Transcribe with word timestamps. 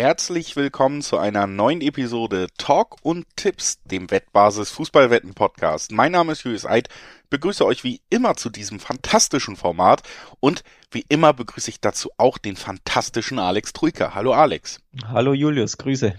Herzlich 0.00 0.56
willkommen 0.56 1.02
zu 1.02 1.18
einer 1.18 1.46
neuen 1.46 1.82
Episode 1.82 2.46
Talk 2.56 2.96
und 3.02 3.26
Tipps, 3.36 3.82
dem 3.84 4.10
Wettbasis 4.10 4.70
Fußballwetten 4.70 5.34
Podcast. 5.34 5.92
Mein 5.92 6.12
Name 6.12 6.32
ist 6.32 6.42
Julius 6.42 6.64
Eid, 6.64 6.88
begrüße 7.28 7.66
euch 7.66 7.84
wie 7.84 8.00
immer 8.08 8.34
zu 8.34 8.48
diesem 8.48 8.80
fantastischen 8.80 9.56
Format 9.56 10.00
und 10.40 10.64
wie 10.90 11.04
immer 11.10 11.34
begrüße 11.34 11.68
ich 11.68 11.82
dazu 11.82 12.08
auch 12.16 12.38
den 12.38 12.56
fantastischen 12.56 13.38
Alex 13.38 13.74
Trujka. 13.74 14.14
Hallo 14.14 14.32
Alex. 14.32 14.80
Hallo 15.06 15.34
Julius, 15.34 15.76
Grüße. 15.76 16.14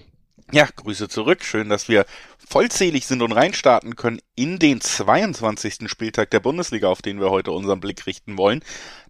Ja, 0.51 0.67
Grüße 0.75 1.09
zurück. 1.09 1.43
Schön, 1.43 1.69
dass 1.69 1.89
wir 1.89 2.05
vollzählig 2.51 3.07
sind 3.07 3.21
und 3.21 3.31
reinstarten 3.31 3.95
können 3.95 4.19
in 4.35 4.59
den 4.59 4.81
22. 4.81 5.89
Spieltag 5.89 6.31
der 6.31 6.41
Bundesliga, 6.41 6.89
auf 6.89 7.01
den 7.01 7.21
wir 7.21 7.29
heute 7.29 7.51
unseren 7.51 7.79
Blick 7.79 8.05
richten 8.05 8.37
wollen. 8.37 8.61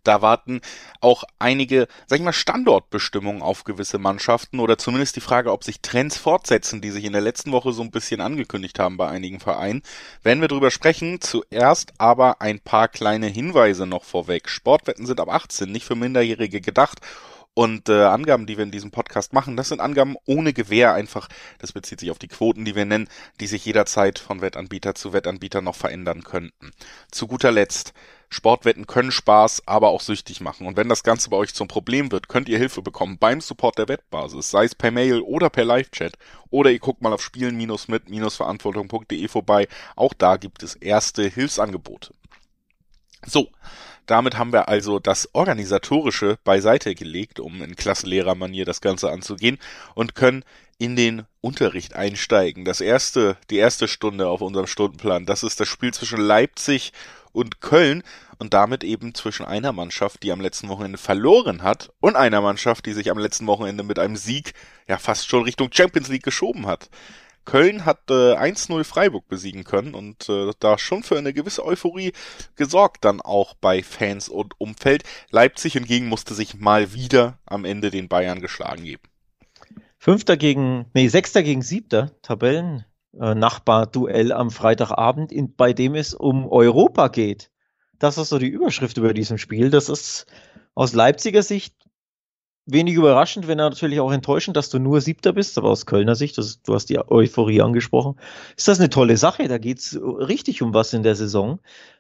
Da 0.03 0.21
warten 0.21 0.61
auch 0.99 1.23
einige, 1.39 1.88
sag 2.05 2.19
ich 2.19 2.23
mal, 2.23 2.33
Standortbestimmungen 2.33 3.41
auf 3.41 3.63
gewisse 3.63 3.97
Mannschaften 3.97 4.59
oder 4.59 4.77
zumindest 4.77 5.16
die 5.16 5.21
Frage, 5.21 5.52
ob 5.52 5.63
sich 5.63 5.81
Trends 5.81 6.17
fortsetzen, 6.17 6.81
die 6.81 6.91
sich 6.91 7.03
in 7.03 7.13
der 7.13 7.21
letzten 7.21 7.52
Woche 7.52 7.73
so 7.73 7.81
ein 7.81 7.89
bisschen 7.89 8.21
angekündigt 8.21 8.77
haben 8.77 8.97
bei 8.97 9.07
einigen 9.07 9.39
Vereinen. 9.39 9.81
Werden 10.21 10.41
wir 10.41 10.47
drüber 10.47 10.69
sprechen. 10.69 11.19
Zuerst 11.19 11.94
aber 11.97 12.41
ein 12.41 12.59
paar 12.59 12.89
kleine 12.89 13.27
Hinweise 13.27 13.88
noch 13.88 14.03
vorweg. 14.03 14.49
Sportwetten 14.49 15.08
sind 15.08 15.19
ab 15.19 15.30
18, 15.30 15.71
nicht 15.71 15.85
für 15.85 15.95
Minderjährige 15.95 16.61
gedacht 16.61 16.99
und 17.53 17.89
äh, 17.89 18.03
Angaben, 18.03 18.45
die 18.45 18.55
wir 18.57 18.63
in 18.63 18.71
diesem 18.71 18.91
Podcast 18.91 19.33
machen, 19.33 19.57
das 19.57 19.67
sind 19.69 19.81
Angaben 19.81 20.15
ohne 20.25 20.53
Gewähr 20.53 20.93
einfach. 20.93 21.27
Das 21.59 21.73
bezieht 21.73 21.99
sich 21.99 22.11
auf 22.11 22.19
die 22.19 22.29
Quoten, 22.29 22.63
die 22.63 22.75
wir 22.75 22.85
nennen, 22.85 23.09
die 23.39 23.47
sich 23.47 23.65
jederzeit 23.65 24.19
von 24.19 24.41
Wettanbieter 24.41 24.93
zu 24.95 25.13
Wettanbieter 25.13 25.61
noch 25.61 25.75
verändern 25.75 26.23
könnten. 26.23 26.71
Zu 27.11 27.27
guter 27.27 27.51
Letzt, 27.51 27.93
Sportwetten 28.29 28.87
können 28.87 29.11
Spaß, 29.11 29.67
aber 29.67 29.89
auch 29.89 29.99
süchtig 29.99 30.39
machen. 30.39 30.65
Und 30.65 30.77
wenn 30.77 30.88
das 30.88 31.03
Ganze 31.03 31.30
bei 31.30 31.35
euch 31.35 31.53
zum 31.53 31.67
Problem 31.67 32.13
wird, 32.13 32.30
könnt 32.30 32.47
ihr 32.47 32.58
Hilfe 32.58 32.81
bekommen 32.81 33.17
beim 33.17 33.41
Support 33.41 33.77
der 33.77 33.89
Wettbasis, 33.89 34.49
sei 34.49 34.63
es 34.63 34.73
per 34.73 34.91
Mail 34.91 35.19
oder 35.19 35.49
per 35.49 35.65
Live-Chat. 35.65 36.13
Oder 36.49 36.71
ihr 36.71 36.80
guckt 36.80 37.02
mal 37.02 37.11
auf 37.11 37.21
spielen-mit-verantwortung.de 37.21 39.27
vorbei. 39.27 39.67
Auch 39.97 40.13
da 40.13 40.38
gibt 40.38 40.63
es 40.63 40.75
erste 40.75 41.27
Hilfsangebote. 41.27 42.13
So, 43.25 43.49
damit 44.05 44.38
haben 44.38 44.53
wir 44.53 44.67
also 44.67 44.99
das 44.99 45.30
Organisatorische 45.33 46.38
beiseite 46.44 46.95
gelegt, 46.95 47.39
um 47.39 47.61
in 47.61 47.75
Klassenlehrermanier 47.75 48.66
das 48.66 48.81
Ganze 48.81 49.11
anzugehen 49.11 49.58
und 49.95 50.16
können 50.16 50.43
in 50.77 50.95
den 50.95 51.25
Unterricht 51.41 51.95
einsteigen. 51.95 52.66
Das 52.66 52.81
erste, 52.81 53.38
die 53.49 53.58
erste 53.58 53.88
Stunde 53.88 54.27
auf 54.27 54.41
unserem 54.41 54.67
Stundenplan, 54.67 55.25
das 55.25 55.43
ist 55.43 55.59
das 55.59 55.67
Spiel 55.67 55.93
zwischen 55.93 56.19
Leipzig 56.19 56.91
und 57.33 57.61
Köln 57.61 58.03
und 58.39 58.53
damit 58.53 58.83
eben 58.83 59.13
zwischen 59.13 59.45
einer 59.45 59.73
Mannschaft, 59.73 60.23
die 60.23 60.31
am 60.31 60.41
letzten 60.41 60.69
Wochenende 60.69 60.97
verloren 60.97 61.61
hat 61.61 61.91
und 61.99 62.15
einer 62.15 62.41
Mannschaft, 62.41 62.86
die 62.88 62.93
sich 62.93 63.11
am 63.11 63.19
letzten 63.19 63.45
Wochenende 63.47 63.83
mit 63.83 63.99
einem 63.99 64.15
Sieg 64.15 64.53
ja 64.88 64.97
fast 64.97 65.30
schon 65.30 65.43
Richtung 65.43 65.69
Champions 65.71 66.08
League 66.08 66.23
geschoben 66.23 66.65
hat. 66.65 66.89
Köln 67.45 67.86
hat 67.86 68.09
äh, 68.09 68.36
1-0 68.36 68.84
Freiburg 68.84 69.28
besiegen 69.28 69.64
können 69.64 69.94
und 69.94 70.30
äh, 70.30 70.52
da 70.59 70.78
schon 70.78 71.03
für 71.03 71.17
eine 71.17 71.34
gewisse 71.34 71.66
Euphorie 71.66 72.14
gesorgt 72.56 73.06
dann 73.06 73.22
auch 73.22 73.53
bei 73.56 73.83
Fans 73.83 74.30
und 74.30 74.59
Umfeld. 74.59 75.03
Leipzig 75.31 75.73
hingegen 75.73 76.08
musste 76.08 76.33
sich 76.33 76.56
mal 76.56 76.94
wieder 76.94 77.39
am 77.45 77.66
Ende 77.66 77.92
den 77.92 78.08
Bayern 78.08 78.42
geschlagen 78.42 78.83
geben. 78.83 79.03
Fünfter 79.98 80.38
gegen, 80.38 80.86
nee, 80.94 81.08
Sechster 81.08 81.44
gegen 81.44 81.61
Siebter 81.61 82.11
Tabellen. 82.22 82.86
Äh, 83.20 83.36
Nachbar-Duell 83.36 84.31
am 84.31 84.52
Freitagabend, 84.52 85.31
in, 85.31 85.53
bei 85.53 85.73
dem 85.73 85.95
es 85.95 86.14
um 86.14 86.48
Europa 86.48 87.09
geht. 87.09 87.52
Das 88.00 88.17
ist 88.17 88.30
so 88.30 88.39
die 88.39 88.48
Überschrift 88.48 88.98
über 88.98 89.14
diesem 89.14 89.38
Spiel. 89.38 89.70
Das 89.70 89.89
ist 89.89 90.26
aus 90.73 90.94
Leipziger 90.94 91.44
Sicht 91.44 91.76
wenig 92.72 92.95
überraschend, 92.95 93.47
wenn 93.47 93.58
natürlich 93.58 94.00
auch 94.00 94.11
enttäuschend, 94.11 94.58
dass 94.58 94.69
du 94.69 94.80
nur 94.80 95.02
Siebter 95.02 95.33
bist, 95.33 95.58
aber 95.58 95.70
aus 95.70 95.86
Kölner 95.86 96.15
Sicht, 96.15 96.37
das, 96.37 96.61
du 96.61 96.73
hast 96.73 96.87
die 96.87 96.99
Euphorie 96.99 97.61
angesprochen, 97.61 98.20
ist 98.58 98.67
das 98.67 98.80
eine 98.80 98.89
tolle 98.89 99.17
Sache. 99.17 99.48
Da 99.48 99.58
geht's 99.58 99.98
richtig 100.02 100.61
um 100.61 100.73
was 100.73 100.93
in 100.93 101.04
der 101.04 101.15
Saison. 101.15 101.59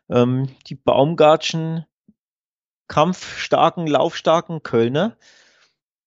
Ähm, 0.09 0.47
die 0.67 0.75
Baumgartschen 0.75 1.85
kampfstarken, 2.87 3.87
laufstarken 3.87 4.63
Kölner, 4.63 5.15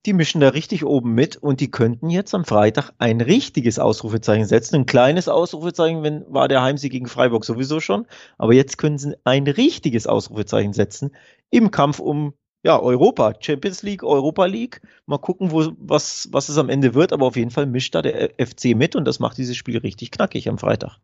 die 0.06 0.12
mischen 0.12 0.40
da 0.40 0.50
richtig 0.50 0.84
oben 0.84 1.14
mit 1.14 1.36
und 1.36 1.60
die 1.60 1.70
könnten 1.70 2.10
jetzt 2.10 2.34
am 2.34 2.44
Freitag 2.44 2.90
ein 2.98 3.22
richtiges 3.22 3.78
Ausrufezeichen 3.78 4.44
setzen. 4.44 4.76
Ein 4.76 4.86
kleines 4.86 5.28
Ausrufezeichen 5.28 6.02
wenn, 6.02 6.24
war 6.28 6.46
der 6.46 6.60
Heimsieg 6.60 6.92
gegen 6.92 7.06
Freiburg 7.06 7.44
sowieso 7.46 7.80
schon, 7.80 8.06
aber 8.36 8.52
jetzt 8.52 8.76
können 8.76 8.98
sie 8.98 9.16
ein 9.24 9.46
richtiges 9.46 10.06
Ausrufezeichen 10.06 10.74
setzen 10.74 11.16
im 11.50 11.70
Kampf 11.70 12.00
um 12.00 12.34
ja, 12.64 12.80
Europa, 12.80 13.34
Champions 13.38 13.82
League, 13.82 14.02
Europa 14.02 14.46
League. 14.46 14.80
Mal 15.06 15.18
gucken, 15.18 15.52
wo, 15.52 15.72
was, 15.78 16.28
was 16.32 16.48
es 16.48 16.56
am 16.56 16.70
Ende 16.70 16.94
wird, 16.94 17.12
aber 17.12 17.26
auf 17.26 17.36
jeden 17.36 17.50
Fall 17.50 17.66
mischt 17.66 17.94
da 17.94 18.02
der 18.02 18.30
FC 18.38 18.74
mit 18.74 18.96
und 18.96 19.04
das 19.04 19.20
macht 19.20 19.36
dieses 19.36 19.56
Spiel 19.56 19.78
richtig 19.78 20.10
knackig 20.10 20.48
am 20.48 20.58
Freitag. 20.58 20.98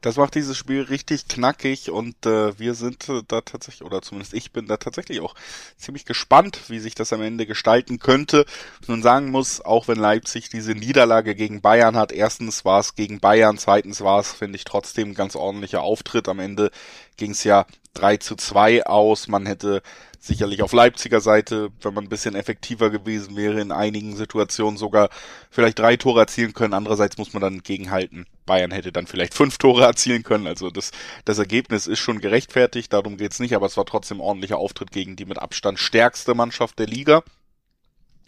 Das 0.00 0.16
macht 0.16 0.34
dieses 0.34 0.56
Spiel 0.56 0.82
richtig 0.82 1.28
knackig 1.28 1.90
und 1.90 2.24
äh, 2.24 2.58
wir 2.58 2.74
sind 2.74 3.08
äh, 3.08 3.22
da 3.26 3.40
tatsächlich, 3.40 3.84
oder 3.84 4.00
zumindest 4.00 4.32
ich 4.32 4.52
bin 4.52 4.66
da 4.66 4.76
tatsächlich 4.76 5.20
auch 5.20 5.34
ziemlich 5.76 6.04
gespannt, 6.06 6.60
wie 6.68 6.78
sich 6.78 6.94
das 6.94 7.12
am 7.12 7.20
Ende 7.20 7.44
gestalten 7.44 7.98
könnte. 7.98 8.46
Nun 8.86 9.02
sagen 9.02 9.30
muss, 9.30 9.60
auch 9.60 9.88
wenn 9.88 9.98
Leipzig 9.98 10.48
diese 10.48 10.72
Niederlage 10.72 11.34
gegen 11.34 11.60
Bayern 11.60 11.96
hat, 11.96 12.12
erstens 12.12 12.64
war 12.64 12.80
es 12.80 12.94
gegen 12.94 13.20
Bayern, 13.20 13.58
zweitens 13.58 14.00
war 14.00 14.20
es, 14.20 14.32
finde 14.32 14.56
ich, 14.56 14.64
trotzdem 14.64 15.10
ein 15.10 15.14
ganz 15.14 15.36
ordentlicher 15.36 15.82
Auftritt. 15.82 16.28
Am 16.28 16.38
Ende 16.38 16.70
ging 17.16 17.32
es 17.32 17.44
ja 17.44 17.66
3 17.94 18.18
zu 18.18 18.36
2 18.36 18.86
aus. 18.86 19.28
Man 19.28 19.46
hätte 19.46 19.82
sicherlich 20.26 20.62
auf 20.62 20.72
Leipziger 20.72 21.20
Seite, 21.20 21.70
wenn 21.80 21.94
man 21.94 22.04
ein 22.04 22.08
bisschen 22.08 22.34
effektiver 22.34 22.90
gewesen 22.90 23.36
wäre, 23.36 23.60
in 23.60 23.72
einigen 23.72 24.16
Situationen 24.16 24.76
sogar 24.76 25.08
vielleicht 25.50 25.78
drei 25.78 25.96
Tore 25.96 26.20
erzielen 26.20 26.52
können. 26.52 26.74
Andererseits 26.74 27.18
muss 27.18 27.32
man 27.32 27.42
dann 27.42 27.62
gegenhalten. 27.62 28.26
Bayern 28.44 28.70
hätte 28.70 28.92
dann 28.92 29.06
vielleicht 29.06 29.34
fünf 29.34 29.58
Tore 29.58 29.84
erzielen 29.84 30.22
können. 30.22 30.46
Also 30.46 30.70
das, 30.70 30.90
das 31.24 31.38
Ergebnis 31.38 31.86
ist 31.86 31.98
schon 31.98 32.20
gerechtfertigt, 32.20 32.92
darum 32.92 33.16
geht's 33.16 33.40
nicht, 33.40 33.54
aber 33.54 33.66
es 33.66 33.76
war 33.76 33.86
trotzdem 33.86 34.20
ordentlicher 34.20 34.58
Auftritt 34.58 34.90
gegen 34.90 35.16
die 35.16 35.24
mit 35.24 35.38
Abstand 35.38 35.78
stärkste 35.78 36.34
Mannschaft 36.34 36.78
der 36.78 36.86
Liga. 36.86 37.22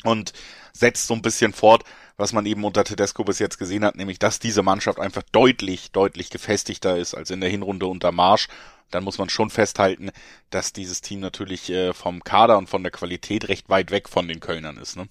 Und 0.04 0.32
setzt 0.72 1.08
so 1.08 1.14
ein 1.14 1.22
bisschen 1.22 1.52
fort, 1.52 1.82
was 2.16 2.32
man 2.32 2.46
eben 2.46 2.64
unter 2.64 2.84
Tedesco 2.84 3.24
bis 3.24 3.40
jetzt 3.40 3.58
gesehen 3.58 3.84
hat, 3.84 3.96
nämlich 3.96 4.20
dass 4.20 4.38
diese 4.38 4.62
Mannschaft 4.62 5.00
einfach 5.00 5.22
deutlich, 5.32 5.90
deutlich 5.90 6.30
gefestigter 6.30 6.96
ist 6.96 7.14
als 7.14 7.30
in 7.30 7.40
der 7.40 7.50
Hinrunde 7.50 7.86
unter 7.86 8.12
Marsch 8.12 8.48
dann 8.90 9.04
muss 9.04 9.18
man 9.18 9.28
schon 9.28 9.50
festhalten, 9.50 10.10
dass 10.50 10.72
dieses 10.72 11.00
Team 11.00 11.20
natürlich 11.20 11.70
äh, 11.70 11.92
vom 11.92 12.22
Kader 12.24 12.58
und 12.58 12.68
von 12.68 12.82
der 12.82 12.92
Qualität 12.92 13.48
recht 13.48 13.68
weit 13.68 13.90
weg 13.90 14.08
von 14.08 14.28
den 14.28 14.40
Kölnern 14.40 14.76
ist. 14.76 14.96
Ne? 14.96 15.08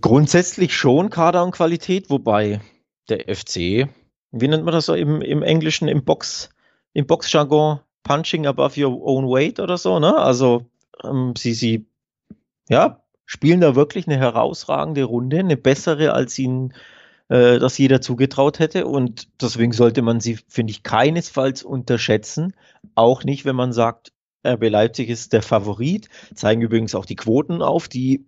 Grundsätzlich 0.00 0.76
schon 0.76 1.10
Kader 1.10 1.42
und 1.44 1.52
Qualität, 1.52 2.10
wobei 2.10 2.60
der 3.08 3.34
FC, 3.34 3.88
wie 4.32 4.48
nennt 4.48 4.64
man 4.64 4.72
das 4.74 4.86
so 4.86 4.94
im, 4.94 5.22
im 5.22 5.42
Englischen, 5.42 5.88
im 5.88 6.04
Box, 6.04 6.50
im 6.92 7.06
Boxjargon, 7.06 7.80
punching 8.02 8.46
above 8.46 8.80
your 8.82 9.02
own 9.06 9.26
weight 9.26 9.60
oder 9.60 9.78
so, 9.78 9.98
ne? 9.98 10.16
Also 10.16 10.66
ähm, 11.02 11.34
sie, 11.36 11.54
sie, 11.54 11.86
ja, 12.68 13.02
spielen 13.24 13.60
da 13.60 13.74
wirklich 13.74 14.06
eine 14.06 14.18
herausragende 14.18 15.04
Runde, 15.04 15.38
eine 15.38 15.56
bessere, 15.56 16.12
als 16.12 16.38
ihnen 16.38 16.74
äh, 17.28 17.58
das 17.58 17.78
jeder 17.78 18.00
zugetraut 18.00 18.58
hätte. 18.58 18.86
Und 18.86 19.28
deswegen 19.40 19.72
sollte 19.72 20.02
man 20.02 20.20
sie, 20.20 20.38
finde 20.48 20.72
ich, 20.72 20.82
keinesfalls 20.82 21.62
unterschätzen. 21.62 22.54
Auch 22.94 23.24
nicht, 23.24 23.44
wenn 23.44 23.56
man 23.56 23.72
sagt, 23.72 24.12
RB 24.46 24.68
Leipzig 24.68 25.08
ist 25.08 25.32
der 25.32 25.42
Favorit. 25.42 26.08
Zeigen 26.34 26.60
übrigens 26.60 26.94
auch 26.94 27.06
die 27.06 27.16
Quoten 27.16 27.62
auf, 27.62 27.88
die, 27.88 28.26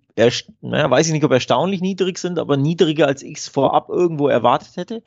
naja, 0.63 0.91
weiß 0.91 1.07
ich 1.07 1.13
nicht, 1.13 1.25
ob 1.25 1.33
erstaunlich 1.33 1.83
niedrig 1.83 2.19
sind, 2.19 2.39
aber 2.39 2.57
niedriger 2.57 3.07
als 3.07 3.23
ich 3.23 3.39
es 3.39 3.49
vorab 3.49 3.91
irgendwo 3.91 4.29
erwartet 4.29 4.77
hätte. 4.77 5.03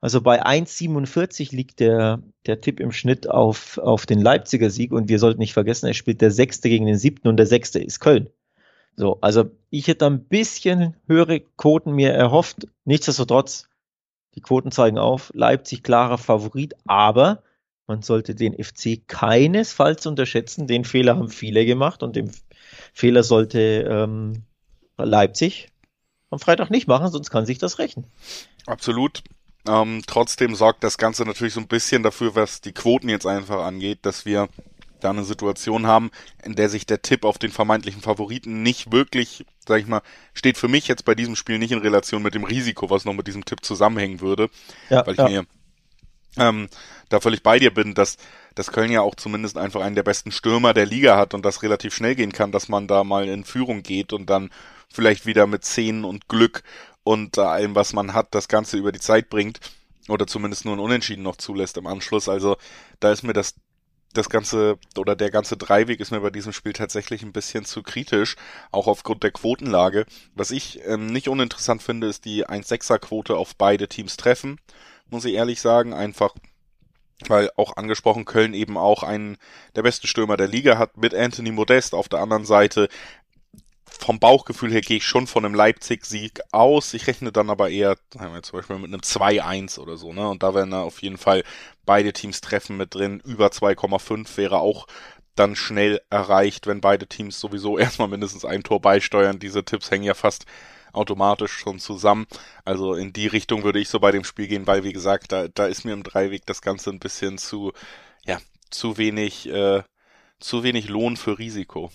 Also 0.00 0.20
bei 0.20 0.44
1,47 0.44 1.54
liegt 1.54 1.80
der, 1.80 2.22
der 2.46 2.60
Tipp 2.60 2.80
im 2.80 2.92
Schnitt 2.92 3.28
auf, 3.28 3.78
auf 3.78 4.06
den 4.06 4.20
Leipziger 4.20 4.70
Sieg 4.70 4.92
und 4.92 5.08
wir 5.08 5.18
sollten 5.18 5.40
nicht 5.40 5.52
vergessen, 5.52 5.86
er 5.86 5.94
spielt 5.94 6.20
der 6.20 6.30
Sechste 6.30 6.68
gegen 6.68 6.86
den 6.86 6.98
Siebten 6.98 7.28
und 7.28 7.36
der 7.36 7.46
Sechste 7.46 7.78
ist 7.78 8.00
Köln. 8.00 8.30
So, 8.96 9.18
also 9.20 9.50
ich 9.70 9.88
hätte 9.88 10.06
ein 10.06 10.24
bisschen 10.24 10.96
höhere 11.06 11.40
Quoten 11.40 11.92
mir 11.92 12.12
erhofft. 12.12 12.66
Nichtsdestotrotz, 12.84 13.68
die 14.34 14.40
Quoten 14.40 14.72
zeigen 14.72 14.98
auf, 14.98 15.30
Leipzig 15.34 15.82
klarer 15.82 16.18
Favorit, 16.18 16.74
aber 16.86 17.42
man 17.86 18.02
sollte 18.02 18.34
den 18.34 18.52
FC 18.52 19.06
keinesfalls 19.06 20.06
unterschätzen. 20.06 20.66
Den 20.66 20.84
Fehler 20.84 21.16
haben 21.16 21.28
viele 21.28 21.66
gemacht 21.66 22.02
und 22.02 22.16
den 22.16 22.32
Fehler 22.92 23.22
sollte 23.22 23.86
ähm, 23.88 24.42
Leipzig 24.96 25.68
am 26.30 26.40
Freitag 26.40 26.70
nicht 26.70 26.88
machen, 26.88 27.12
sonst 27.12 27.30
kann 27.30 27.46
sich 27.46 27.58
das 27.58 27.78
rächen. 27.78 28.04
Absolut. 28.66 29.22
Ähm, 29.68 30.02
trotzdem 30.06 30.54
sorgt 30.54 30.84
das 30.84 30.98
Ganze 30.98 31.24
natürlich 31.24 31.54
so 31.54 31.60
ein 31.60 31.68
bisschen 31.68 32.02
dafür, 32.02 32.34
was 32.34 32.60
die 32.60 32.72
Quoten 32.72 33.08
jetzt 33.08 33.26
einfach 33.26 33.64
angeht, 33.64 34.00
dass 34.02 34.24
wir 34.24 34.48
da 35.06 35.10
eine 35.10 35.24
Situation 35.24 35.86
haben, 35.86 36.10
in 36.42 36.54
der 36.54 36.68
sich 36.68 36.84
der 36.84 37.02
Tipp 37.02 37.24
auf 37.24 37.38
den 37.38 37.52
vermeintlichen 37.52 38.02
Favoriten 38.02 38.62
nicht 38.62 38.92
wirklich, 38.92 39.46
sag 39.66 39.80
ich 39.80 39.86
mal, 39.86 40.02
steht 40.34 40.58
für 40.58 40.68
mich 40.68 40.88
jetzt 40.88 41.04
bei 41.04 41.14
diesem 41.14 41.36
Spiel 41.36 41.58
nicht 41.58 41.72
in 41.72 41.78
Relation 41.78 42.22
mit 42.22 42.34
dem 42.34 42.44
Risiko, 42.44 42.90
was 42.90 43.04
noch 43.04 43.14
mit 43.14 43.26
diesem 43.26 43.44
Tipp 43.44 43.64
zusammenhängen 43.64 44.20
würde, 44.20 44.50
ja, 44.90 45.06
weil 45.06 45.14
ich 45.14 45.18
ja. 45.18 45.28
mir 45.28 45.46
ähm, 46.36 46.68
da 47.08 47.20
völlig 47.20 47.42
bei 47.42 47.58
dir 47.58 47.72
bin, 47.72 47.94
dass, 47.94 48.16
dass 48.54 48.72
Köln 48.72 48.90
ja 48.90 49.00
auch 49.00 49.14
zumindest 49.14 49.56
einfach 49.56 49.80
einen 49.80 49.94
der 49.94 50.02
besten 50.02 50.32
Stürmer 50.32 50.74
der 50.74 50.86
Liga 50.86 51.16
hat 51.16 51.34
und 51.34 51.44
das 51.44 51.62
relativ 51.62 51.94
schnell 51.94 52.14
gehen 52.14 52.32
kann, 52.32 52.52
dass 52.52 52.68
man 52.68 52.88
da 52.88 53.04
mal 53.04 53.28
in 53.28 53.44
Führung 53.44 53.82
geht 53.82 54.12
und 54.12 54.28
dann 54.28 54.50
vielleicht 54.92 55.24
wieder 55.24 55.46
mit 55.46 55.64
Szenen 55.64 56.04
und 56.04 56.28
Glück 56.28 56.62
und 57.04 57.38
allem, 57.38 57.74
was 57.74 57.92
man 57.92 58.12
hat, 58.12 58.34
das 58.34 58.48
Ganze 58.48 58.76
über 58.76 58.92
die 58.92 59.00
Zeit 59.00 59.30
bringt 59.30 59.60
oder 60.08 60.26
zumindest 60.26 60.64
nur 60.64 60.74
ein 60.74 60.80
Unentschieden 60.80 61.22
noch 61.22 61.36
zulässt 61.36 61.76
im 61.76 61.86
Anschluss. 61.86 62.28
Also 62.28 62.56
da 63.00 63.12
ist 63.12 63.22
mir 63.22 63.32
das 63.32 63.54
das 64.12 64.30
ganze 64.30 64.78
oder 64.96 65.14
der 65.14 65.30
ganze 65.30 65.56
Dreiweg 65.56 66.00
ist 66.00 66.10
mir 66.10 66.20
bei 66.20 66.30
diesem 66.30 66.52
Spiel 66.52 66.72
tatsächlich 66.72 67.22
ein 67.22 67.32
bisschen 67.32 67.64
zu 67.64 67.82
kritisch, 67.82 68.36
auch 68.72 68.86
aufgrund 68.86 69.22
der 69.22 69.32
Quotenlage. 69.32 70.06
Was 70.34 70.50
ich 70.50 70.80
ähm, 70.86 71.06
nicht 71.06 71.28
uninteressant 71.28 71.82
finde, 71.82 72.06
ist 72.06 72.24
die 72.24 72.46
1-6er 72.46 72.98
Quote 72.98 73.36
auf 73.36 73.56
beide 73.56 73.88
Teams 73.88 74.16
treffen, 74.16 74.58
muss 75.10 75.24
ich 75.24 75.34
ehrlich 75.34 75.60
sagen, 75.60 75.92
einfach 75.92 76.34
weil 77.28 77.50
auch 77.56 77.76
angesprochen 77.76 78.26
Köln 78.26 78.52
eben 78.52 78.76
auch 78.76 79.02
einen 79.02 79.38
der 79.74 79.82
besten 79.82 80.06
Stürmer 80.06 80.36
der 80.36 80.48
Liga 80.48 80.78
hat 80.78 80.96
mit 80.96 81.14
Anthony 81.14 81.50
Modest 81.50 81.94
auf 81.94 82.08
der 82.08 82.20
anderen 82.20 82.44
Seite. 82.44 82.88
Vom 83.98 84.18
Bauchgefühl 84.20 84.72
her 84.72 84.80
gehe 84.80 84.98
ich 84.98 85.06
schon 85.06 85.26
von 85.26 85.44
einem 85.44 85.54
Leipzig-Sieg 85.54 86.40
aus. 86.52 86.94
Ich 86.94 87.06
rechne 87.06 87.32
dann 87.32 87.50
aber 87.50 87.70
eher, 87.70 87.96
sagen 88.12 88.34
wir 88.34 88.42
zum 88.42 88.58
Beispiel 88.58 88.78
mit 88.78 88.92
einem 88.92 89.00
2-1 89.00 89.78
oder 89.78 89.96
so, 89.96 90.12
ne? 90.12 90.28
Und 90.28 90.42
da 90.42 90.54
werden 90.54 90.70
da 90.70 90.82
auf 90.82 91.02
jeden 91.02 91.18
Fall 91.18 91.44
beide 91.84 92.12
Teams 92.12 92.40
treffen 92.40 92.76
mit 92.76 92.94
drin. 92.94 93.20
Über 93.24 93.48
2,5 93.48 94.36
wäre 94.36 94.60
auch 94.60 94.86
dann 95.34 95.54
schnell 95.54 96.00
erreicht, 96.10 96.66
wenn 96.66 96.80
beide 96.80 97.06
Teams 97.06 97.38
sowieso 97.40 97.78
erstmal 97.78 98.08
mindestens 98.08 98.44
ein 98.44 98.62
Tor 98.62 98.80
beisteuern. 98.80 99.38
Diese 99.38 99.64
Tipps 99.64 99.90
hängen 99.90 100.04
ja 100.04 100.14
fast 100.14 100.46
automatisch 100.92 101.52
schon 101.52 101.78
zusammen. 101.78 102.26
Also 102.64 102.94
in 102.94 103.12
die 103.12 103.26
Richtung 103.26 103.62
würde 103.62 103.78
ich 103.78 103.88
so 103.88 104.00
bei 104.00 104.12
dem 104.12 104.24
Spiel 104.24 104.48
gehen, 104.48 104.66
weil 104.66 104.82
wie 104.82 104.92
gesagt, 104.92 105.30
da, 105.32 105.48
da 105.48 105.66
ist 105.66 105.84
mir 105.84 105.92
im 105.92 106.02
Dreiweg 106.02 106.46
das 106.46 106.62
Ganze 106.62 106.90
ein 106.90 106.98
bisschen 106.98 107.38
zu, 107.38 107.72
ja, 108.24 108.38
zu 108.70 108.98
wenig, 108.98 109.48
äh, 109.48 109.82
zu 110.40 110.62
wenig 110.62 110.88
Lohn 110.88 111.16
für 111.16 111.38
Risiko. 111.38 111.90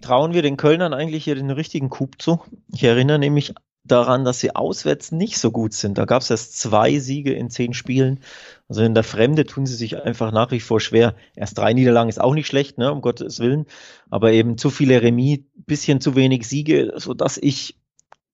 Trauen 0.00 0.32
wir 0.32 0.42
den 0.42 0.56
Kölnern 0.56 0.94
eigentlich 0.94 1.24
hier 1.24 1.34
den 1.34 1.50
richtigen 1.50 1.90
Coup 1.90 2.20
zu? 2.20 2.40
Ich 2.72 2.82
erinnere 2.82 3.18
nämlich 3.18 3.54
daran, 3.84 4.24
dass 4.24 4.40
sie 4.40 4.54
auswärts 4.54 5.12
nicht 5.12 5.38
so 5.38 5.50
gut 5.50 5.72
sind. 5.72 5.98
Da 5.98 6.04
gab 6.04 6.22
es 6.22 6.30
erst 6.30 6.58
zwei 6.58 6.98
Siege 6.98 7.32
in 7.32 7.50
zehn 7.50 7.74
Spielen. 7.74 8.20
Also 8.68 8.82
in 8.82 8.94
der 8.94 9.04
Fremde 9.04 9.44
tun 9.44 9.66
sie 9.66 9.74
sich 9.74 10.00
einfach 10.02 10.32
nach 10.32 10.50
wie 10.50 10.60
vor 10.60 10.80
schwer. 10.80 11.14
Erst 11.34 11.58
drei 11.58 11.72
Niederlagen 11.72 12.08
ist 12.08 12.20
auch 12.20 12.34
nicht 12.34 12.46
schlecht, 12.46 12.78
ne, 12.78 12.92
um 12.92 13.00
Gottes 13.00 13.40
Willen. 13.40 13.66
Aber 14.10 14.32
eben 14.32 14.56
zu 14.56 14.70
viele 14.70 15.02
Remis, 15.02 15.40
bisschen 15.54 16.00
zu 16.00 16.14
wenig 16.14 16.46
Siege, 16.48 16.92
so 16.96 17.14
dass 17.14 17.38
ich 17.38 17.78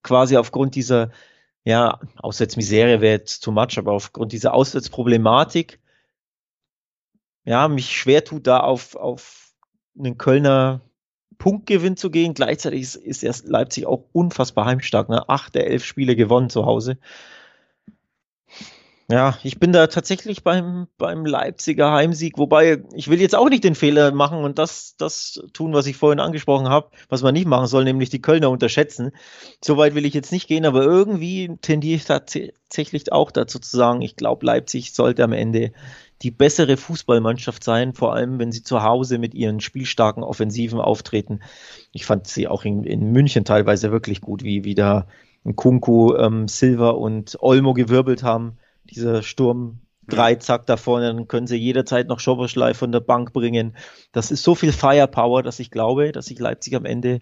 quasi 0.03 0.37
aufgrund 0.37 0.75
dieser, 0.75 1.11
ja, 1.65 1.99
Auswärtsmisere 2.17 3.01
wäre 3.01 3.13
jetzt 3.13 3.41
too 3.41 3.53
much, 3.53 3.79
aber 3.79 3.93
aufgrund 3.93 4.33
dieser 4.33 4.55
Auswärtsproblematik, 4.55 5.81
ja, 7.45 7.69
mich 7.69 7.97
schwer 7.97 8.25
tut, 8.25 8.47
da 8.47 8.61
auf, 8.61 8.95
auf 8.97 9.55
einen 9.99 10.19
Kölner 10.19 10.83
Punktgewinn 11.39 11.97
zu 11.97 12.11
gehen. 12.11 12.35
Gleichzeitig 12.35 12.83
ist, 12.83 12.97
ist 12.97 13.23
erst 13.23 13.49
Leipzig 13.49 13.87
auch 13.87 14.05
unfassbar 14.13 14.67
heimstark. 14.67 15.09
Ne? 15.09 15.29
Acht 15.29 15.55
der 15.55 15.69
elf 15.69 15.85
Spiele 15.85 16.17
gewonnen 16.17 16.51
zu 16.51 16.67
Hause. 16.67 16.99
Ja, 19.11 19.39
ich 19.43 19.59
bin 19.59 19.73
da 19.73 19.87
tatsächlich 19.87 20.45
beim, 20.45 20.87
beim 20.99 21.25
Leipziger 21.25 21.93
Heimsieg, 21.93 22.37
wobei 22.37 22.83
ich 22.93 23.09
will 23.09 23.23
jetzt 23.23 23.35
auch 23.35 23.49
nicht 23.49 23.65
den 23.65 23.75
Fehler 23.75 24.13
machen 24.13 24.45
und 24.45 24.59
das, 24.59 24.97
das 24.99 25.43
tun, 25.55 25.73
was 25.73 25.87
ich 25.87 25.97
vorhin 25.97 26.21
angesprochen 26.21 26.69
habe, 26.69 26.91
was 27.09 27.23
man 27.23 27.33
nicht 27.33 27.47
machen 27.47 27.69
soll, 27.69 27.85
nämlich 27.85 28.11
die 28.11 28.21
Kölner 28.21 28.51
unterschätzen. 28.51 29.13
Soweit 29.65 29.95
will 29.95 30.05
ich 30.05 30.13
jetzt 30.13 30.31
nicht 30.31 30.47
gehen, 30.47 30.67
aber 30.67 30.83
irgendwie 30.83 31.57
tendiere 31.63 31.97
ich 31.97 32.05
tatsächlich 32.05 33.11
auch 33.11 33.31
dazu 33.31 33.59
zu 33.59 33.75
sagen, 33.79 34.03
ich 34.03 34.15
glaube, 34.15 34.45
Leipzig 34.45 34.93
sollte 34.93 35.25
am 35.25 35.33
Ende 35.33 35.73
die 36.23 36.31
bessere 36.31 36.77
Fußballmannschaft 36.77 37.63
sein, 37.63 37.95
vor 37.95 38.15
allem 38.15 38.39
wenn 38.39 38.53
sie 38.53 38.63
zu 38.63 38.83
Hause 38.83 39.19
mit 39.19 39.35
ihren 39.35 39.61
spielstarken 39.61 40.23
Offensiven 40.23 40.81
auftreten. 40.81 41.41
Ich 41.93 42.07
fand 42.07 42.27
sie 42.27 42.49
auch 42.49 42.65
in, 42.65 42.85
in 42.85 43.13
München 43.13 43.45
teilweise 43.45 43.93
wirklich 43.93 44.21
gut, 44.21 44.43
wie 44.43 44.65
wieder 44.65 45.07
Kunku, 45.55 46.15
ähm, 46.17 46.49
Silva 46.49 46.91
und 46.91 47.39
Olmo 47.41 47.73
gewirbelt 47.73 48.23
haben 48.23 48.59
dieser 48.91 49.23
Sturm 49.23 49.81
Dreizack 50.07 50.67
da 50.67 50.77
vorne, 50.77 51.07
dann 51.09 51.29
können 51.29 51.47
sie 51.47 51.57
jederzeit 51.57 52.09
noch 52.09 52.19
Schoberschlei 52.19 52.73
von 52.73 52.93
der 52.93 53.01
Bank 53.01 53.33
bringen. 53.35 53.77
Das 54.13 54.31
ist 54.31 54.43
so 54.43 54.55
viel 54.55 54.73
Firepower, 54.73 55.43
dass 55.43 55.61
ich 55.61 55.71
glaube, 55.71 56.13
dass 56.13 56.27
sich 56.27 56.39
Leipzig 56.39 56.75
am 56.75 56.87
Ende 56.87 57.21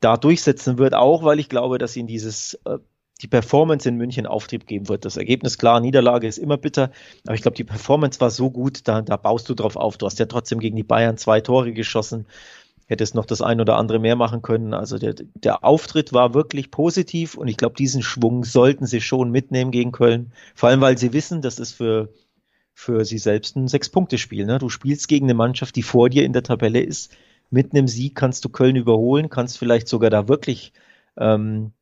da 0.00 0.16
durchsetzen 0.16 0.78
wird, 0.78 0.94
auch 0.94 1.22
weil 1.22 1.38
ich 1.38 1.50
glaube, 1.50 1.76
dass 1.76 1.96
ihnen 1.96 2.08
dieses 2.08 2.54
äh, 2.64 2.78
die 3.20 3.28
Performance 3.28 3.88
in 3.88 3.96
München 3.96 4.26
Auftrieb 4.26 4.66
geben 4.66 4.88
wird. 4.88 5.04
Das 5.04 5.16
Ergebnis, 5.16 5.58
klar, 5.58 5.80
Niederlage 5.80 6.26
ist 6.28 6.38
immer 6.38 6.56
bitter, 6.56 6.90
aber 7.26 7.34
ich 7.34 7.42
glaube, 7.42 7.56
die 7.56 7.64
Performance 7.64 8.20
war 8.20 8.30
so 8.30 8.50
gut, 8.50 8.86
da, 8.86 9.02
da 9.02 9.16
baust 9.16 9.48
du 9.48 9.54
drauf 9.54 9.76
auf. 9.76 9.98
Du 9.98 10.06
hast 10.06 10.18
ja 10.18 10.26
trotzdem 10.26 10.60
gegen 10.60 10.76
die 10.76 10.84
Bayern 10.84 11.16
zwei 11.16 11.40
Tore 11.40 11.72
geschossen 11.72 12.26
hättest 12.88 13.14
noch 13.14 13.26
das 13.26 13.42
ein 13.42 13.60
oder 13.60 13.76
andere 13.76 13.98
mehr 13.98 14.16
machen 14.16 14.42
können. 14.42 14.74
Also 14.74 14.98
der, 14.98 15.14
der 15.34 15.62
Auftritt 15.62 16.12
war 16.12 16.34
wirklich 16.34 16.70
positiv 16.70 17.34
und 17.34 17.46
ich 17.46 17.58
glaube, 17.58 17.76
diesen 17.76 18.02
Schwung 18.02 18.44
sollten 18.44 18.86
sie 18.86 19.02
schon 19.02 19.30
mitnehmen 19.30 19.70
gegen 19.70 19.92
Köln. 19.92 20.32
Vor 20.54 20.70
allem, 20.70 20.80
weil 20.80 20.96
sie 20.96 21.12
wissen, 21.12 21.42
das 21.42 21.58
ist 21.58 21.72
für, 21.72 22.08
für 22.72 23.04
sie 23.04 23.18
selbst 23.18 23.56
ein 23.56 23.68
Sechs-Punkte-Spiel. 23.68 24.46
Ne? 24.46 24.58
Du 24.58 24.70
spielst 24.70 25.06
gegen 25.06 25.26
eine 25.26 25.34
Mannschaft, 25.34 25.76
die 25.76 25.82
vor 25.82 26.08
dir 26.08 26.24
in 26.24 26.32
der 26.32 26.42
Tabelle 26.42 26.80
ist. 26.80 27.14
Mit 27.50 27.72
einem 27.72 27.88
Sieg 27.88 28.14
kannst 28.14 28.44
du 28.46 28.48
Köln 28.48 28.76
überholen, 28.76 29.28
kannst 29.28 29.58
vielleicht 29.58 29.88
sogar 29.88 30.08
da 30.08 30.26
wirklich 30.26 30.72
ähm, 31.18 31.72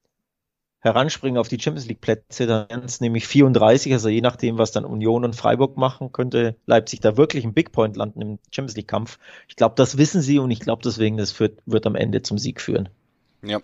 heranspringen 0.86 1.38
auf 1.38 1.48
die 1.48 1.60
Champions 1.60 1.86
League 1.88 2.00
Plätze, 2.00 2.46
dann 2.46 2.68
wären 2.70 2.84
es 2.84 3.00
nämlich 3.00 3.26
34, 3.26 3.92
also 3.92 4.08
je 4.08 4.20
nachdem, 4.20 4.56
was 4.56 4.72
dann 4.72 4.84
Union 4.84 5.24
und 5.24 5.36
Freiburg 5.36 5.76
machen, 5.76 6.12
könnte 6.12 6.56
Leipzig 6.64 7.00
da 7.00 7.16
wirklich 7.16 7.44
ein 7.44 7.52
Big 7.52 7.72
Point 7.72 7.96
landen 7.96 8.22
im 8.22 8.38
Champions 8.50 8.76
League 8.76 8.88
Kampf. 8.88 9.18
Ich 9.48 9.56
glaube, 9.56 9.74
das 9.76 9.98
wissen 9.98 10.22
sie 10.22 10.38
und 10.38 10.50
ich 10.50 10.60
glaube 10.60 10.82
deswegen, 10.84 11.16
das 11.16 11.38
wird, 11.38 11.60
wird 11.66 11.86
am 11.86 11.96
Ende 11.96 12.22
zum 12.22 12.38
Sieg 12.38 12.60
führen. 12.60 12.88
Ja, 13.42 13.60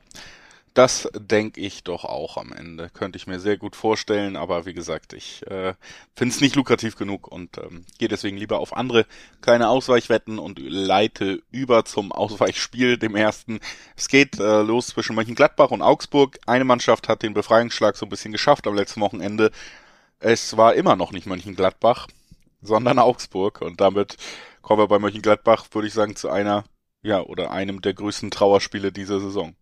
das 0.75 1.09
denke 1.15 1.61
ich 1.61 1.85
doch 1.85 2.05
auch 2.05 2.37
am 2.37 2.53
Ende. 2.53 2.89
Könnte 2.91 3.19
ich 3.19 3.27
mir 3.27 3.41
sehr 3.41 3.59
gut 3.59 3.77
vorstellen, 3.77 4.37
aber 4.37 4.65
wie 4.65 4.73
gesagt, 4.73 5.13
ich 5.13 5.47
äh, 5.47 5.75
finde 6.17 6.35
es 6.35 6.41
nicht 6.41 6.57
lukrativ 6.57 6.97
genug 6.97 7.29
und 7.29 7.59
ähm, 7.59 7.85
gehe 7.99 8.09
deswegen 8.09 8.39
lieber 8.39 8.59
auf 8.59 8.75
andere 8.75 9.07
kleine 9.43 9.69
Ausweichwetten 9.69 10.39
und 10.39 10.59
leite 10.59 11.43
über 11.51 11.85
zum 11.85 12.11
Ausweichspiel, 12.13 12.97
dem 12.97 13.17
ersten. 13.17 13.61
Es 13.97 14.09
geht 14.09 14.41
äh, 14.41 14.63
los 14.63 14.89
zwischen 14.89 15.15
Mönchengladbach 15.15 15.71
und 15.71 15.83
Augsburg. 15.83 16.39
Eine 16.47 16.65
Mannschaft 16.65 17.09
hat 17.09 17.23
den 17.23 17.35
Befreiungsschlag 17.35 17.97
so 17.97 18.07
ein 18.07 18.11
bisschen 18.11 18.33
geschafft 18.33 18.67
am 18.67 18.75
letzten 18.75 19.01
Wochenende. 19.03 19.51
Es 20.21 20.57
war 20.57 20.75
immer 20.75 20.97
noch 20.97 21.13
nicht 21.13 21.27
Mönchengladbach, 21.27 22.09
sondern 22.63 22.99
Augsburg 22.99 23.61
und 23.61 23.81
damit 23.81 24.17
kommen 24.63 24.81
wir 24.81 24.89
bei 24.89 24.99
Mönchengladbach, 24.99 25.67
würde 25.73 25.89
ich 25.89 25.95
sagen, 25.95 26.17
zu 26.17 26.31
einer, 26.31 26.65
ja, 27.03 27.21
oder 27.21 27.51
einem 27.51 27.83
der 27.83 27.95
größten 27.95 28.31
Trauerspiele 28.31 28.93
dieser 28.93 29.21
Saison. 29.21 29.55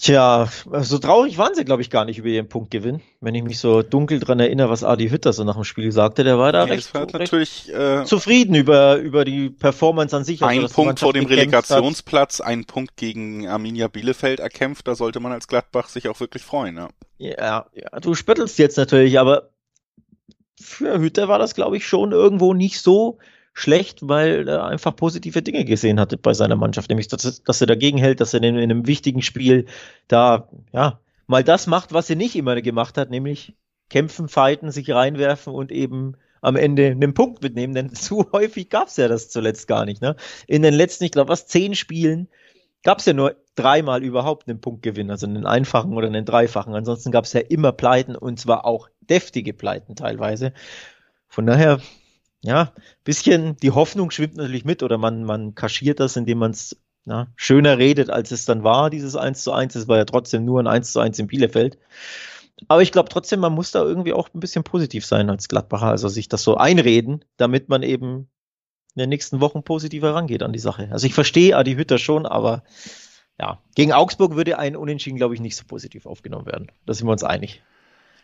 Tja, 0.00 0.48
so 0.82 0.98
traurig 0.98 1.38
waren 1.38 1.54
sie, 1.54 1.64
glaube 1.64 1.82
ich, 1.82 1.90
gar 1.90 2.04
nicht 2.04 2.18
über 2.18 2.28
ihren 2.28 2.48
Punktgewinn. 2.48 3.00
Wenn 3.20 3.34
ich 3.34 3.42
mich 3.42 3.58
so 3.58 3.82
dunkel 3.82 4.20
dran 4.20 4.38
erinnere, 4.38 4.70
was 4.70 4.84
Adi 4.84 5.08
Hütter 5.08 5.32
so 5.32 5.42
nach 5.42 5.56
dem 5.56 5.64
Spiel 5.64 5.90
sagte, 5.90 6.22
der 6.22 6.38
war 6.38 6.52
da 6.52 6.66
ja, 6.66 6.72
recht, 6.72 6.94
war 6.94 7.12
recht 7.12 7.68
äh, 7.68 8.04
zufrieden 8.04 8.54
über, 8.54 8.96
über 8.96 9.24
die 9.24 9.50
Performance 9.50 10.16
an 10.16 10.22
sich. 10.22 10.42
Also, 10.42 10.60
ein 10.60 10.70
Punkt 10.70 11.00
vor 11.00 11.12
dem 11.12 11.26
Relegationsplatz, 11.26 12.40
ein 12.40 12.64
Punkt 12.64 12.96
gegen 12.96 13.48
Arminia 13.48 13.88
Bielefeld 13.88 14.38
erkämpft, 14.38 14.86
da 14.86 14.94
sollte 14.94 15.18
man 15.18 15.32
als 15.32 15.48
Gladbach 15.48 15.88
sich 15.88 16.08
auch 16.08 16.20
wirklich 16.20 16.44
freuen. 16.44 16.76
Ja, 16.76 16.88
ja, 17.18 17.66
ja 17.72 18.00
du 18.00 18.14
spöttelst 18.14 18.58
jetzt 18.58 18.76
natürlich, 18.76 19.18
aber 19.18 19.50
für 20.60 21.00
Hütter 21.00 21.26
war 21.26 21.40
das, 21.40 21.54
glaube 21.54 21.76
ich, 21.76 21.86
schon 21.86 22.12
irgendwo 22.12 22.54
nicht 22.54 22.80
so 22.80 23.18
schlecht, 23.58 24.06
weil 24.06 24.48
er 24.48 24.64
einfach 24.66 24.94
positive 24.94 25.42
Dinge 25.42 25.64
gesehen 25.64 25.98
hatte 25.98 26.16
bei 26.16 26.32
seiner 26.32 26.56
Mannschaft, 26.56 26.88
nämlich 26.88 27.08
dass, 27.08 27.42
dass 27.42 27.60
er 27.60 27.66
dagegen 27.66 27.98
hält, 27.98 28.20
dass 28.20 28.32
er 28.32 28.42
in, 28.42 28.56
in 28.56 28.70
einem 28.70 28.86
wichtigen 28.86 29.20
Spiel 29.22 29.66
da 30.06 30.48
ja 30.72 31.00
mal 31.26 31.42
das 31.42 31.66
macht, 31.66 31.92
was 31.92 32.08
er 32.08 32.16
nicht 32.16 32.36
immer 32.36 32.60
gemacht 32.62 32.96
hat, 32.96 33.10
nämlich 33.10 33.54
kämpfen, 33.90 34.28
fighten, 34.28 34.70
sich 34.70 34.90
reinwerfen 34.90 35.52
und 35.52 35.72
eben 35.72 36.16
am 36.40 36.54
Ende 36.54 36.86
einen 36.86 37.14
Punkt 37.14 37.42
mitnehmen, 37.42 37.74
denn 37.74 37.92
zu 37.94 38.30
häufig 38.32 38.70
gab 38.70 38.88
es 38.88 38.96
ja 38.96 39.08
das 39.08 39.28
zuletzt 39.28 39.66
gar 39.66 39.84
nicht. 39.84 40.00
Ne? 40.02 40.14
In 40.46 40.62
den 40.62 40.74
letzten, 40.74 41.04
ich 41.04 41.10
glaube, 41.10 41.30
was 41.30 41.48
zehn 41.48 41.74
Spielen 41.74 42.28
gab 42.84 42.98
es 43.00 43.06
ja 43.06 43.12
nur 43.12 43.34
dreimal 43.56 44.04
überhaupt 44.04 44.48
einen 44.48 44.60
Punktgewinn, 44.60 45.10
also 45.10 45.26
einen 45.26 45.46
einfachen 45.46 45.94
oder 45.94 46.06
einen 46.06 46.24
dreifachen. 46.24 46.76
Ansonsten 46.76 47.10
gab 47.10 47.24
es 47.24 47.32
ja 47.32 47.40
immer 47.40 47.72
Pleiten 47.72 48.14
und 48.14 48.38
zwar 48.38 48.64
auch 48.64 48.88
deftige 49.00 49.52
Pleiten 49.52 49.96
teilweise. 49.96 50.52
Von 51.26 51.46
daher 51.46 51.80
ja, 52.42 52.72
bisschen 53.04 53.56
die 53.56 53.70
Hoffnung 53.70 54.10
schwimmt 54.10 54.36
natürlich 54.36 54.64
mit 54.64 54.82
oder 54.82 54.98
man, 54.98 55.24
man 55.24 55.54
kaschiert 55.54 56.00
das, 56.00 56.16
indem 56.16 56.38
man 56.38 56.52
es 56.52 56.76
schöner 57.36 57.78
redet, 57.78 58.10
als 58.10 58.30
es 58.30 58.44
dann 58.44 58.64
war, 58.64 58.90
dieses 58.90 59.16
1 59.16 59.42
zu 59.42 59.52
1. 59.52 59.74
Es 59.74 59.88
war 59.88 59.96
ja 59.96 60.04
trotzdem 60.04 60.44
nur 60.44 60.60
ein 60.60 60.66
1 60.66 60.92
zu 60.92 61.00
1 61.00 61.18
in 61.18 61.26
Bielefeld. 61.26 61.78
Aber 62.66 62.82
ich 62.82 62.92
glaube 62.92 63.08
trotzdem, 63.08 63.40
man 63.40 63.54
muss 63.54 63.70
da 63.70 63.82
irgendwie 63.82 64.12
auch 64.12 64.28
ein 64.34 64.40
bisschen 64.40 64.64
positiv 64.64 65.06
sein 65.06 65.30
als 65.30 65.48
Gladbacher, 65.48 65.86
also 65.86 66.08
sich 66.08 66.28
das 66.28 66.42
so 66.42 66.56
einreden, 66.56 67.24
damit 67.36 67.68
man 67.68 67.82
eben 67.82 68.28
in 68.94 69.00
den 69.00 69.08
nächsten 69.10 69.40
Wochen 69.40 69.62
positiver 69.62 70.14
rangeht 70.14 70.42
an 70.42 70.52
die 70.52 70.58
Sache. 70.58 70.88
Also 70.90 71.06
ich 71.06 71.14
verstehe 71.14 71.56
Adi 71.56 71.76
Hütter 71.76 71.98
schon, 71.98 72.26
aber 72.26 72.64
ja, 73.38 73.62
gegen 73.76 73.92
Augsburg 73.92 74.34
würde 74.34 74.58
ein 74.58 74.76
Unentschieden, 74.76 75.16
glaube 75.16 75.34
ich, 75.34 75.40
nicht 75.40 75.56
so 75.56 75.64
positiv 75.64 76.04
aufgenommen 76.06 76.46
werden. 76.46 76.72
Da 76.84 76.94
sind 76.94 77.06
wir 77.06 77.12
uns 77.12 77.22
einig. 77.22 77.62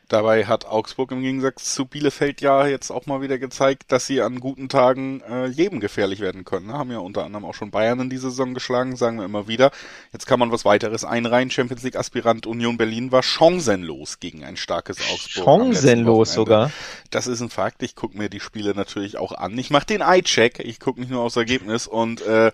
Dabei 0.08 0.44
hat 0.44 0.66
Augsburg 0.66 1.12
im 1.12 1.22
Gegensatz 1.22 1.74
zu 1.74 1.86
Bielefeld 1.86 2.42
ja 2.42 2.66
jetzt 2.66 2.90
auch 2.90 3.06
mal 3.06 3.22
wieder 3.22 3.38
gezeigt, 3.38 3.84
dass 3.88 4.06
sie 4.06 4.20
an 4.20 4.38
guten 4.38 4.68
Tagen 4.68 5.22
äh, 5.22 5.46
jedem 5.46 5.80
gefährlich 5.80 6.20
werden 6.20 6.44
können. 6.44 6.66
Ne? 6.66 6.74
Haben 6.74 6.90
ja 6.90 6.98
unter 6.98 7.24
anderem 7.24 7.44
auch 7.46 7.54
schon 7.54 7.70
Bayern 7.70 8.00
in 8.00 8.10
dieser 8.10 8.28
Saison 8.30 8.52
geschlagen, 8.52 8.96
sagen 8.96 9.18
wir 9.18 9.24
immer 9.24 9.48
wieder. 9.48 9.70
Jetzt 10.12 10.26
kann 10.26 10.38
man 10.38 10.52
was 10.52 10.64
weiteres 10.66 11.04
einreihen. 11.04 11.50
Champions 11.50 11.82
League 11.82 11.96
Aspirant 11.96 12.46
Union 12.46 12.76
Berlin 12.76 13.12
war 13.12 13.22
chancenlos 13.22 14.20
gegen 14.20 14.44
ein 14.44 14.56
starkes 14.56 14.98
Augsburg. 15.10 15.44
Chancenlos 15.44 16.34
sogar. 16.34 16.70
Das 17.10 17.26
ist 17.26 17.40
ein 17.40 17.50
Fakt. 17.50 17.82
Ich 17.82 17.96
gucke 17.96 18.18
mir 18.18 18.28
die 18.28 18.40
Spiele 18.40 18.74
natürlich 18.74 19.16
auch 19.16 19.32
an. 19.32 19.56
Ich 19.56 19.70
mache 19.70 19.86
den 19.86 20.02
Eye-Check. 20.02 20.58
Ich 20.60 20.80
gucke 20.80 21.00
nicht 21.00 21.10
nur 21.10 21.22
aufs 21.22 21.36
Ergebnis 21.36 21.86
und 21.86 22.20
äh, 22.22 22.52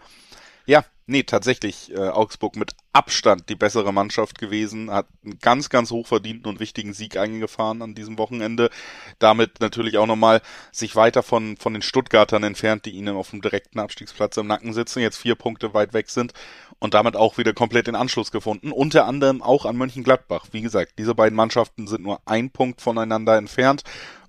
ja, 0.70 0.84
nee, 1.06 1.24
tatsächlich 1.24 1.92
äh, 1.92 1.98
Augsburg 1.98 2.54
mit 2.54 2.76
Abstand 2.92 3.48
die 3.48 3.56
bessere 3.56 3.92
Mannschaft 3.92 4.38
gewesen, 4.38 4.88
hat 4.92 5.08
einen 5.24 5.40
ganz, 5.40 5.68
ganz 5.68 5.90
hochverdienten 5.90 6.48
und 6.48 6.60
wichtigen 6.60 6.92
Sieg 6.92 7.16
eingefahren 7.16 7.82
an 7.82 7.96
diesem 7.96 8.18
Wochenende. 8.18 8.70
Damit 9.18 9.58
natürlich 9.58 9.98
auch 9.98 10.06
nochmal 10.06 10.42
sich 10.70 10.94
weiter 10.94 11.24
von, 11.24 11.56
von 11.56 11.72
den 11.72 11.82
Stuttgartern 11.82 12.44
entfernt, 12.44 12.84
die 12.84 12.92
ihnen 12.92 13.16
auf 13.16 13.30
dem 13.30 13.42
direkten 13.42 13.80
Abstiegsplatz 13.80 14.36
im 14.36 14.46
Nacken 14.46 14.72
sitzen, 14.72 15.00
jetzt 15.00 15.16
vier 15.16 15.34
Punkte 15.34 15.74
weit 15.74 15.92
weg 15.92 16.08
sind 16.08 16.34
und 16.78 16.94
damit 16.94 17.16
auch 17.16 17.36
wieder 17.36 17.52
komplett 17.52 17.88
den 17.88 17.96
Anschluss 17.96 18.30
gefunden. 18.30 18.70
Unter 18.70 19.06
anderem 19.06 19.42
auch 19.42 19.64
an 19.64 19.76
Mönchengladbach. 19.76 20.46
Wie 20.52 20.62
gesagt, 20.62 20.92
diese 20.98 21.16
beiden 21.16 21.34
Mannschaften 21.34 21.88
sind 21.88 22.04
nur 22.04 22.20
ein 22.26 22.50
Punkt 22.50 22.80
voneinander 22.80 23.36
entfernt 23.36 23.82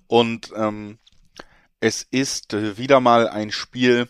und 0.08 0.52
ähm, 0.56 0.98
es 1.78 2.02
ist 2.02 2.52
äh, 2.52 2.78
wieder 2.78 2.98
mal 2.98 3.28
ein 3.28 3.52
Spiel, 3.52 4.08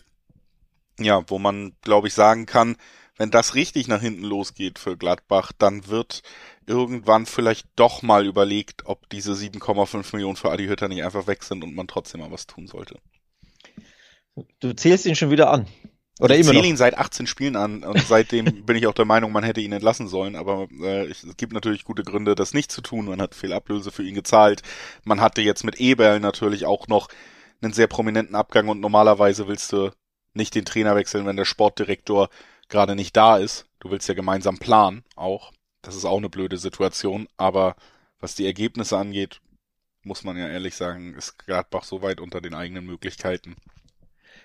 ja, 0.99 1.23
wo 1.27 1.39
man, 1.39 1.75
glaube 1.81 2.07
ich, 2.07 2.13
sagen 2.13 2.45
kann, 2.45 2.77
wenn 3.17 3.31
das 3.31 3.55
richtig 3.55 3.87
nach 3.87 4.01
hinten 4.01 4.23
losgeht 4.23 4.79
für 4.79 4.97
Gladbach, 4.97 5.51
dann 5.57 5.87
wird 5.87 6.23
irgendwann 6.65 7.25
vielleicht 7.25 7.67
doch 7.75 8.01
mal 8.01 8.25
überlegt, 8.25 8.85
ob 8.85 9.07
diese 9.09 9.33
7,5 9.33 10.15
Millionen 10.15 10.35
für 10.35 10.51
Adi 10.51 10.65
Hütter 10.65 10.87
nicht 10.87 11.03
einfach 11.03 11.27
weg 11.27 11.43
sind 11.43 11.63
und 11.63 11.75
man 11.75 11.87
trotzdem 11.87 12.21
mal 12.21 12.31
was 12.31 12.47
tun 12.47 12.67
sollte. 12.67 12.99
Du 14.59 14.73
zählst 14.73 15.05
ihn 15.05 15.15
schon 15.15 15.29
wieder 15.29 15.51
an. 15.51 15.67
Oder 16.19 16.37
ich 16.37 16.45
zähle 16.45 16.67
ihn 16.67 16.77
seit 16.77 16.97
18 16.97 17.25
Spielen 17.25 17.55
an 17.55 17.83
und 17.83 17.99
seitdem 17.99 18.45
bin 18.65 18.77
ich 18.77 18.87
auch 18.87 18.93
der 18.93 19.05
Meinung, 19.05 19.31
man 19.31 19.43
hätte 19.43 19.61
ihn 19.61 19.71
entlassen 19.71 20.07
sollen. 20.07 20.35
Aber 20.35 20.67
äh, 20.81 21.05
es 21.07 21.25
gibt 21.37 21.53
natürlich 21.53 21.83
gute 21.83 22.03
Gründe, 22.03 22.35
das 22.35 22.53
nicht 22.53 22.71
zu 22.71 22.81
tun. 22.81 23.05
Man 23.05 23.21
hat 23.21 23.35
viel 23.35 23.51
Ablöse 23.51 23.91
für 23.91 24.03
ihn 24.03 24.15
gezahlt. 24.15 24.61
Man 25.03 25.21
hatte 25.21 25.41
jetzt 25.41 25.63
mit 25.63 25.79
Eberl 25.79 26.19
natürlich 26.19 26.65
auch 26.65 26.87
noch 26.87 27.09
einen 27.61 27.73
sehr 27.73 27.87
prominenten 27.87 28.35
Abgang 28.35 28.67
und 28.69 28.79
normalerweise 28.79 29.47
willst 29.47 29.71
du 29.71 29.91
nicht 30.33 30.55
den 30.55 30.65
Trainer 30.65 30.95
wechseln, 30.95 31.25
wenn 31.25 31.37
der 31.37 31.45
Sportdirektor 31.45 32.29
gerade 32.69 32.95
nicht 32.95 33.15
da 33.15 33.37
ist. 33.37 33.67
Du 33.79 33.91
willst 33.91 34.07
ja 34.07 34.15
gemeinsam 34.15 34.57
planen 34.57 35.03
auch. 35.15 35.51
Das 35.81 35.95
ist 35.95 36.05
auch 36.05 36.17
eine 36.17 36.29
blöde 36.29 36.57
Situation. 36.57 37.27
Aber 37.37 37.75
was 38.19 38.35
die 38.35 38.45
Ergebnisse 38.45 38.97
angeht, 38.97 39.41
muss 40.03 40.23
man 40.23 40.37
ja 40.37 40.47
ehrlich 40.47 40.75
sagen, 40.75 41.13
ist 41.13 41.37
Gladbach 41.39 41.83
so 41.83 42.01
weit 42.01 42.19
unter 42.19 42.41
den 42.41 42.53
eigenen 42.53 42.85
Möglichkeiten. 42.85 43.55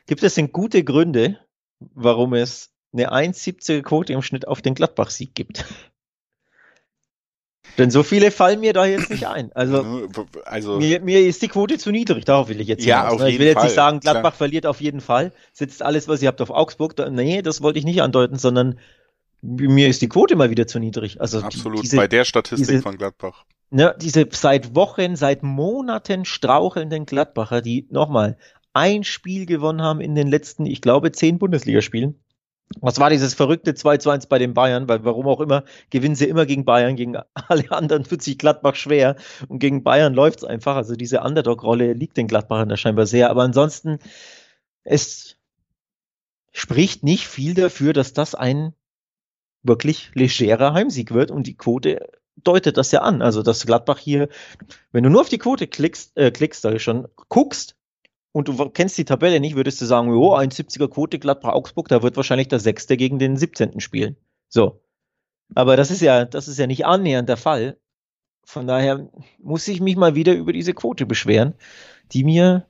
Gibt 0.06 0.22
es 0.22 0.34
denn 0.34 0.52
gute 0.52 0.84
Gründe, 0.84 1.38
warum 1.78 2.34
es 2.34 2.72
eine 2.92 3.12
1,70er 3.12 3.82
Quote 3.82 4.12
im 4.12 4.22
Schnitt 4.22 4.46
auf 4.48 4.62
den 4.62 4.74
Gladbach-Sieg 4.74 5.34
gibt? 5.34 5.64
Denn 7.76 7.90
so 7.90 8.02
viele 8.02 8.30
fallen 8.30 8.60
mir 8.60 8.72
da 8.72 8.86
jetzt 8.86 9.10
nicht 9.10 9.26
ein. 9.26 9.52
Also, 9.54 10.08
also 10.44 10.78
mir, 10.78 11.00
mir 11.00 11.20
ist 11.20 11.42
die 11.42 11.48
Quote 11.48 11.78
zu 11.78 11.90
niedrig, 11.90 12.24
darauf 12.24 12.48
will 12.48 12.60
ich 12.60 12.68
jetzt 12.68 12.84
ja, 12.84 13.08
auf 13.08 13.20
ne? 13.20 13.30
Ich 13.30 13.38
will 13.38 13.46
jetzt 13.46 13.56
Fall. 13.56 13.64
nicht 13.64 13.74
sagen, 13.74 14.00
Gladbach 14.00 14.22
Klar. 14.22 14.32
verliert 14.32 14.66
auf 14.66 14.80
jeden 14.80 15.00
Fall, 15.00 15.32
sitzt 15.52 15.82
alles, 15.82 16.08
was 16.08 16.22
ihr 16.22 16.28
habt, 16.28 16.40
auf 16.40 16.50
Augsburg. 16.50 16.96
Da, 16.96 17.08
nee, 17.10 17.42
das 17.42 17.62
wollte 17.62 17.78
ich 17.78 17.84
nicht 17.84 18.02
andeuten, 18.02 18.36
sondern 18.36 18.78
mir 19.42 19.88
ist 19.88 20.02
die 20.02 20.08
Quote 20.08 20.34
mal 20.34 20.50
wieder 20.50 20.66
zu 20.66 20.78
niedrig. 20.78 21.20
Also 21.20 21.40
Absolut, 21.40 21.82
diese, 21.82 21.96
bei 21.96 22.08
der 22.08 22.24
Statistik 22.24 22.68
diese, 22.68 22.82
von 22.82 22.96
Gladbach. 22.96 23.44
Ne, 23.70 23.94
diese 24.00 24.26
seit 24.32 24.74
Wochen, 24.74 25.14
seit 25.14 25.42
Monaten 25.42 26.24
strauchelnden 26.24 27.06
Gladbacher, 27.06 27.62
die 27.62 27.86
nochmal 27.90 28.36
ein 28.72 29.04
Spiel 29.04 29.46
gewonnen 29.46 29.82
haben 29.82 30.00
in 30.00 30.14
den 30.14 30.26
letzten, 30.26 30.66
ich 30.66 30.80
glaube, 30.80 31.12
zehn 31.12 31.38
Bundesligaspielen 31.38 32.18
was 32.80 33.00
war 33.00 33.10
dieses 33.10 33.34
verrückte 33.34 33.74
2 33.74 33.96
zu 33.98 34.10
1 34.10 34.26
bei 34.26 34.38
den 34.38 34.54
Bayern? 34.54 34.88
Weil 34.88 35.04
warum 35.04 35.26
auch 35.26 35.40
immer, 35.40 35.64
gewinnen 35.90 36.14
sie 36.14 36.26
immer 36.26 36.46
gegen 36.46 36.64
Bayern, 36.64 36.96
gegen 36.96 37.16
alle 37.34 37.70
anderen 37.72 38.10
wird 38.10 38.22
sich 38.22 38.38
Gladbach 38.38 38.74
schwer 38.74 39.16
und 39.48 39.58
gegen 39.58 39.82
Bayern 39.82 40.14
läuft 40.14 40.40
es 40.40 40.44
einfach. 40.44 40.76
Also 40.76 40.94
diese 40.94 41.20
Underdog-Rolle 41.20 41.92
liegt 41.92 42.16
den 42.16 42.28
Gladbachern 42.28 42.68
da 42.68 42.76
scheinbar 42.76 43.06
sehr. 43.06 43.30
Aber 43.30 43.42
ansonsten, 43.42 43.98
es 44.84 45.36
spricht 46.52 47.04
nicht 47.04 47.26
viel 47.26 47.54
dafür, 47.54 47.92
dass 47.92 48.12
das 48.12 48.34
ein 48.34 48.74
wirklich 49.62 50.10
legerer 50.14 50.72
Heimsieg 50.72 51.12
wird 51.12 51.30
und 51.30 51.46
die 51.46 51.56
Quote 51.56 52.08
deutet 52.36 52.76
das 52.76 52.92
ja 52.92 53.00
an. 53.00 53.22
Also, 53.22 53.42
dass 53.42 53.66
Gladbach 53.66 53.98
hier, 53.98 54.28
wenn 54.92 55.04
du 55.04 55.10
nur 55.10 55.20
auf 55.22 55.28
die 55.28 55.38
Quote 55.38 55.66
klickst, 55.66 56.16
äh, 56.16 56.30
klickst, 56.30 56.64
da 56.64 56.78
schon, 56.78 57.08
guckst, 57.28 57.77
und 58.38 58.46
du 58.46 58.70
kennst 58.70 58.96
die 58.96 59.04
Tabelle 59.04 59.40
nicht, 59.40 59.56
würdest 59.56 59.80
du 59.80 59.84
sagen, 59.84 60.10
jo, 60.10 60.32
1,70er 60.34 60.88
Quote 60.88 61.18
Gladbach-Augsburg, 61.18 61.88
da 61.88 62.04
wird 62.04 62.16
wahrscheinlich 62.16 62.46
der 62.46 62.60
Sechste 62.60 62.96
gegen 62.96 63.18
den 63.18 63.36
17. 63.36 63.80
spielen. 63.80 64.16
So. 64.48 64.80
Aber 65.56 65.76
das 65.76 65.90
ist 65.90 66.02
ja, 66.02 66.24
das 66.24 66.46
ist 66.46 66.58
ja 66.58 66.68
nicht 66.68 66.86
annähernd 66.86 67.28
der 67.28 67.36
Fall. 67.36 67.78
Von 68.44 68.68
daher 68.68 69.10
muss 69.42 69.66
ich 69.66 69.80
mich 69.80 69.96
mal 69.96 70.14
wieder 70.14 70.34
über 70.34 70.52
diese 70.52 70.72
Quote 70.72 71.04
beschweren, 71.04 71.54
die 72.12 72.22
mir, 72.22 72.66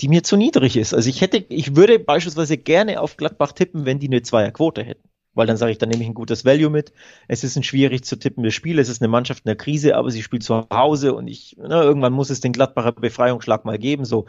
die 0.00 0.08
mir 0.08 0.24
zu 0.24 0.36
niedrig 0.36 0.76
ist. 0.76 0.92
Also 0.92 1.08
ich 1.08 1.20
hätte, 1.20 1.44
ich 1.48 1.76
würde 1.76 2.00
beispielsweise 2.00 2.58
gerne 2.58 3.00
auf 3.00 3.16
Gladbach 3.16 3.52
tippen, 3.52 3.86
wenn 3.86 4.00
die 4.00 4.08
eine 4.08 4.22
Zweierquote 4.22 4.82
hätten. 4.82 5.08
Weil 5.34 5.46
dann 5.46 5.56
sage 5.56 5.72
ich, 5.72 5.78
dann 5.78 5.88
nehme 5.88 6.02
ich 6.02 6.08
ein 6.08 6.14
gutes 6.14 6.44
Value 6.44 6.68
mit. 6.68 6.92
Es 7.28 7.44
ist 7.44 7.56
ein 7.56 7.62
schwierig 7.62 8.04
zu 8.04 8.16
tippendes 8.16 8.54
Spiel, 8.54 8.78
es 8.78 8.88
ist 8.88 9.00
eine 9.00 9.08
Mannschaft 9.08 9.44
in 9.44 9.48
der 9.48 9.56
Krise, 9.56 9.96
aber 9.96 10.10
sie 10.10 10.22
spielt 10.22 10.42
zu 10.42 10.66
Hause 10.70 11.14
und 11.14 11.28
ich, 11.28 11.56
na, 11.58 11.82
irgendwann 11.82 12.12
muss 12.12 12.28
es 12.28 12.40
den 12.40 12.52
Gladbacher 12.52 12.92
Befreiungsschlag 12.92 13.64
mal 13.64 13.78
geben. 13.78 14.04
So, 14.04 14.26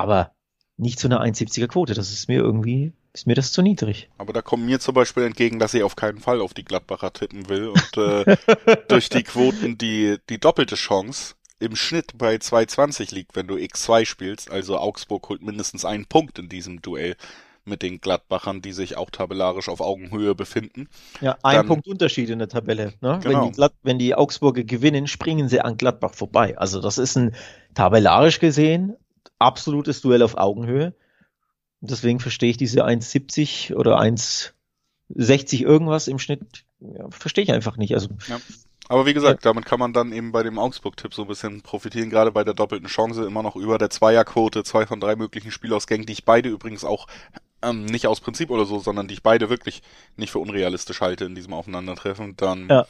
aber 0.00 0.32
nicht 0.76 0.98
zu 0.98 1.08
einer 1.08 1.22
1,70er 1.22 1.68
Quote. 1.68 1.94
Das 1.94 2.10
ist 2.10 2.28
mir 2.28 2.38
irgendwie, 2.38 2.92
ist 3.12 3.26
mir 3.26 3.34
das 3.34 3.52
zu 3.52 3.62
niedrig. 3.62 4.08
Aber 4.18 4.32
da 4.32 4.42
kommt 4.42 4.64
mir 4.64 4.80
zum 4.80 4.94
Beispiel 4.94 5.24
entgegen, 5.24 5.58
dass 5.58 5.74
ich 5.74 5.82
auf 5.82 5.96
keinen 5.96 6.18
Fall 6.18 6.40
auf 6.40 6.54
die 6.54 6.64
Gladbacher 6.64 7.12
tippen 7.12 7.48
will 7.48 7.68
und 7.68 7.96
äh, 7.96 8.36
durch 8.88 9.08
die 9.08 9.22
Quoten 9.22 9.78
die, 9.78 10.16
die 10.28 10.40
doppelte 10.40 10.76
Chance 10.76 11.34
im 11.58 11.76
Schnitt 11.76 12.16
bei 12.16 12.36
2,20 12.36 13.14
liegt, 13.14 13.36
wenn 13.36 13.46
du 13.46 13.56
X2 13.56 14.06
spielst. 14.06 14.50
Also 14.50 14.78
Augsburg 14.78 15.28
holt 15.28 15.42
mindestens 15.42 15.84
einen 15.84 16.06
Punkt 16.06 16.38
in 16.38 16.48
diesem 16.48 16.80
Duell 16.80 17.16
mit 17.66 17.82
den 17.82 18.00
Gladbachern, 18.00 18.62
die 18.62 18.72
sich 18.72 18.96
auch 18.96 19.10
tabellarisch 19.10 19.68
auf 19.68 19.82
Augenhöhe 19.82 20.34
befinden. 20.34 20.88
Ja, 21.20 21.36
ein 21.42 21.56
Dann, 21.56 21.66
Punkt 21.66 21.86
Unterschied 21.86 22.30
in 22.30 22.38
der 22.38 22.48
Tabelle. 22.48 22.94
Ne? 23.02 23.20
Genau. 23.22 23.44
Wenn, 23.44 23.52
die 23.52 23.68
wenn 23.82 23.98
die 23.98 24.14
Augsburger 24.14 24.64
gewinnen, 24.64 25.06
springen 25.06 25.50
sie 25.50 25.60
an 25.60 25.76
Gladbach 25.76 26.14
vorbei. 26.14 26.56
Also 26.56 26.80
das 26.80 26.96
ist 26.96 27.16
ein 27.16 27.34
tabellarisch 27.74 28.40
gesehen 28.40 28.96
absolutes 29.40 30.00
Duell 30.00 30.22
auf 30.22 30.36
Augenhöhe. 30.36 30.94
Deswegen 31.80 32.20
verstehe 32.20 32.50
ich 32.50 32.56
diese 32.56 32.84
1,70 32.84 33.74
oder 33.74 33.98
1,60 33.98 35.62
irgendwas 35.62 36.08
im 36.08 36.18
Schnitt, 36.18 36.64
ja, 36.80 37.10
verstehe 37.10 37.44
ich 37.44 37.52
einfach 37.52 37.76
nicht. 37.76 37.94
Also, 37.94 38.10
ja. 38.28 38.38
Aber 38.88 39.06
wie 39.06 39.14
gesagt, 39.14 39.46
damit 39.46 39.66
kann 39.66 39.78
man 39.78 39.92
dann 39.92 40.12
eben 40.12 40.32
bei 40.32 40.42
dem 40.42 40.58
Augsburg-Tipp 40.58 41.14
so 41.14 41.22
ein 41.22 41.28
bisschen 41.28 41.62
profitieren, 41.62 42.10
gerade 42.10 42.32
bei 42.32 42.42
der 42.42 42.54
doppelten 42.54 42.88
Chance 42.88 43.24
immer 43.24 43.42
noch 43.42 43.54
über 43.54 43.78
der 43.78 43.88
Zweierquote, 43.88 44.64
zwei 44.64 44.84
von 44.84 45.00
drei 45.00 45.14
möglichen 45.14 45.52
Spielausgängen, 45.52 46.06
die 46.06 46.12
ich 46.12 46.24
beide 46.24 46.48
übrigens 46.48 46.84
auch 46.84 47.06
ähm, 47.62 47.84
nicht 47.84 48.08
aus 48.08 48.20
Prinzip 48.20 48.50
oder 48.50 48.66
so, 48.66 48.80
sondern 48.80 49.06
die 49.06 49.14
ich 49.14 49.22
beide 49.22 49.48
wirklich 49.48 49.82
nicht 50.16 50.32
für 50.32 50.40
unrealistisch 50.40 51.00
halte 51.00 51.24
in 51.24 51.34
diesem 51.34 51.52
Aufeinandertreffen, 51.52 52.36
dann, 52.36 52.68
ja. 52.68 52.86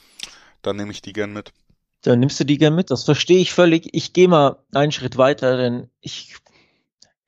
dann 0.63 0.77
nehme 0.77 0.91
ich 0.91 1.03
die 1.03 1.13
gern 1.13 1.33
mit. 1.33 1.53
Dann 2.03 2.21
nimmst 2.21 2.41
du 2.41 2.45
die 2.45 2.59
gern 2.59 2.75
mit. 2.75 2.91
Das 2.91 3.05
verstehe 3.05 3.41
ich 3.41 3.53
völlig. 3.53 3.89
Ich 3.93 4.13
gehe 4.13 4.29
mal 4.29 4.57
einen 4.75 4.93
Schritt 4.93 5.17
weiter, 5.17 5.57
denn 5.57 5.89
ich, 6.01 6.37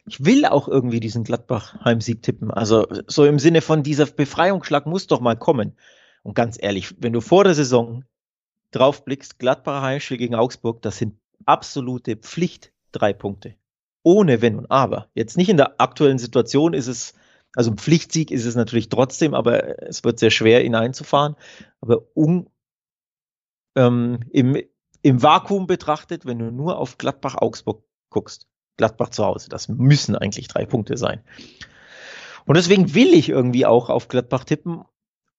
ich 0.07 0.25
will 0.25 0.47
auch 0.47 0.69
irgendwie 0.69 1.01
diesen 1.01 1.25
Gladbach-Heimsieg 1.25 2.23
tippen. 2.23 2.51
Also 2.51 2.87
so 3.07 3.27
im 3.27 3.39
Sinne 3.39 3.61
von 3.61 3.83
dieser 3.83 4.07
Befreiungsschlag 4.07 4.87
muss 4.87 5.07
doch 5.07 5.21
mal 5.21 5.37
kommen. 5.37 5.77
Und 6.23 6.35
ganz 6.35 6.57
ehrlich, 6.61 6.95
wenn 6.99 7.13
du 7.13 7.21
vor 7.21 7.45
der 7.45 7.55
Saison 7.55 8.05
draufblickst, 8.71 9.39
Gladbacher 9.39 9.83
Heimspiel 9.83 10.17
gegen 10.17 10.35
Augsburg, 10.35 10.83
das 10.83 10.99
sind 10.99 11.17
absolute 11.45 12.17
Pflicht 12.17 12.73
drei 12.93 13.13
Punkte. 13.13 13.55
Ohne 14.03 14.43
Wenn 14.43 14.57
und 14.57 14.71
Aber. 14.71 15.09
Jetzt 15.15 15.37
nicht 15.37 15.49
in 15.49 15.57
der 15.57 15.81
aktuellen 15.81 16.19
Situation 16.19 16.73
ist 16.73 16.89
es, 16.89 17.15
also 17.55 17.71
ein 17.71 17.79
Pflichtsieg 17.79 18.31
ist 18.31 18.45
es 18.45 18.55
natürlich 18.55 18.89
trotzdem, 18.89 19.35
aber 19.35 19.83
es 19.83 20.03
wird 20.03 20.19
sehr 20.19 20.31
schwer, 20.31 20.65
ihn 20.65 20.75
einzufahren. 20.75 21.37
Aber 21.81 22.03
un, 22.17 22.49
ähm, 23.77 24.21
im, 24.31 24.57
im 25.03 25.23
Vakuum 25.23 25.67
betrachtet, 25.67 26.27
wenn 26.27 26.39
du 26.39 26.51
nur 26.51 26.79
auf 26.79 26.99
Gladbach-Augsburg 26.99 27.83
guckst, 28.11 28.47
Gladbach 28.77 29.11
zu 29.11 29.25
Hause, 29.25 29.49
das 29.49 29.69
müssen 29.69 30.17
eigentlich 30.17 30.49
drei 30.49 30.67
Punkte 30.67 30.97
sein. 30.97 31.23
Und 32.47 32.57
deswegen 32.57 32.95
will 32.95 33.15
ich 33.15 33.29
irgendwie 33.29 33.67
auch 33.67 33.91
auf 33.91 34.09
Gladbach 34.09 34.45
tippen 34.45 34.83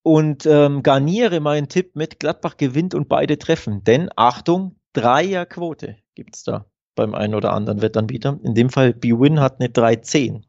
und 0.04 0.46
ähm, 0.46 0.84
garniere 0.84 1.40
meinen 1.40 1.70
Tipp 1.70 1.96
mit 1.96 2.20
Gladbach 2.20 2.58
gewinnt 2.58 2.94
und 2.94 3.10
beide 3.10 3.38
treffen. 3.38 3.84
Denn 3.84 4.10
Achtung, 4.16 4.76
Dreierquote 4.94 5.98
gibt's 6.16 6.44
da 6.44 6.66
beim 6.96 7.16
einen 7.16 7.36
oder 7.36 7.54
anderen 7.54 7.82
Wettanbieter. 7.82 8.40
In 8.44 8.54
dem 8.54 8.70
Fall 8.70 8.94
B-Win 8.94 9.40
hat 9.40 9.60
eine 9.60 9.70
3-10. 9.70 10.44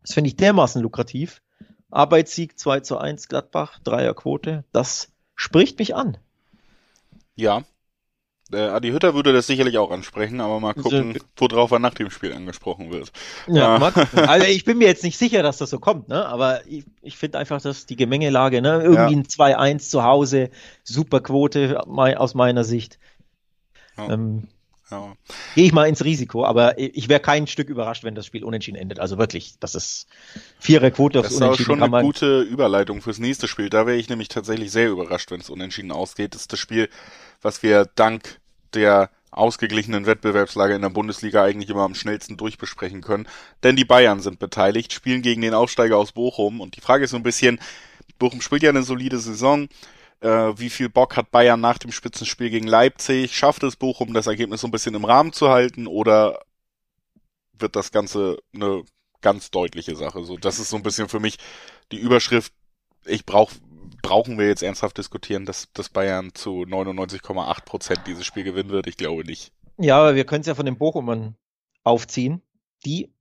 Das 0.00 0.14
finde 0.14 0.28
ich 0.28 0.36
dermaßen 0.36 0.80
lukrativ. 0.80 1.42
Arbeitssieg 1.90 2.58
2 2.58 2.80
zu 2.80 2.98
1 2.98 3.28
Gladbach, 3.28 3.78
Dreierquote. 3.80 4.64
Das 4.72 5.12
spricht 5.34 5.78
mich 5.78 5.94
an. 5.94 6.16
Ja, 7.38 7.62
Äh, 8.50 8.56
Adi 8.56 8.90
Hütter 8.90 9.14
würde 9.14 9.34
das 9.34 9.46
sicherlich 9.46 9.76
auch 9.76 9.90
ansprechen, 9.90 10.40
aber 10.40 10.58
mal 10.58 10.72
gucken, 10.72 11.18
worauf 11.36 11.70
er 11.70 11.78
nach 11.78 11.92
dem 11.92 12.10
Spiel 12.10 12.32
angesprochen 12.32 12.90
wird. 12.90 13.12
Ja, 13.46 13.76
äh. 13.76 13.78
Marc, 13.78 13.96
also 14.16 14.46
ich 14.46 14.64
bin 14.64 14.78
mir 14.78 14.88
jetzt 14.88 15.04
nicht 15.04 15.18
sicher, 15.18 15.42
dass 15.42 15.58
das 15.58 15.68
so 15.68 15.78
kommt, 15.78 16.08
ne? 16.08 16.26
aber 16.26 16.66
ich, 16.66 16.84
ich 17.02 17.18
finde 17.18 17.38
einfach, 17.38 17.60
dass 17.60 17.84
die 17.84 17.96
Gemengelage, 17.96 18.62
ne? 18.62 18.80
irgendwie 18.82 19.12
ja. 19.12 19.18
ein 19.18 19.24
2-1 19.24 19.90
zu 19.90 20.02
Hause, 20.02 20.50
super 20.82 21.20
Quote 21.20 21.86
aus 21.86 22.34
meiner 22.34 22.64
Sicht. 22.64 22.98
Ja. 23.98 24.08
Ähm, 24.08 24.48
ja. 24.90 25.16
Gehe 25.54 25.66
ich 25.66 25.72
mal 25.72 25.88
ins 25.88 26.04
Risiko, 26.04 26.44
aber 26.44 26.78
ich 26.78 27.08
wäre 27.08 27.20
kein 27.20 27.46
Stück 27.46 27.68
überrascht, 27.68 28.04
wenn 28.04 28.14
das 28.14 28.26
Spiel 28.26 28.44
unentschieden 28.44 28.76
endet. 28.76 29.00
Also 29.00 29.18
wirklich, 29.18 29.54
das 29.60 29.74
ist 29.74 30.06
vierer 30.58 30.90
Quote 30.90 31.20
aufs 31.20 31.32
Unentschieden. 31.32 31.50
Das 31.50 31.60
ist 31.60 31.66
schon 31.66 31.82
eine 31.82 32.02
gute 32.02 32.40
Überleitung 32.42 33.02
fürs 33.02 33.18
nächste 33.18 33.48
Spiel. 33.48 33.68
Da 33.68 33.86
wäre 33.86 33.96
ich 33.96 34.08
nämlich 34.08 34.28
tatsächlich 34.28 34.70
sehr 34.70 34.90
überrascht, 34.90 35.30
wenn 35.30 35.40
es 35.40 35.50
unentschieden 35.50 35.92
ausgeht. 35.92 36.34
Das 36.34 36.42
ist 36.42 36.52
das 36.52 36.58
Spiel, 36.58 36.88
was 37.42 37.62
wir 37.62 37.86
dank 37.94 38.40
der 38.74 39.10
ausgeglichenen 39.30 40.06
Wettbewerbslage 40.06 40.74
in 40.74 40.82
der 40.82 40.88
Bundesliga 40.88 41.44
eigentlich 41.44 41.70
immer 41.70 41.82
am 41.82 41.94
schnellsten 41.94 42.36
durchbesprechen 42.36 43.02
können. 43.02 43.28
Denn 43.62 43.76
die 43.76 43.84
Bayern 43.84 44.20
sind 44.20 44.38
beteiligt, 44.38 44.92
spielen 44.92 45.22
gegen 45.22 45.42
den 45.42 45.54
Aufsteiger 45.54 45.98
aus 45.98 46.12
Bochum. 46.12 46.60
Und 46.60 46.76
die 46.76 46.80
Frage 46.80 47.04
ist 47.04 47.10
so 47.10 47.16
ein 47.16 47.22
bisschen, 47.22 47.60
Bochum 48.18 48.40
spielt 48.40 48.62
ja 48.62 48.70
eine 48.70 48.82
solide 48.82 49.18
Saison 49.18 49.68
äh, 50.20 50.52
wie 50.56 50.70
viel 50.70 50.88
Bock 50.88 51.16
hat 51.16 51.30
Bayern 51.30 51.60
nach 51.60 51.78
dem 51.78 51.92
Spitzenspiel 51.92 52.50
gegen 52.50 52.66
Leipzig? 52.66 53.36
Schafft 53.36 53.62
es 53.62 53.76
Bochum, 53.76 54.14
das 54.14 54.26
Ergebnis 54.26 54.60
so 54.60 54.68
ein 54.68 54.72
bisschen 54.72 54.94
im 54.94 55.04
Rahmen 55.04 55.32
zu 55.32 55.48
halten 55.48 55.86
oder 55.86 56.40
wird 57.52 57.76
das 57.76 57.92
Ganze 57.92 58.38
eine 58.54 58.84
ganz 59.20 59.50
deutliche 59.50 59.96
Sache? 59.96 60.24
So, 60.24 60.36
das 60.36 60.58
ist 60.58 60.70
so 60.70 60.76
ein 60.76 60.82
bisschen 60.82 61.08
für 61.08 61.20
mich 61.20 61.38
die 61.92 61.98
Überschrift. 61.98 62.52
Ich 63.04 63.24
brauche 63.24 63.54
brauchen 64.02 64.38
wir 64.38 64.46
jetzt 64.46 64.62
ernsthaft 64.62 64.98
diskutieren, 64.98 65.44
dass, 65.44 65.72
dass 65.72 65.88
Bayern 65.88 66.34
zu 66.34 66.62
99,8 66.62 67.64
Prozent 67.64 68.00
dieses 68.06 68.24
Spiel 68.24 68.44
gewinnen 68.44 68.70
wird? 68.70 68.86
Ich 68.86 68.96
glaube 68.96 69.24
nicht. 69.24 69.52
Ja, 69.76 69.98
aber 69.98 70.14
wir 70.14 70.24
können 70.24 70.42
es 70.42 70.46
ja 70.46 70.54
von 70.54 70.66
den 70.66 70.78
Bochumern 70.78 71.36
aufziehen, 71.84 72.42
die 72.84 73.12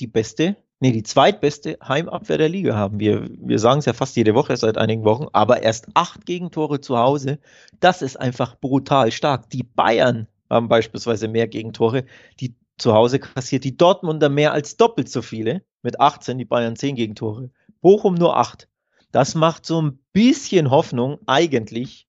die 0.00 0.06
beste 0.06 0.56
nee, 0.82 0.90
die 0.90 1.04
zweitbeste 1.04 1.78
Heimabwehr 1.86 2.38
der 2.38 2.48
Liga 2.48 2.74
haben. 2.74 2.98
Wir, 2.98 3.28
wir 3.38 3.60
sagen 3.60 3.78
es 3.78 3.86
ja 3.86 3.92
fast 3.92 4.16
jede 4.16 4.34
Woche 4.34 4.56
seit 4.56 4.76
einigen 4.76 5.04
Wochen, 5.04 5.28
aber 5.32 5.62
erst 5.62 5.86
acht 5.94 6.26
Gegentore 6.26 6.80
zu 6.80 6.98
Hause, 6.98 7.38
das 7.78 8.02
ist 8.02 8.16
einfach 8.16 8.58
brutal 8.58 9.12
stark. 9.12 9.48
Die 9.50 9.62
Bayern 9.62 10.26
haben 10.50 10.66
beispielsweise 10.66 11.28
mehr 11.28 11.46
Gegentore, 11.46 12.04
die 12.40 12.56
zu 12.78 12.94
Hause 12.94 13.20
kassiert, 13.20 13.62
die 13.62 13.76
Dortmunder 13.76 14.28
mehr 14.28 14.52
als 14.52 14.76
doppelt 14.76 15.08
so 15.08 15.22
viele, 15.22 15.62
mit 15.82 16.00
18, 16.00 16.36
die 16.36 16.44
Bayern 16.44 16.74
10 16.74 16.96
Gegentore. 16.96 17.50
Bochum 17.80 18.14
nur 18.14 18.36
8. 18.36 18.68
Das 19.12 19.36
macht 19.36 19.64
so 19.64 19.80
ein 19.80 20.00
bisschen 20.12 20.70
Hoffnung, 20.70 21.20
eigentlich, 21.26 22.08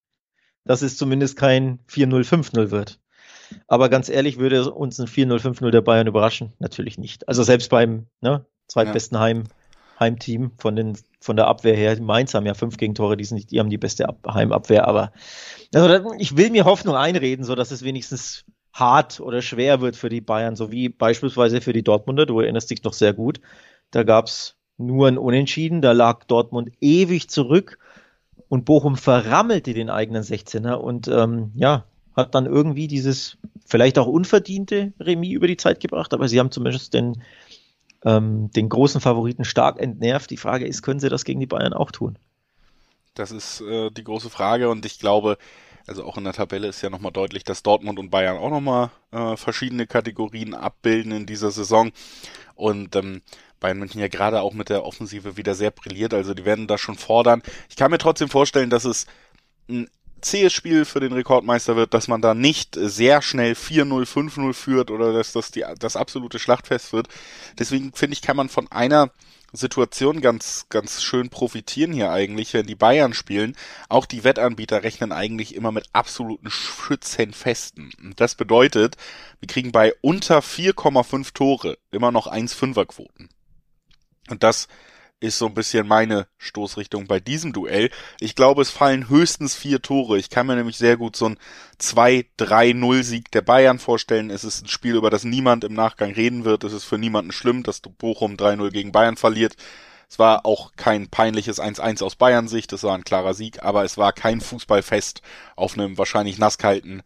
dass 0.66 0.82
es 0.82 0.98
zumindest 0.98 1.38
kein 1.38 1.78
4-0, 1.90 2.28
5-0 2.28 2.72
wird. 2.72 3.00
Aber 3.68 3.90
ganz 3.90 4.10
ehrlich, 4.10 4.40
würde 4.40 4.74
uns 4.74 5.00
ein 5.00 5.08
4-0, 5.08 5.42
5-0 5.42 5.70
der 5.70 5.82
Bayern 5.82 6.08
überraschen? 6.08 6.54
Natürlich 6.58 6.98
nicht. 6.98 7.28
Also 7.28 7.44
selbst 7.44 7.70
beim 7.70 8.08
ne, 8.22 8.48
zweitbesten 8.68 9.16
ja. 9.16 9.22
Heim, 9.22 9.44
Heimteam 10.00 10.52
von, 10.58 10.76
den, 10.76 10.98
von 11.20 11.36
der 11.36 11.48
Abwehr 11.48 11.76
her. 11.76 12.00
Mainz 12.02 12.34
haben 12.34 12.46
ja 12.46 12.54
fünf 12.54 12.78
Gegentore, 12.78 13.18
die, 13.18 13.26
sind 13.26 13.52
die 13.52 13.60
haben 13.60 13.70
die 13.70 13.78
beste 13.78 14.08
Ab 14.08 14.20
Heimabwehr, 14.28 14.88
aber 14.88 15.12
also, 15.74 16.14
ich 16.18 16.38
will 16.38 16.52
mir 16.52 16.66
Hoffnung 16.66 16.96
einreden, 16.96 17.46
so 17.46 17.56
dass 17.56 17.72
es 17.72 17.84
wenigstens 17.84 18.46
hart 18.74 19.20
oder 19.20 19.42
schwer 19.42 19.82
wird 19.82 19.96
für 19.96 20.10
die 20.10 20.22
Bayern, 20.22 20.56
so 20.56 20.72
wie 20.72 20.90
beispielsweise 20.90 21.62
für 21.62 21.74
die 21.74 21.84
Dortmunder. 21.84 22.26
Du 22.26 22.40
erinnerst 22.40 22.72
dich 22.72 22.84
noch 22.84 22.94
sehr 22.94 23.14
gut. 23.14 23.40
Da 23.92 24.04
gab 24.04 24.26
es 24.26 24.56
nur 24.78 25.08
ein 25.08 25.18
Unentschieden, 25.18 25.82
da 25.82 25.92
lag 25.92 26.24
Dortmund 26.26 26.72
ewig 26.82 27.30
zurück 27.30 27.78
und 28.50 28.66
Bochum 28.66 28.98
verrammelte 28.98 29.74
den 29.74 29.90
eigenen 29.90 30.24
16er 30.24 30.74
und 30.74 31.08
ähm, 31.08 31.52
ja, 31.56 31.86
hat 32.16 32.36
dann 32.36 32.46
irgendwie 32.46 32.88
dieses 32.88 33.38
vielleicht 33.66 33.98
auch 33.98 34.08
unverdiente 34.08 34.94
Remis 35.00 35.32
über 35.32 35.48
die 35.48 35.58
Zeit 35.58 35.80
gebracht, 35.80 36.14
aber 36.14 36.28
sie 36.28 36.40
haben 36.40 36.52
zumindest 36.52 36.94
den, 36.94 37.22
ähm, 38.06 38.52
den 38.52 38.70
großen 38.70 39.02
Favoriten 39.02 39.46
stark 39.46 39.80
entnervt. 39.80 40.30
Die 40.30 40.38
Frage 40.38 40.66
ist, 40.68 40.82
können 40.82 41.00
sie 41.00 41.10
das 41.10 41.26
gegen 41.26 41.40
die 41.40 41.46
Bayern 41.46 41.74
auch 41.74 41.92
tun? 41.92 42.18
Das 43.14 43.32
ist 43.32 43.62
äh, 43.62 43.92
die 43.92 44.04
große 44.04 44.30
Frage 44.30 44.70
und 44.70 44.86
ich 44.86 45.00
glaube, 45.00 45.38
also 45.86 46.04
auch 46.06 46.18
in 46.18 46.24
der 46.24 46.34
Tabelle 46.34 46.68
ist 46.68 46.82
ja 46.82 46.90
nochmal 46.90 47.12
deutlich, 47.12 47.44
dass 47.44 47.64
Dortmund 47.64 48.00
und 48.00 48.10
Bayern 48.10 48.38
auch 48.38 48.50
nochmal 48.50 48.90
äh, 49.12 49.36
verschiedene 49.36 49.86
Kategorien 49.86 50.54
abbilden 50.54 51.12
in 51.12 51.26
dieser 51.26 51.52
Saison. 51.52 51.92
Und 52.56 52.96
ähm, 52.96 53.22
Bayern 53.60 53.80
München 53.80 54.02
ja 54.02 54.08
gerade 54.08 54.42
auch 54.42 54.54
mit 54.54 54.70
der 54.70 54.86
Offensive 54.86 55.38
wieder 55.38 55.56
sehr 55.56 55.72
brilliert, 55.72 56.14
also 56.14 56.34
die 56.34 56.46
werden 56.46 56.68
da 56.68 56.78
schon 56.78 56.96
fordern. 56.96 57.42
Ich 57.70 57.76
kann 57.76 57.92
mir 57.92 57.98
trotzdem 57.98 58.30
vorstellen, 58.30 58.70
dass 58.70 58.86
es 58.86 59.08
ein 59.70 59.90
zähes 60.24 60.54
Spiel 60.54 60.86
für 60.86 61.00
den 61.00 61.14
Rekordmeister 61.14 61.76
wird, 61.76 61.94
dass 61.94 62.08
man 62.08 62.22
da 62.22 62.34
nicht 62.34 62.76
sehr 62.76 63.22
schnell 63.22 63.54
4-0, 63.54 64.06
5-0 64.06 64.54
führt 64.54 64.92
oder 64.92 65.14
dass 65.14 65.34
das 65.34 65.52
die, 65.52 65.66
das 65.80 65.96
absolute 65.96 66.40
Schlachtfest 66.40 66.94
wird. 66.94 67.08
Deswegen 67.60 67.94
finde 67.94 68.14
ich, 68.14 68.22
kann 68.22 68.38
man 68.38 68.50
von 68.50 68.72
einer 68.72 69.12
Situation 69.54 70.20
ganz, 70.20 70.66
ganz 70.70 71.04
schön 71.04 71.30
profitieren 71.30 71.94
hier 71.94 72.12
eigentlich, 72.12 72.54
wenn 72.56 72.66
die 72.66 72.76
Bayern 72.76 73.14
spielen. 73.14 73.56
Auch 73.88 74.08
die 74.08 74.24
Wettanbieter 74.24 74.82
rechnen 74.82 75.12
eigentlich 75.12 75.54
immer 75.54 75.72
mit 75.72 75.86
absoluten 75.94 76.50
Schützenfesten. 76.50 77.92
Und 78.02 78.20
das 78.20 78.34
bedeutet, 78.34 78.98
wir 79.40 79.48
kriegen 79.48 79.72
bei 79.72 79.94
unter 80.02 80.40
4,5 80.40 81.34
Tore 81.34 81.78
immer 81.92 82.12
noch 82.12 82.26
1,5er 82.26 82.86
Quoten. 82.86 83.30
Und 84.30 84.42
das 84.42 84.68
ist 85.24 85.38
so 85.38 85.46
ein 85.46 85.54
bisschen 85.54 85.88
meine 85.88 86.28
Stoßrichtung 86.38 87.08
bei 87.08 87.22
diesem 87.22 87.54
Duell. 87.54 87.90
Ich 88.20 88.36
glaube, 88.36 88.62
es 88.62 88.70
fallen 88.70 89.10
höchstens 89.10 89.56
vier 89.56 89.82
Tore. 89.82 90.18
Ich 90.18 90.30
kann 90.30 90.46
mir 90.46 90.56
nämlich 90.56 90.78
sehr 90.78 90.98
gut 90.98 91.16
so 91.16 91.28
ein 91.28 91.38
2-3-0-Sieg 91.80 93.32
der 93.32 93.42
Bayern 93.42 93.80
vorstellen. 93.80 94.30
Es 94.30 94.44
ist 94.44 94.66
ein 94.66 94.68
Spiel, 94.68 94.96
über 94.96 95.10
das 95.10 95.24
niemand 95.24 95.64
im 95.64 95.74
Nachgang 95.74 96.12
reden 96.12 96.44
wird. 96.44 96.66
Es 96.66 96.74
ist 96.74 96.84
für 96.84 96.98
niemanden 96.98 97.32
schlimm, 97.32 97.64
dass 97.64 97.80
Bochum 97.80 98.36
3-0 98.36 98.72
gegen 98.72 98.92
Bayern 98.92 99.16
verliert. 99.16 99.56
Es 100.10 100.20
war 100.20 100.46
auch 100.46 100.74
kein 100.76 101.08
peinliches 101.08 101.60
1-1 101.60 102.04
aus 102.04 102.16
Bayern 102.16 102.48
Sicht, 102.48 102.72
es 102.74 102.84
war 102.84 102.94
ein 102.94 103.06
klarer 103.06 103.34
Sieg, 103.34 103.64
aber 103.64 103.84
es 103.84 103.98
war 103.98 104.12
kein 104.12 104.42
Fußballfest 104.42 105.22
auf 105.56 105.74
einem 105.74 105.98
wahrscheinlich 105.98 106.38
nasskalten 106.38 107.02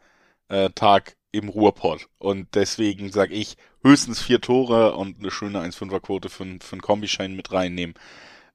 äh, 0.49 0.71
Tag 0.71 1.15
im 1.31 1.49
Ruhrpott. 1.49 2.07
Und 2.17 2.55
deswegen 2.55 3.11
sage 3.11 3.35
ich, 3.35 3.57
höchstens 3.83 4.21
vier 4.21 4.41
Tore 4.41 4.95
und 4.95 5.19
eine 5.19 5.31
schöne 5.31 5.59
1-5er-Quote 5.59 6.29
für, 6.29 6.45
für 6.59 6.73
einen 6.73 6.81
Kombischein 6.81 7.35
mit 7.35 7.51
reinnehmen, 7.51 7.95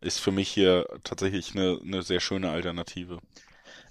ist 0.01 0.21
für 0.21 0.33
mich 0.33 0.49
hier 0.49 0.87
tatsächlich 1.05 1.55
eine, 1.55 1.79
eine 1.85 2.03
sehr 2.03 2.21
schöne 2.21 2.51
Alternative. 2.51 3.19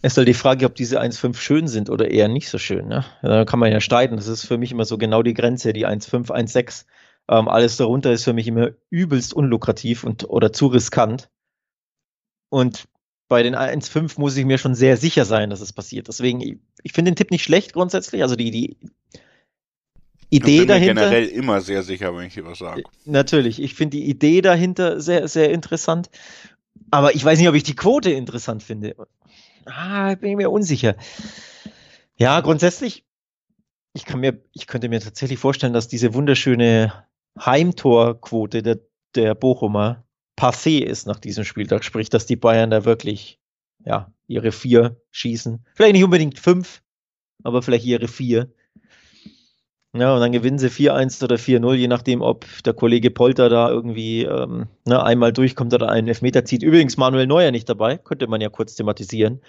Es 0.01 0.13
ist 0.13 0.17
halt 0.17 0.27
die 0.27 0.33
Frage, 0.33 0.65
ob 0.65 0.75
diese 0.75 0.99
1,5 0.99 1.35
schön 1.37 1.67
sind 1.67 1.89
oder 1.89 2.09
eher 2.09 2.27
nicht 2.27 2.49
so 2.49 2.57
schön. 2.57 2.87
Ne? 2.87 3.05
Da 3.21 3.45
kann 3.45 3.59
man 3.59 3.71
ja 3.71 3.79
streiten. 3.79 4.15
Das 4.15 4.27
ist 4.27 4.45
für 4.45 4.57
mich 4.57 4.71
immer 4.71 4.85
so 4.85 4.97
genau 4.97 5.21
die 5.21 5.35
Grenze, 5.35 5.73
die 5.73 5.87
1,5, 5.87 6.31
1,6. 6.31 6.85
Ähm, 7.29 7.47
alles 7.47 7.77
darunter 7.77 8.11
ist 8.11 8.23
für 8.23 8.33
mich 8.33 8.47
immer 8.47 8.71
übelst 8.89 9.33
unlukrativ 9.33 10.03
und 10.03 10.27
oder 10.27 10.51
zu 10.51 10.67
riskant. 10.67 11.29
Und 12.49 12.85
bei 13.27 13.43
den 13.43 13.55
1,5 13.55 14.19
muss 14.19 14.35
ich 14.35 14.45
mir 14.45 14.57
schon 14.57 14.75
sehr 14.75 14.97
sicher 14.97 15.23
sein, 15.23 15.51
dass 15.51 15.61
es 15.61 15.71
passiert. 15.71 16.07
Deswegen, 16.07 16.41
ich, 16.41 16.57
ich 16.83 16.93
finde 16.93 17.11
den 17.11 17.15
Tipp 17.15 17.31
nicht 17.31 17.43
schlecht 17.43 17.73
grundsätzlich. 17.73 18.23
Also 18.23 18.35
die, 18.35 18.49
die 18.49 18.77
Idee 20.31 20.51
ich 20.53 20.57
bin 20.59 20.67
dahinter. 20.69 20.93
generell 20.93 21.27
immer 21.27 21.61
sehr 21.61 21.83
sicher, 21.83 22.15
wenn 22.15 22.25
ich 22.25 22.33
hier 22.33 22.45
was 22.45 22.59
sage. 22.59 22.83
Natürlich, 23.05 23.61
ich 23.61 23.75
finde 23.75 23.97
die 23.97 24.09
Idee 24.09 24.41
dahinter 24.41 25.01
sehr, 25.01 25.27
sehr 25.27 25.51
interessant. 25.51 26.09
Aber 26.89 27.13
ich 27.13 27.23
weiß 27.23 27.37
nicht, 27.37 27.49
ob 27.49 27.55
ich 27.55 27.63
die 27.63 27.75
Quote 27.75 28.11
interessant 28.11 28.63
finde. 28.63 28.95
Ah, 29.65 30.15
bin 30.15 30.31
ich 30.31 30.37
mir 30.37 30.49
unsicher. 30.49 30.95
Ja, 32.17 32.39
grundsätzlich, 32.39 33.05
ich 33.93 34.05
kann 34.05 34.21
mir, 34.21 34.41
ich 34.53 34.67
könnte 34.67 34.89
mir 34.89 35.01
tatsächlich 35.01 35.37
vorstellen, 35.37 35.73
dass 35.73 35.89
diese 35.89 36.13
wunderschöne 36.13 36.93
Heimtorquote 37.39 38.63
der, 38.63 38.79
der 39.15 39.35
Bochumer 39.35 40.05
passé 40.37 40.79
ist 40.81 41.07
nach 41.07 41.19
diesem 41.19 41.43
Spieltag. 41.43 41.83
Sprich, 41.83 42.09
dass 42.09 42.25
die 42.25 42.37
Bayern 42.37 42.71
da 42.71 42.85
wirklich 42.85 43.39
ja, 43.85 44.13
ihre 44.27 44.51
vier 44.51 45.01
schießen. 45.11 45.65
Vielleicht 45.75 45.93
nicht 45.93 46.03
unbedingt 46.03 46.39
fünf, 46.39 46.81
aber 47.43 47.61
vielleicht 47.61 47.85
ihre 47.85 48.07
vier. 48.07 48.53
Ja, 49.93 50.13
und 50.13 50.21
dann 50.21 50.31
gewinnen 50.31 50.57
sie 50.57 50.69
4-1 50.69 51.21
oder 51.21 51.35
4-0, 51.35 51.73
je 51.73 51.87
nachdem, 51.89 52.21
ob 52.21 52.45
der 52.63 52.73
Kollege 52.73 53.11
Polter 53.11 53.49
da 53.49 53.69
irgendwie 53.69 54.23
ähm, 54.23 54.67
ne, 54.85 55.03
einmal 55.03 55.33
durchkommt 55.33 55.73
oder 55.73 55.89
einen 55.89 56.07
Elfmeter 56.07 56.45
zieht. 56.45 56.63
Übrigens 56.63 56.95
Manuel 56.95 57.27
Neuer 57.27 57.51
nicht 57.51 57.67
dabei, 57.67 57.97
könnte 57.97 58.27
man 58.27 58.39
ja 58.39 58.47
kurz 58.47 58.75
thematisieren. 58.75 59.41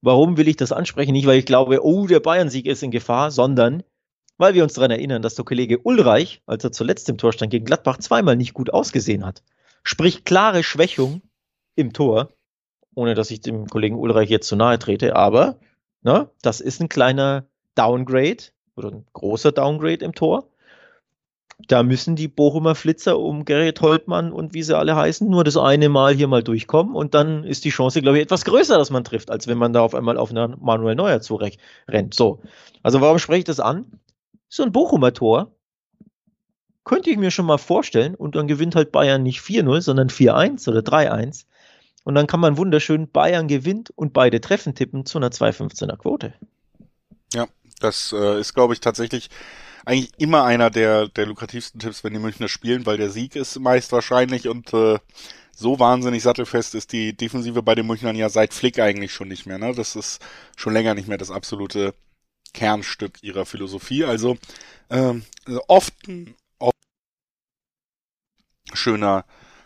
Warum 0.00 0.38
will 0.38 0.48
ich 0.48 0.56
das 0.56 0.72
ansprechen? 0.72 1.12
Nicht, 1.12 1.26
weil 1.26 1.38
ich 1.38 1.44
glaube, 1.44 1.84
oh, 1.84 2.06
der 2.06 2.20
Bayern-Sieg 2.20 2.64
ist 2.66 2.82
in 2.82 2.90
Gefahr, 2.90 3.30
sondern 3.30 3.82
weil 4.38 4.54
wir 4.54 4.62
uns 4.62 4.72
daran 4.72 4.90
erinnern, 4.90 5.20
dass 5.20 5.34
der 5.34 5.44
Kollege 5.44 5.78
Ulreich, 5.78 6.42
als 6.46 6.64
er 6.64 6.72
zuletzt 6.72 7.08
im 7.10 7.18
Tor 7.18 7.32
stand 7.32 7.50
gegen 7.50 7.66
Gladbach, 7.66 7.98
zweimal 7.98 8.36
nicht 8.36 8.54
gut 8.54 8.72
ausgesehen 8.72 9.24
hat. 9.24 9.42
Sprich 9.82 10.24
klare 10.24 10.62
Schwächung 10.62 11.20
im 11.76 11.92
Tor, 11.92 12.30
ohne 12.94 13.14
dass 13.14 13.30
ich 13.30 13.40
dem 13.42 13.66
Kollegen 13.66 13.98
Ulreich 13.98 14.30
jetzt 14.30 14.48
zu 14.48 14.56
nahe 14.56 14.78
trete, 14.78 15.14
aber 15.14 15.58
ne, 16.02 16.30
das 16.40 16.60
ist 16.60 16.80
ein 16.80 16.88
kleiner 16.88 17.46
Downgrade 17.74 18.44
oder 18.76 18.90
ein 18.90 19.06
großer 19.12 19.52
Downgrade 19.52 20.04
im 20.04 20.14
Tor. 20.14 20.48
da 21.68 21.82
müssen 21.82 22.16
die 22.16 22.28
Bochumer 22.28 22.74
Flitzer 22.74 23.18
um 23.18 23.44
Gerrit 23.44 23.80
Holtmann 23.80 24.32
und 24.32 24.54
wie 24.54 24.62
sie 24.62 24.76
alle 24.76 24.96
heißen, 24.96 25.28
nur 25.28 25.44
das 25.44 25.56
eine 25.56 25.88
Mal 25.88 26.14
hier 26.14 26.26
mal 26.26 26.42
durchkommen 26.42 26.94
und 26.94 27.14
dann 27.14 27.44
ist 27.44 27.64
die 27.64 27.70
Chance, 27.70 28.02
glaube 28.02 28.18
ich, 28.18 28.24
etwas 28.24 28.44
größer, 28.44 28.76
dass 28.76 28.90
man 28.90 29.04
trifft, 29.04 29.30
als 29.30 29.46
wenn 29.46 29.58
man 29.58 29.72
da 29.72 29.80
auf 29.80 29.94
einmal 29.94 30.18
auf 30.18 30.30
einen 30.30 30.56
Manuel 30.60 30.94
Neuer 30.94 31.20
zurennt. 31.20 32.14
So. 32.14 32.42
Also 32.82 33.00
warum 33.00 33.18
spreche 33.18 33.40
ich 33.40 33.44
das 33.44 33.60
an? 33.60 33.86
So 34.48 34.62
ein 34.62 34.72
Bochumer 34.72 35.12
Tor 35.12 35.52
könnte 36.84 37.10
ich 37.10 37.16
mir 37.16 37.30
schon 37.30 37.46
mal 37.46 37.58
vorstellen 37.58 38.14
und 38.14 38.36
dann 38.36 38.46
gewinnt 38.46 38.74
halt 38.74 38.92
Bayern 38.92 39.22
nicht 39.22 39.40
4-0, 39.40 39.80
sondern 39.80 40.08
4-1 40.08 40.68
oder 40.68 40.80
3-1 40.80 41.46
und 42.04 42.14
dann 42.14 42.26
kann 42.26 42.40
man 42.40 42.58
wunderschön 42.58 43.10
Bayern 43.10 43.48
gewinnt 43.48 43.90
und 43.90 44.12
beide 44.12 44.40
Treffen 44.40 44.74
tippen 44.74 45.06
zu 45.06 45.18
einer 45.18 45.30
2,15er 45.30 45.96
Quote. 45.96 46.34
Ja, 47.32 47.46
das 47.84 48.12
äh, 48.12 48.40
ist, 48.40 48.54
glaube 48.54 48.74
ich, 48.74 48.80
tatsächlich 48.80 49.30
eigentlich 49.84 50.12
immer 50.18 50.44
einer 50.44 50.70
der, 50.70 51.08
der 51.08 51.26
lukrativsten 51.26 51.80
Tipps, 51.80 52.04
wenn 52.04 52.14
die 52.14 52.18
Münchner 52.18 52.48
spielen, 52.48 52.86
weil 52.86 52.96
der 52.96 53.10
Sieg 53.10 53.36
ist 53.36 53.58
meist 53.60 53.92
wahrscheinlich 53.92 54.48
und 54.48 54.72
äh, 54.72 54.98
so 55.56 55.78
wahnsinnig 55.78 56.22
sattelfest 56.22 56.74
ist 56.74 56.92
die 56.92 57.12
Defensive 57.16 57.62
bei 57.62 57.74
den 57.74 57.86
Münchnern 57.86 58.16
ja 58.16 58.28
seit 58.28 58.54
Flick 58.54 58.78
eigentlich 58.80 59.12
schon 59.12 59.28
nicht 59.28 59.46
mehr. 59.46 59.58
Ne? 59.58 59.74
Das 59.74 59.94
ist 59.94 60.20
schon 60.56 60.72
länger 60.72 60.94
nicht 60.94 61.06
mehr 61.06 61.18
das 61.18 61.30
absolute 61.30 61.94
Kernstück 62.54 63.22
ihrer 63.22 63.46
Philosophie. 63.46 64.04
Also 64.04 64.36
ähm, 64.90 65.24
oft, 65.68 65.94
oft 66.58 66.76
schöner 68.72 69.24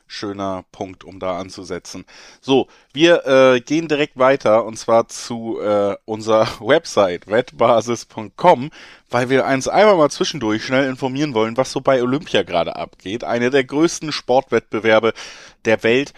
schöner 0.08 0.64
Punkt, 0.72 1.04
um 1.04 1.20
da 1.20 1.38
anzusetzen. 1.38 2.04
So, 2.40 2.66
wir 2.92 3.26
äh, 3.26 3.60
gehen 3.60 3.86
direkt 3.86 4.18
weiter 4.18 4.64
und 4.64 4.76
zwar 4.76 5.06
zu 5.08 5.60
äh, 5.60 5.96
unserer 6.04 6.48
Website 6.60 7.28
wettbasis.com, 7.28 8.70
weil 9.10 9.30
wir 9.30 9.46
eins 9.46 9.68
einmal 9.68 9.96
mal 9.96 10.10
zwischendurch 10.10 10.64
schnell 10.64 10.88
informieren 10.88 11.34
wollen, 11.34 11.56
was 11.56 11.70
so 11.70 11.80
bei 11.80 12.02
Olympia 12.02 12.42
gerade 12.42 12.74
abgeht. 12.76 13.22
Eine 13.22 13.50
der 13.50 13.64
größten 13.64 14.10
Sportwettbewerbe 14.10 15.12
der 15.64 15.82
Welt 15.82 16.14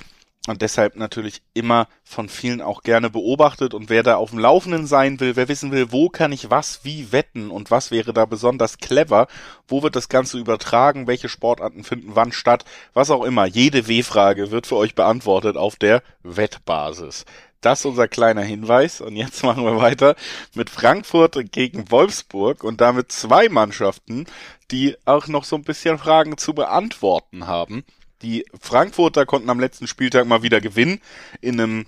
und 0.46 0.62
deshalb 0.62 0.96
natürlich 0.96 1.42
immer 1.53 1.87
von 2.03 2.31
vielen 2.31 2.62
auch 2.62 2.83
gerne 2.83 3.11
beobachtet 3.11 3.74
und 3.74 3.90
wer 3.90 4.03
da 4.03 4.16
auf 4.16 4.31
dem 4.31 4.38
Laufenden 4.38 4.87
sein 4.87 5.20
will, 5.20 5.37
wer 5.37 5.48
wissen 5.48 5.70
will, 5.70 5.92
wo 5.92 6.09
kann 6.09 6.33
ich 6.33 6.48
was 6.48 6.81
wie 6.83 7.12
wetten 7.12 7.50
und 7.50 7.70
was 7.70 7.90
wäre 7.90 8.14
da 8.14 8.24
besonders 8.24 8.79
clever, 8.79 9.26
wo 9.68 9.83
wird 9.83 9.96
das 9.96 10.09
Ganze 10.09 10.38
übertragen, 10.38 11.07
welche 11.07 11.29
Sportarten 11.29 11.85
finden 11.85 12.12
wann 12.14 12.33
statt, 12.33 12.64
was 12.94 13.11
auch 13.11 13.24
immer, 13.24 13.44
jede 13.44 13.87
W-Frage 13.87 14.50
wird 14.50 14.66
für 14.66 14.76
euch 14.76 14.94
beantwortet 14.94 15.59
auf 15.59 15.76
der 15.76 16.03
Wettbasis. 16.22 17.26
Das 17.61 17.81
ist 17.81 17.85
unser 17.85 18.09
kleiner 18.09 18.42
Hinweis 18.42 19.03
und 19.03 19.16
jetzt 19.16 19.42
machen 19.44 19.64
wir 19.64 19.76
weiter 19.76 20.16
mit 20.55 20.70
Frankfurt 20.70 21.53
gegen 21.53 21.90
Wolfsburg 21.90 22.64
und 22.64 22.81
damit 22.81 23.12
zwei 23.12 23.50
Mannschaften, 23.50 24.24
die 24.70 24.96
auch 25.05 25.26
noch 25.26 25.44
so 25.44 25.57
ein 25.57 25.64
bisschen 25.64 25.98
Fragen 25.98 26.38
zu 26.38 26.55
beantworten 26.55 27.46
haben. 27.46 27.85
Die 28.22 28.44
Frankfurter 28.61 29.26
konnten 29.26 29.50
am 29.50 29.61
letzten 29.61 29.87
Spieltag 29.87 30.26
mal 30.26 30.42
wieder 30.42 30.61
gewinnen 30.61 31.00
in 31.40 31.61
einem 31.61 31.87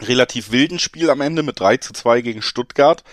relativ 0.00 0.50
wilden 0.50 0.78
Spiel 0.78 1.10
am 1.10 1.20
Ende 1.20 1.42
mit 1.42 1.60
3 1.60 1.76
zu 1.76 1.92
2 1.92 2.20
gegen 2.20 2.42
Stuttgart. 2.42 3.04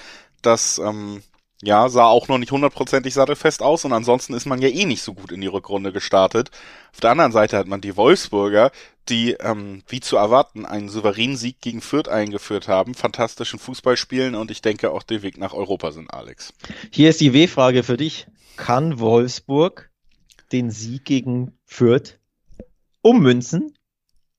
Das 0.42 0.80
ähm, 0.80 1.22
ja, 1.62 1.90
sah 1.90 2.06
auch 2.06 2.28
noch 2.28 2.40
nicht 2.40 2.52
hundertprozentig 2.52 3.14
sattelfest 3.14 3.62
aus 3.62 3.86
und 3.86 3.94
ansonsten 3.94 4.34
ist 4.34 4.48
man 4.48 4.62
ja 4.62 4.68
eh 4.68 4.86
nicht 4.86 5.04
so 5.04 5.14
gut 5.14 5.32
in 5.32 5.42
die 5.42 5.48
Rückrunde 5.48 5.92
gestartet. 5.92 6.50
Auf 6.92 7.00
der 7.00 7.12
anderen 7.12 7.32
Seite 7.32 7.58
hat 7.58 7.68
man 7.68 7.82
die 7.82 7.96
Wolfsburger, 7.96 8.72
die, 9.10 9.34
ähm, 9.34 9.84
wie 9.88 10.00
zu 10.00 10.18
erwarten, 10.18 10.66
einen 10.66 10.90
souveränen 10.90 11.38
Sieg 11.38 11.62
gegen 11.62 11.82
Fürth 11.82 12.10
eingeführt 12.10 12.68
haben, 12.68 12.96
fantastischen 12.96 13.60
Fußball 13.60 13.96
spielen 13.96 14.34
und 14.34 14.50
ich 14.50 14.62
denke 14.62 14.92
auch 14.92 15.04
den 15.04 15.22
Weg 15.22 15.38
nach 15.38 15.54
Europa 15.54 15.92
sind, 15.92 16.12
Alex. 16.12 16.54
Hier 16.90 17.10
ist 17.12 17.22
die 17.22 17.34
W-Frage 17.34 17.84
für 17.84 17.98
dich. 17.98 18.28
Kann 18.58 19.00
Wolfsburg 19.00 19.92
den 20.52 20.72
Sieg 20.72 21.06
gegen 21.06 21.58
Fürth 21.66 22.18
ummünzen 23.02 23.74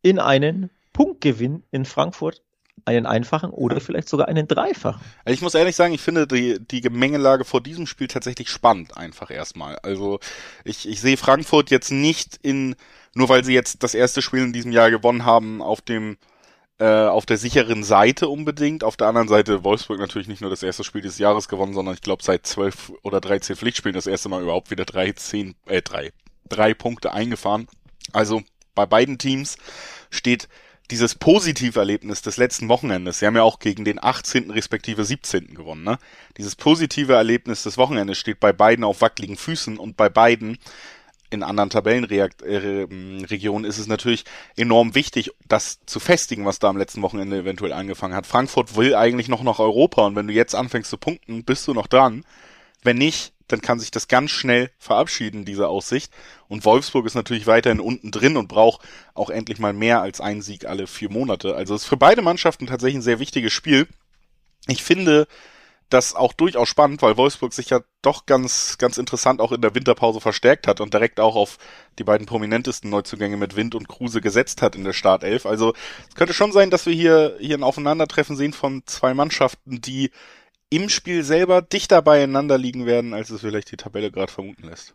in 0.02 0.18
einen 0.18 0.70
Punktgewinn 0.92 1.64
in 1.70 1.84
Frankfurt, 1.84 2.42
einen 2.84 3.06
einfachen 3.06 3.50
oder 3.50 3.80
vielleicht 3.80 4.08
sogar 4.08 4.28
einen 4.28 4.48
dreifachen. 4.48 5.00
Also 5.24 5.34
ich 5.34 5.42
muss 5.42 5.54
ehrlich 5.54 5.76
sagen, 5.76 5.94
ich 5.94 6.00
finde 6.00 6.26
die, 6.26 6.58
die 6.58 6.80
Gemengelage 6.80 7.44
vor 7.44 7.60
diesem 7.60 7.86
Spiel 7.86 8.08
tatsächlich 8.08 8.50
spannend, 8.50 8.96
einfach 8.96 9.30
erstmal. 9.30 9.76
Also 9.78 10.18
ich, 10.64 10.88
ich 10.88 11.00
sehe 11.00 11.16
Frankfurt 11.16 11.70
jetzt 11.70 11.90
nicht 11.90 12.38
in, 12.42 12.74
nur 13.14 13.28
weil 13.28 13.44
sie 13.44 13.54
jetzt 13.54 13.82
das 13.82 13.94
erste 13.94 14.20
Spiel 14.22 14.42
in 14.42 14.52
diesem 14.52 14.72
Jahr 14.72 14.90
gewonnen 14.90 15.24
haben, 15.24 15.62
auf 15.62 15.80
dem 15.80 16.16
äh, 16.78 17.06
auf 17.06 17.26
der 17.26 17.36
sicheren 17.36 17.84
Seite 17.84 18.28
unbedingt. 18.28 18.82
Auf 18.82 18.96
der 18.96 19.06
anderen 19.06 19.28
Seite 19.28 19.62
Wolfsburg 19.62 20.00
natürlich 20.00 20.26
nicht 20.26 20.40
nur 20.40 20.50
das 20.50 20.64
erste 20.64 20.82
Spiel 20.82 21.02
des 21.02 21.18
Jahres 21.18 21.48
gewonnen, 21.48 21.74
sondern 21.74 21.94
ich 21.94 22.00
glaube 22.00 22.24
seit 22.24 22.46
zwölf 22.46 22.92
oder 23.02 23.20
dreizehn 23.20 23.54
Pflichtspielen 23.54 23.94
das 23.94 24.08
erste 24.08 24.28
Mal 24.28 24.42
überhaupt 24.42 24.70
wieder 24.70 24.84
drei, 24.84 25.12
zehn, 25.12 25.54
äh, 25.66 25.82
drei, 25.82 26.12
drei 26.48 26.74
Punkte 26.74 27.12
eingefahren. 27.12 27.68
Also 28.12 28.42
bei 28.74 28.86
beiden 28.86 29.18
Teams 29.18 29.56
steht 30.10 30.48
dieses 30.90 31.14
positive 31.14 31.78
Erlebnis 31.78 32.20
des 32.22 32.36
letzten 32.36 32.68
Wochenendes, 32.68 33.18
sie 33.18 33.26
haben 33.26 33.36
ja 33.36 33.42
auch 33.42 33.58
gegen 33.58 33.84
den 33.84 34.02
18. 34.02 34.50
respektive 34.50 35.04
17. 35.04 35.54
gewonnen, 35.54 35.84
ne? 35.84 35.98
Dieses 36.36 36.54
positive 36.54 37.14
Erlebnis 37.14 37.62
des 37.62 37.78
Wochenendes 37.78 38.18
steht 38.18 38.40
bei 38.40 38.52
beiden 38.52 38.84
auf 38.84 39.00
wackeligen 39.00 39.36
Füßen 39.36 39.78
und 39.78 39.96
bei 39.96 40.08
beiden 40.08 40.58
in 41.32 41.42
anderen 41.42 41.70
Tabellenregionen 41.70 43.64
äh, 43.64 43.68
ist 43.68 43.78
es 43.78 43.86
natürlich 43.86 44.24
enorm 44.56 44.94
wichtig, 44.94 45.30
das 45.48 45.78
zu 45.86 45.98
festigen, 45.98 46.44
was 46.44 46.58
da 46.58 46.68
am 46.68 46.76
letzten 46.76 47.00
Wochenende 47.00 47.38
eventuell 47.38 47.72
angefangen 47.72 48.14
hat. 48.14 48.26
Frankfurt 48.26 48.76
will 48.76 48.94
eigentlich 48.94 49.28
noch 49.28 49.42
nach 49.42 49.58
Europa 49.58 50.04
und 50.06 50.14
wenn 50.14 50.26
du 50.26 50.34
jetzt 50.34 50.54
anfängst 50.54 50.90
zu 50.90 50.98
punkten, 50.98 51.44
bist 51.44 51.66
du 51.66 51.74
noch 51.74 51.86
dran. 51.86 52.24
Wenn 52.82 52.98
nicht, 52.98 53.32
dann 53.48 53.60
kann 53.60 53.78
sich 53.78 53.90
das 53.90 54.08
ganz 54.08 54.30
schnell 54.30 54.70
verabschieden, 54.78 55.44
diese 55.44 55.68
Aussicht. 55.68 56.12
Und 56.48 56.64
Wolfsburg 56.64 57.06
ist 57.06 57.14
natürlich 57.14 57.46
weiterhin 57.46 57.80
unten 57.80 58.10
drin 58.10 58.36
und 58.36 58.48
braucht 58.48 58.82
auch 59.14 59.30
endlich 59.30 59.58
mal 59.58 59.72
mehr 59.72 60.00
als 60.00 60.20
einen 60.20 60.42
Sieg 60.42 60.64
alle 60.64 60.86
vier 60.86 61.10
Monate. 61.10 61.54
Also 61.54 61.74
ist 61.74 61.84
für 61.84 61.96
beide 61.96 62.22
Mannschaften 62.22 62.66
tatsächlich 62.66 62.96
ein 62.96 63.02
sehr 63.02 63.18
wichtiges 63.18 63.52
Spiel. 63.52 63.86
Ich 64.68 64.82
finde 64.82 65.26
das 65.92 66.14
auch 66.14 66.32
durchaus 66.32 66.68
spannend, 66.68 67.02
weil 67.02 67.18
Wolfsburg 67.18 67.52
sich 67.52 67.68
ja 67.68 67.80
doch 68.00 68.24
ganz, 68.24 68.78
ganz 68.78 68.96
interessant 68.96 69.40
auch 69.40 69.52
in 69.52 69.60
der 69.60 69.74
Winterpause 69.74 70.20
verstärkt 70.20 70.66
hat 70.66 70.80
und 70.80 70.94
direkt 70.94 71.20
auch 71.20 71.36
auf 71.36 71.58
die 71.98 72.04
beiden 72.04 72.26
prominentesten 72.26 72.88
Neuzugänge 72.88 73.36
mit 73.36 73.56
Wind 73.56 73.74
und 73.74 73.88
Kruse 73.88 74.22
gesetzt 74.22 74.62
hat 74.62 74.74
in 74.74 74.84
der 74.84 74.94
Startelf. 74.94 75.44
Also 75.44 75.74
es 76.08 76.14
könnte 76.14 76.32
schon 76.32 76.52
sein, 76.52 76.70
dass 76.70 76.86
wir 76.86 76.94
hier, 76.94 77.36
hier 77.40 77.58
ein 77.58 77.62
Aufeinandertreffen 77.62 78.36
sehen 78.36 78.54
von 78.54 78.82
zwei 78.86 79.12
Mannschaften, 79.12 79.82
die 79.82 80.10
im 80.72 80.88
Spiel 80.88 81.22
selber 81.22 81.60
dichter 81.60 82.00
beieinander 82.00 82.56
liegen 82.56 82.86
werden, 82.86 83.12
als 83.12 83.28
es 83.28 83.42
vielleicht 83.42 83.70
die 83.70 83.76
Tabelle 83.76 84.10
gerade 84.10 84.32
vermuten 84.32 84.66
lässt. 84.66 84.94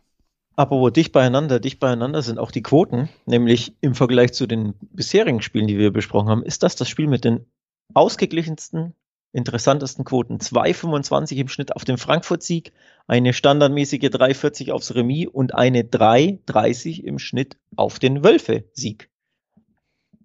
Apropos 0.56 0.92
dicht 0.92 1.12
beieinander, 1.12 1.60
dicht 1.60 1.78
beieinander 1.78 2.20
sind 2.20 2.40
auch 2.40 2.50
die 2.50 2.64
Quoten, 2.64 3.08
nämlich 3.26 3.76
im 3.80 3.94
Vergleich 3.94 4.32
zu 4.32 4.48
den 4.48 4.74
bisherigen 4.80 5.40
Spielen, 5.40 5.68
die 5.68 5.78
wir 5.78 5.92
besprochen 5.92 6.30
haben, 6.30 6.42
ist 6.42 6.64
das 6.64 6.74
das 6.74 6.88
Spiel 6.88 7.06
mit 7.06 7.24
den 7.24 7.46
ausgeglichensten, 7.94 8.94
interessantesten 9.32 10.04
Quoten. 10.04 10.38
2,25 10.38 11.36
im 11.36 11.46
Schnitt 11.46 11.76
auf 11.76 11.84
den 11.84 11.96
Frankfurt-Sieg, 11.96 12.72
eine 13.06 13.32
standardmäßige 13.32 14.00
3,40 14.00 14.72
aufs 14.72 14.96
Remis 14.96 15.28
und 15.28 15.54
eine 15.54 15.82
3,30 15.82 17.04
im 17.04 17.20
Schnitt 17.20 17.56
auf 17.76 18.00
den 18.00 18.24
Wölfe-Sieg. 18.24 19.10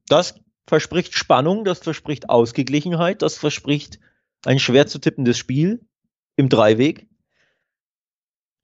Das 0.08 0.34
verspricht 0.66 1.14
Spannung, 1.14 1.64
das 1.64 1.78
verspricht 1.78 2.32
Ausgeglichenheit, 2.32 3.22
das 3.22 3.38
verspricht 3.38 4.00
ein 4.46 4.60
schwer 4.60 4.88
zu 4.88 5.00
tippendes 5.00 5.38
Spiel 5.38 5.86
im 6.36 6.50
Dreiweg. 6.50 7.08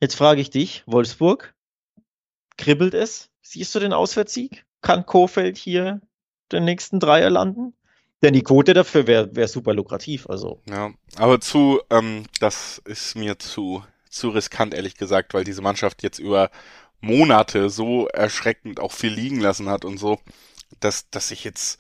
Jetzt 0.02 0.16
frage 0.16 0.42
ich 0.42 0.50
dich, 0.50 0.84
Wolfsburg, 0.86 1.54
kribbelt 2.58 2.94
es? 2.94 3.30
Siehst 3.42 3.74
du 3.76 3.80
den 3.80 3.94
Auswärtssieg? 3.94 4.66
Kann 4.82 5.06
Kofeld 5.06 5.58
hier 5.58 6.02
den 6.52 6.66
nächsten 6.66 7.00
Dreier 7.00 7.30
landen? 7.30 7.74
Denn 8.22 8.34
die 8.34 8.44
Quote 8.44 8.74
dafür 8.74 9.08
wäre 9.08 9.36
wär 9.36 9.48
super 9.48 9.74
lukrativ. 9.74 10.30
Also. 10.30 10.62
Ja, 10.70 10.92
aber 11.16 11.40
zu, 11.40 11.82
ähm, 11.90 12.26
das 12.40 12.82
ist 12.86 13.16
mir 13.16 13.40
zu, 13.40 13.84
zu 14.10 14.30
riskant, 14.30 14.74
ehrlich 14.74 14.96
gesagt, 14.96 15.34
weil 15.34 15.44
diese 15.46 15.62
Mannschaft 15.62 16.04
jetzt 16.04 16.20
über 16.20 16.52
Monate 17.02 17.70
so 17.70 18.08
erschreckend 18.08 18.80
auch 18.80 18.92
viel 18.92 19.14
liegen 19.14 19.40
lassen 19.40 19.70
hat 19.70 19.86
und 19.86 19.98
so, 19.98 20.20
dass, 20.82 21.10
dass 21.10 21.32
ich 21.32 21.46
jetzt 21.46 21.80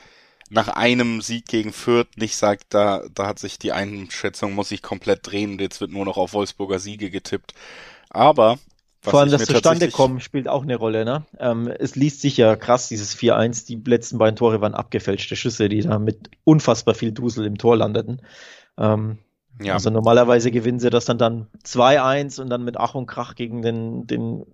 nach 0.49 0.67
einem 0.67 1.21
Sieg 1.21 1.45
gegen 1.45 1.71
Fürth 1.71 2.17
nicht 2.17 2.35
sagt, 2.35 2.73
da, 2.73 3.03
da 3.13 3.27
hat 3.27 3.39
sich 3.39 3.59
die 3.59 3.71
Einschätzung, 3.71 4.53
muss 4.53 4.69
sich 4.69 4.81
komplett 4.81 5.19
drehen 5.23 5.53
und 5.53 5.61
jetzt 5.61 5.79
wird 5.79 5.91
nur 5.91 6.05
noch 6.05 6.17
auf 6.17 6.33
Wolfsburger 6.33 6.79
Siege 6.79 7.09
getippt. 7.09 7.53
Aber 8.09 8.57
vor 9.01 9.21
allem 9.21 9.31
das 9.31 9.45
zustande 9.45 9.89
kommen 9.89 10.19
spielt 10.19 10.47
auch 10.47 10.63
eine 10.63 10.75
Rolle. 10.75 11.05
Ne? 11.05 11.25
Ähm, 11.39 11.67
es 11.67 11.95
liest 11.95 12.21
sich 12.21 12.35
ja 12.35 12.55
krass, 12.55 12.89
dieses 12.89 13.15
4-1. 13.15 13.65
Die 13.67 13.81
letzten 13.85 14.17
beiden 14.17 14.35
Tore 14.35 14.59
waren 14.59 14.73
abgefälschte 14.73 15.35
Schüsse, 15.35 15.69
die 15.69 15.81
da 15.81 15.99
mit 15.99 16.29
unfassbar 16.43 16.95
viel 16.95 17.11
Dusel 17.11 17.45
im 17.45 17.57
Tor 17.57 17.77
landeten. 17.77 18.21
Ähm, 18.77 19.19
ja. 19.61 19.73
Also 19.73 19.89
normalerweise 19.89 20.51
gewinnen 20.51 20.79
sie 20.79 20.89
das 20.89 21.05
dann, 21.05 21.17
dann 21.17 21.47
2-1 21.63 22.41
und 22.41 22.49
dann 22.49 22.63
mit 22.63 22.77
Ach 22.77 22.95
und 22.95 23.07
Krach 23.07 23.35
gegen 23.35 23.61
den, 23.61 24.07
den 24.07 24.45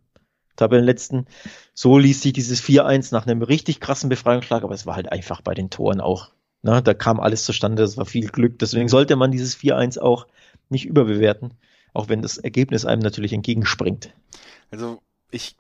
Tabellenletzten. 0.56 1.28
So 1.74 1.98
ließ 1.98 2.22
sich 2.22 2.34
dieses 2.34 2.64
4-1 2.64 3.14
nach 3.14 3.26
einem 3.28 3.42
richtig 3.42 3.80
krassen 3.80 4.10
Befreiungsschlag, 4.10 4.64
aber 4.64 4.74
es 4.74 4.86
war 4.86 4.96
halt 4.96 5.12
einfach 5.12 5.42
bei 5.42 5.54
den 5.54 5.70
Toren 5.70 6.02
auch. 6.02 6.32
Ne? 6.62 6.82
Da 6.82 6.94
kam 6.94 7.20
alles 7.20 7.46
zustande, 7.46 7.84
es 7.84 7.98
war 7.98 8.06
viel 8.06 8.28
Glück. 8.28 8.60
Deswegen 8.60 8.88
sollte 8.88 9.16
man 9.16 9.32
dieses 9.32 9.58
4-1 9.58 10.00
auch 10.00 10.28
nicht 10.70 10.86
überbewerten, 10.86 11.52
auch 11.94 12.10
wenn 12.10 12.22
das 12.22 12.38
Ergebnis 12.38 12.86
einem 12.86 13.02
natürlich 13.02 13.34
entgegenspringt. 13.34 14.10
Also 14.72 15.00
ich 15.32 15.56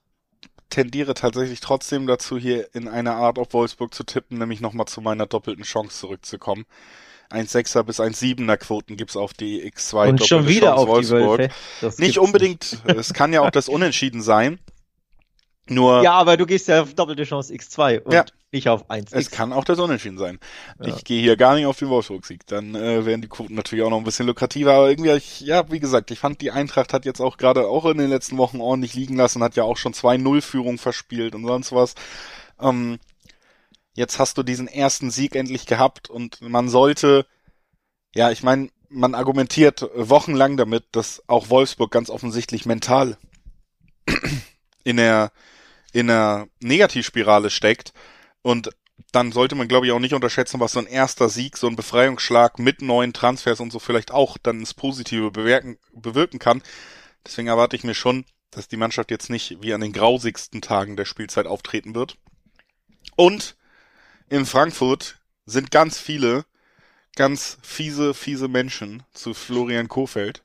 tendiere 0.69 1.13
tatsächlich 1.13 1.60
trotzdem 1.60 2.08
dazu, 2.08 2.38
hier 2.38 2.73
in 2.73 2.88
einer 2.88 3.15
Art 3.15 3.38
auf 3.38 3.53
Wolfsburg 3.53 3.93
zu 3.93 4.03
tippen, 4.03 4.39
nämlich 4.39 4.62
nochmal 4.62 4.88
zu 4.88 5.01
meiner 5.01 5.25
doppelten 5.25 5.63
Chance 5.63 5.99
zurückzukommen. 5.99 6.65
1,6er 7.31 7.84
bis 7.84 7.99
1,7er 7.99 8.58
Quoten 8.58 8.97
gibt's 8.97 9.15
auf 9.15 9.34
die 9.34 9.63
X2 9.71 10.10
Und 10.10 10.25
schon 10.25 10.47
wieder 10.47 10.67
Chance 10.67 10.81
auf 10.81 10.88
Wolfsburg. 10.88 11.38
Die 11.39 11.84
Wölfe. 11.84 12.01
Nicht 12.01 12.19
unbedingt, 12.19 12.84
nicht. 12.86 12.97
es 12.97 13.13
kann 13.13 13.34
ja 13.34 13.41
auch 13.41 13.49
das 13.49 13.69
Unentschieden 13.75 14.21
sein. 14.21 14.60
Nur. 15.67 16.04
Ja, 16.04 16.13
aber 16.13 16.38
du 16.38 16.45
gehst 16.45 16.67
ja 16.67 16.84
auf 16.84 16.93
doppelte 16.93 17.23
Chance 17.23 17.51
X2 17.54 18.01
und 18.01 18.13
ja, 18.13 18.25
nicht 18.51 18.69
auf 18.69 18.89
1. 18.89 19.12
Es 19.13 19.32
kann 19.32 19.51
auch 19.51 19.63
das 19.63 19.80
Unentschieden 19.80 20.17
sein. 20.17 20.39
Ja. 20.80 20.88
Ich 20.88 21.04
gehe 21.04 21.21
hier 21.21 21.38
gar 21.38 21.56
nicht 21.56 21.65
auf 21.65 21.78
den 21.78 21.89
Wolfsburg-Sieg. 21.89 22.45
Dann 22.47 22.75
äh, 22.75 23.06
wären 23.06 23.21
die 23.21 23.28
Quoten 23.28 23.56
natürlich 23.56 23.84
auch 23.84 23.89
noch 23.89 23.97
ein 23.97 24.04
bisschen 24.04 24.28
lukrativer. 24.28 24.73
Aber 24.73 24.89
irgendwie, 24.89 25.12
ich, 25.12 25.41
ja, 25.41 25.69
wie 25.71 25.80
gesagt, 25.80 26.12
ich 26.12 26.19
fand, 26.19 26.41
die 26.41 26.51
Eintracht 26.51 26.93
hat 26.93 27.06
jetzt 27.06 27.19
auch 27.19 27.38
gerade 27.38 27.67
auch 27.67 27.86
in 27.86 27.97
den 27.97 28.10
letzten 28.10 28.38
Wochen 28.38 28.62
ordentlich 28.62 28.93
liegen 28.93 29.15
lassen, 29.15 29.43
hat 29.43 29.56
ja 29.56 29.63
auch 29.63 29.78
schon 29.78 29.93
zwei 29.93 30.17
Null-Führung 30.17 30.78
verspielt 30.78 31.34
und 31.34 31.45
sonst 31.45 31.71
was. 31.71 31.95
Ähm, 32.60 32.99
jetzt 33.95 34.19
hast 34.19 34.38
du 34.38 34.43
diesen 34.43 34.67
ersten 34.67 35.10
Sieg 35.10 35.36
endlich 35.36 35.65
gehabt 35.65 36.10
und 36.10 36.41
man 36.41 36.69
sollte, 36.69 37.25
ja, 38.13 38.30
ich 38.30 38.43
meine, 38.43 38.69
man 38.89 39.15
argumentiert 39.15 39.89
wochenlang 39.95 40.58
damit, 40.58 40.86
dass 40.91 41.23
auch 41.28 41.49
Wolfsburg 41.49 41.91
ganz 41.91 42.10
offensichtlich 42.10 42.65
mental 42.65 43.17
in 44.84 44.97
der 44.97 45.32
in 45.95 46.10
einer 46.10 46.47
Negativspirale 46.60 47.49
steckt. 47.49 47.93
Und 48.41 48.69
dann 49.13 49.31
sollte 49.31 49.55
man, 49.55 49.69
glaube 49.69 49.86
ich, 49.86 49.93
auch 49.93 49.99
nicht 49.99 50.13
unterschätzen, 50.13 50.60
was 50.60 50.73
so 50.73 50.79
ein 50.79 50.88
erster 50.88 51.29
Sieg, 51.29 51.55
so 51.55 51.67
ein 51.67 51.77
Befreiungsschlag 51.77 52.60
mit 52.60 52.81
neuen 52.81 53.13
Transfers 53.13 53.62
und 53.62 53.71
so 53.71 53.79
vielleicht 53.79 54.12
auch 54.12 54.38
dann 54.38 54.60
ins 54.60 54.73
Positive 54.73 55.31
bewirken, 55.31 55.77
bewirken 55.93 56.38
kann. 56.38 56.62
Deswegen 57.25 57.47
erwarte 57.47 57.77
ich 57.77 57.86
mir 57.86 57.95
schon, 57.95 58.25
dass 58.51 58.67
die 58.67 58.77
Mannschaft 58.77 59.10
jetzt 59.10 59.29
nicht 59.29 59.62
wie 59.62 59.73
an 59.73 59.79
den 59.79 59.93
grausigsten 59.93 60.62
Tagen 60.62 60.97
der 60.97 61.05
Spielzeit 61.05 61.47
auftreten 61.47 61.95
wird. 61.95 62.17
Und 63.15 63.55
in 64.27 64.45
Frankfurt 64.45 65.17
sind 65.45 65.71
ganz 65.71 65.97
viele 65.97 66.45
ganz 67.15 67.58
fiese, 67.62 68.13
fiese 68.13 68.49
Menschen 68.49 69.03
zu 69.13 69.34
Florian 69.34 69.88
Kofeld. 69.88 70.43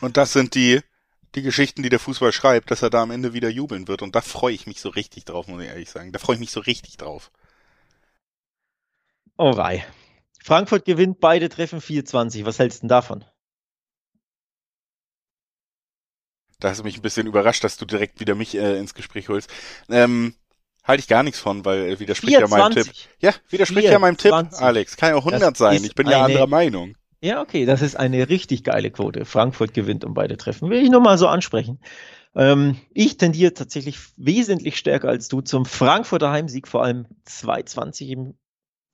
Und 0.00 0.16
das 0.16 0.32
sind 0.32 0.54
die 0.54 0.80
die 1.34 1.42
Geschichten, 1.42 1.82
die 1.82 1.88
der 1.88 1.98
Fußball 1.98 2.32
schreibt, 2.32 2.70
dass 2.70 2.82
er 2.82 2.90
da 2.90 3.02
am 3.02 3.10
Ende 3.10 3.32
wieder 3.32 3.48
jubeln 3.48 3.88
wird. 3.88 4.02
Und 4.02 4.14
da 4.14 4.20
freue 4.20 4.54
ich 4.54 4.66
mich 4.66 4.80
so 4.80 4.88
richtig 4.88 5.24
drauf, 5.24 5.46
muss 5.46 5.62
ich 5.62 5.68
ehrlich 5.68 5.90
sagen. 5.90 6.12
Da 6.12 6.18
freue 6.18 6.34
ich 6.34 6.40
mich 6.40 6.50
so 6.50 6.60
richtig 6.60 6.96
drauf. 6.96 7.30
Oh 9.36 9.56
wei. 9.56 9.86
Frankfurt 10.42 10.84
gewinnt 10.84 11.20
beide 11.20 11.48
Treffen 11.48 11.80
4-20. 11.80 12.44
Was 12.44 12.58
hältst 12.58 12.78
du 12.78 12.80
denn 12.82 12.88
davon? 12.88 13.24
Da 16.60 16.70
hast 16.70 16.80
du 16.80 16.84
mich 16.84 16.96
ein 16.96 17.02
bisschen 17.02 17.26
überrascht, 17.26 17.62
dass 17.62 17.76
du 17.76 17.84
direkt 17.84 18.18
wieder 18.18 18.34
mich 18.34 18.56
äh, 18.56 18.78
ins 18.78 18.94
Gespräch 18.94 19.28
holst. 19.28 19.48
Ähm, 19.88 20.34
halte 20.82 21.00
ich 21.00 21.08
gar 21.08 21.22
nichts 21.22 21.38
von, 21.38 21.64
weil 21.64 21.82
äh, 21.82 22.00
widerspricht 22.00 22.36
4, 22.36 22.40
ja 22.40 22.48
meinem 22.48 22.72
Tipp. 22.72 22.92
Ja, 23.20 23.32
widerspricht 23.48 23.82
4, 23.82 23.92
ja 23.92 23.98
meinem 24.00 24.16
Tipp, 24.16 24.30
20. 24.30 24.60
Alex. 24.60 24.96
Kann 24.96 25.10
ja 25.10 25.16
auch 25.16 25.26
100 25.26 25.42
das 25.42 25.58
sein. 25.58 25.84
Ich 25.84 25.94
bin 25.94 26.08
ja 26.08 26.24
anderer 26.24 26.48
Meinung. 26.48 26.96
Ja, 27.20 27.40
okay, 27.42 27.66
das 27.66 27.82
ist 27.82 27.96
eine 27.96 28.28
richtig 28.28 28.62
geile 28.62 28.90
Quote. 28.90 29.24
Frankfurt 29.24 29.74
gewinnt 29.74 30.04
um 30.04 30.14
beide 30.14 30.36
Treffen. 30.36 30.70
Will 30.70 30.82
ich 30.82 30.90
nur 30.90 31.00
mal 31.00 31.18
so 31.18 31.26
ansprechen. 31.26 31.80
Ähm, 32.36 32.76
ich 32.94 33.16
tendiere 33.16 33.54
tatsächlich 33.54 33.98
wesentlich 34.16 34.76
stärker 34.76 35.08
als 35.08 35.28
du 35.28 35.40
zum 35.40 35.64
Frankfurter 35.64 36.30
Heimsieg, 36.30 36.68
vor 36.68 36.84
allem 36.84 37.06
2,20 37.26 38.08
im, 38.08 38.34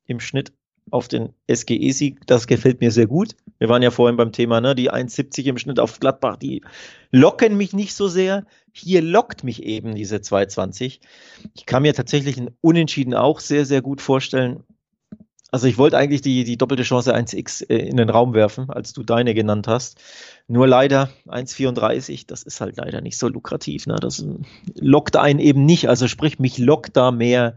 im 0.06 0.20
Schnitt 0.20 0.52
auf 0.90 1.08
den 1.08 1.34
SGE-Sieg. 1.50 2.26
Das 2.26 2.46
gefällt 2.46 2.80
mir 2.80 2.90
sehr 2.90 3.06
gut. 3.06 3.36
Wir 3.58 3.68
waren 3.68 3.82
ja 3.82 3.90
vorhin 3.90 4.16
beim 4.16 4.32
Thema, 4.32 4.60
ne, 4.60 4.74
die 4.74 4.90
1,70 4.90 5.44
im 5.44 5.58
Schnitt 5.58 5.78
auf 5.78 6.00
Gladbach, 6.00 6.36
die 6.36 6.62
locken 7.10 7.56
mich 7.56 7.72
nicht 7.74 7.94
so 7.94 8.08
sehr. 8.08 8.46
Hier 8.72 9.02
lockt 9.02 9.44
mich 9.44 9.62
eben 9.62 9.94
diese 9.94 10.16
2,20. 10.16 11.00
Ich 11.54 11.66
kann 11.66 11.82
mir 11.82 11.94
tatsächlich 11.94 12.38
ein 12.38 12.50
Unentschieden 12.60 13.14
auch 13.14 13.40
sehr, 13.40 13.66
sehr 13.66 13.82
gut 13.82 14.00
vorstellen. 14.00 14.64
Also 15.50 15.68
ich 15.68 15.78
wollte 15.78 15.96
eigentlich 15.96 16.20
die, 16.20 16.42
die 16.44 16.56
doppelte 16.56 16.82
Chance 16.82 17.14
1x 17.14 17.68
äh, 17.68 17.76
in 17.76 17.96
den 17.96 18.10
Raum 18.10 18.34
werfen, 18.34 18.70
als 18.70 18.92
du 18.92 19.02
deine 19.02 19.34
genannt 19.34 19.68
hast. 19.68 20.00
Nur 20.48 20.66
leider 20.66 21.10
1,34, 21.28 22.26
das 22.26 22.42
ist 22.42 22.60
halt 22.60 22.76
leider 22.76 23.00
nicht 23.00 23.18
so 23.18 23.28
lukrativ. 23.28 23.86
Ne? 23.86 23.96
Das 24.00 24.24
lockt 24.74 25.16
einen 25.16 25.38
eben 25.38 25.64
nicht. 25.64 25.88
Also 25.88 26.08
sprich, 26.08 26.38
mich 26.38 26.58
lockt 26.58 26.96
da 26.96 27.10
mehr 27.10 27.56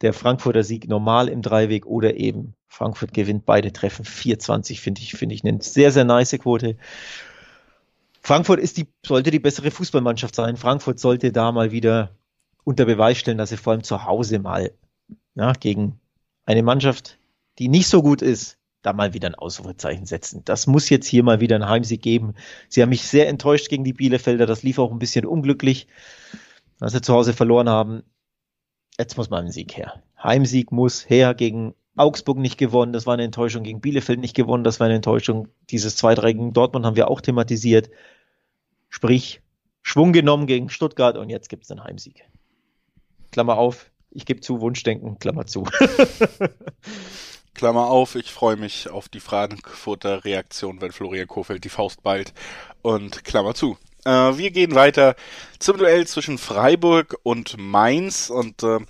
der 0.00 0.12
Frankfurter 0.12 0.62
Sieg 0.62 0.88
normal 0.88 1.28
im 1.28 1.42
Dreiweg 1.42 1.86
oder 1.86 2.16
eben 2.16 2.54
Frankfurt 2.68 3.14
gewinnt 3.14 3.46
beide 3.46 3.72
Treffen 3.72 4.04
4,20, 4.04 4.80
finde 4.80 5.00
ich, 5.00 5.12
finde 5.12 5.34
ich 5.34 5.44
eine 5.44 5.62
sehr, 5.62 5.90
sehr 5.90 6.04
nice 6.04 6.36
Quote. 6.38 6.76
Frankfurt 8.20 8.60
ist 8.60 8.76
die, 8.76 8.88
sollte 9.04 9.30
die 9.30 9.38
bessere 9.38 9.70
Fußballmannschaft 9.70 10.34
sein. 10.34 10.56
Frankfurt 10.56 10.98
sollte 10.98 11.32
da 11.32 11.52
mal 11.52 11.70
wieder 11.70 12.10
unter 12.64 12.84
Beweis 12.84 13.18
stellen, 13.18 13.38
dass 13.38 13.50
sie 13.50 13.56
vor 13.56 13.72
allem 13.72 13.84
zu 13.84 14.04
Hause 14.04 14.38
mal 14.38 14.72
ja, 15.34 15.52
gegen 15.52 16.00
eine 16.46 16.62
Mannschaft 16.62 17.18
die 17.58 17.68
nicht 17.68 17.88
so 17.88 18.02
gut 18.02 18.22
ist, 18.22 18.58
da 18.82 18.92
mal 18.92 19.14
wieder 19.14 19.28
ein 19.28 19.34
Ausrufezeichen 19.34 20.06
setzen. 20.06 20.42
Das 20.44 20.66
muss 20.66 20.88
jetzt 20.90 21.06
hier 21.06 21.22
mal 21.22 21.40
wieder 21.40 21.56
ein 21.56 21.68
Heimsieg 21.68 22.02
geben. 22.02 22.34
Sie 22.68 22.82
haben 22.82 22.90
mich 22.90 23.02
sehr 23.02 23.28
enttäuscht 23.28 23.68
gegen 23.68 23.84
die 23.84 23.92
Bielefelder. 23.92 24.46
Das 24.46 24.62
lief 24.62 24.78
auch 24.78 24.92
ein 24.92 24.98
bisschen 24.98 25.26
unglücklich, 25.26 25.88
dass 26.78 26.92
sie 26.92 27.00
zu 27.00 27.14
Hause 27.14 27.32
verloren 27.32 27.68
haben. 27.68 28.02
Jetzt 28.98 29.16
muss 29.16 29.30
mal 29.30 29.42
ein 29.42 29.50
Sieg 29.50 29.76
her. 29.76 30.02
Heimsieg 30.22 30.70
muss 30.70 31.08
her 31.08 31.34
gegen 31.34 31.74
Augsburg 31.96 32.38
nicht 32.38 32.58
gewonnen. 32.58 32.92
Das 32.92 33.06
war 33.06 33.14
eine 33.14 33.24
Enttäuschung. 33.24 33.64
Gegen 33.64 33.80
Bielefeld 33.80 34.20
nicht 34.20 34.36
gewonnen. 34.36 34.64
Das 34.64 34.78
war 34.78 34.86
eine 34.86 34.96
Enttäuschung. 34.96 35.48
Dieses 35.70 36.02
2-3 36.02 36.26
gegen 36.26 36.52
Dortmund 36.52 36.86
haben 36.86 36.96
wir 36.96 37.08
auch 37.08 37.20
thematisiert. 37.20 37.90
Sprich, 38.88 39.42
Schwung 39.82 40.12
genommen 40.12 40.46
gegen 40.46 40.70
Stuttgart 40.70 41.16
und 41.16 41.28
jetzt 41.28 41.48
gibt 41.48 41.64
es 41.64 41.70
einen 41.70 41.84
Heimsieg. 41.84 42.24
Klammer 43.32 43.58
auf. 43.58 43.90
Ich 44.10 44.24
gebe 44.24 44.40
zu, 44.40 44.60
Wunschdenken, 44.60 45.18
Klammer 45.18 45.46
zu. 45.46 45.64
Klammer 47.54 47.86
auf, 47.86 48.14
ich 48.16 48.32
freue 48.32 48.56
mich 48.56 48.90
auf 48.90 49.08
die 49.08 49.20
Frankfurter 49.20 50.24
Reaktion, 50.24 50.80
wenn 50.80 50.92
Florian 50.92 51.26
Kofeld 51.26 51.64
die 51.64 51.70
Faust 51.70 52.02
ballt. 52.02 52.34
Und 52.82 53.24
Klammer 53.24 53.54
zu. 53.54 53.78
Äh, 54.04 54.10
wir 54.10 54.50
gehen 54.50 54.74
weiter 54.74 55.16
zum 55.58 55.78
Duell 55.78 56.06
zwischen 56.06 56.38
Freiburg 56.38 57.16
und 57.22 57.56
Mainz. 57.58 58.30
Und 58.30 58.62
äh, 58.62 58.80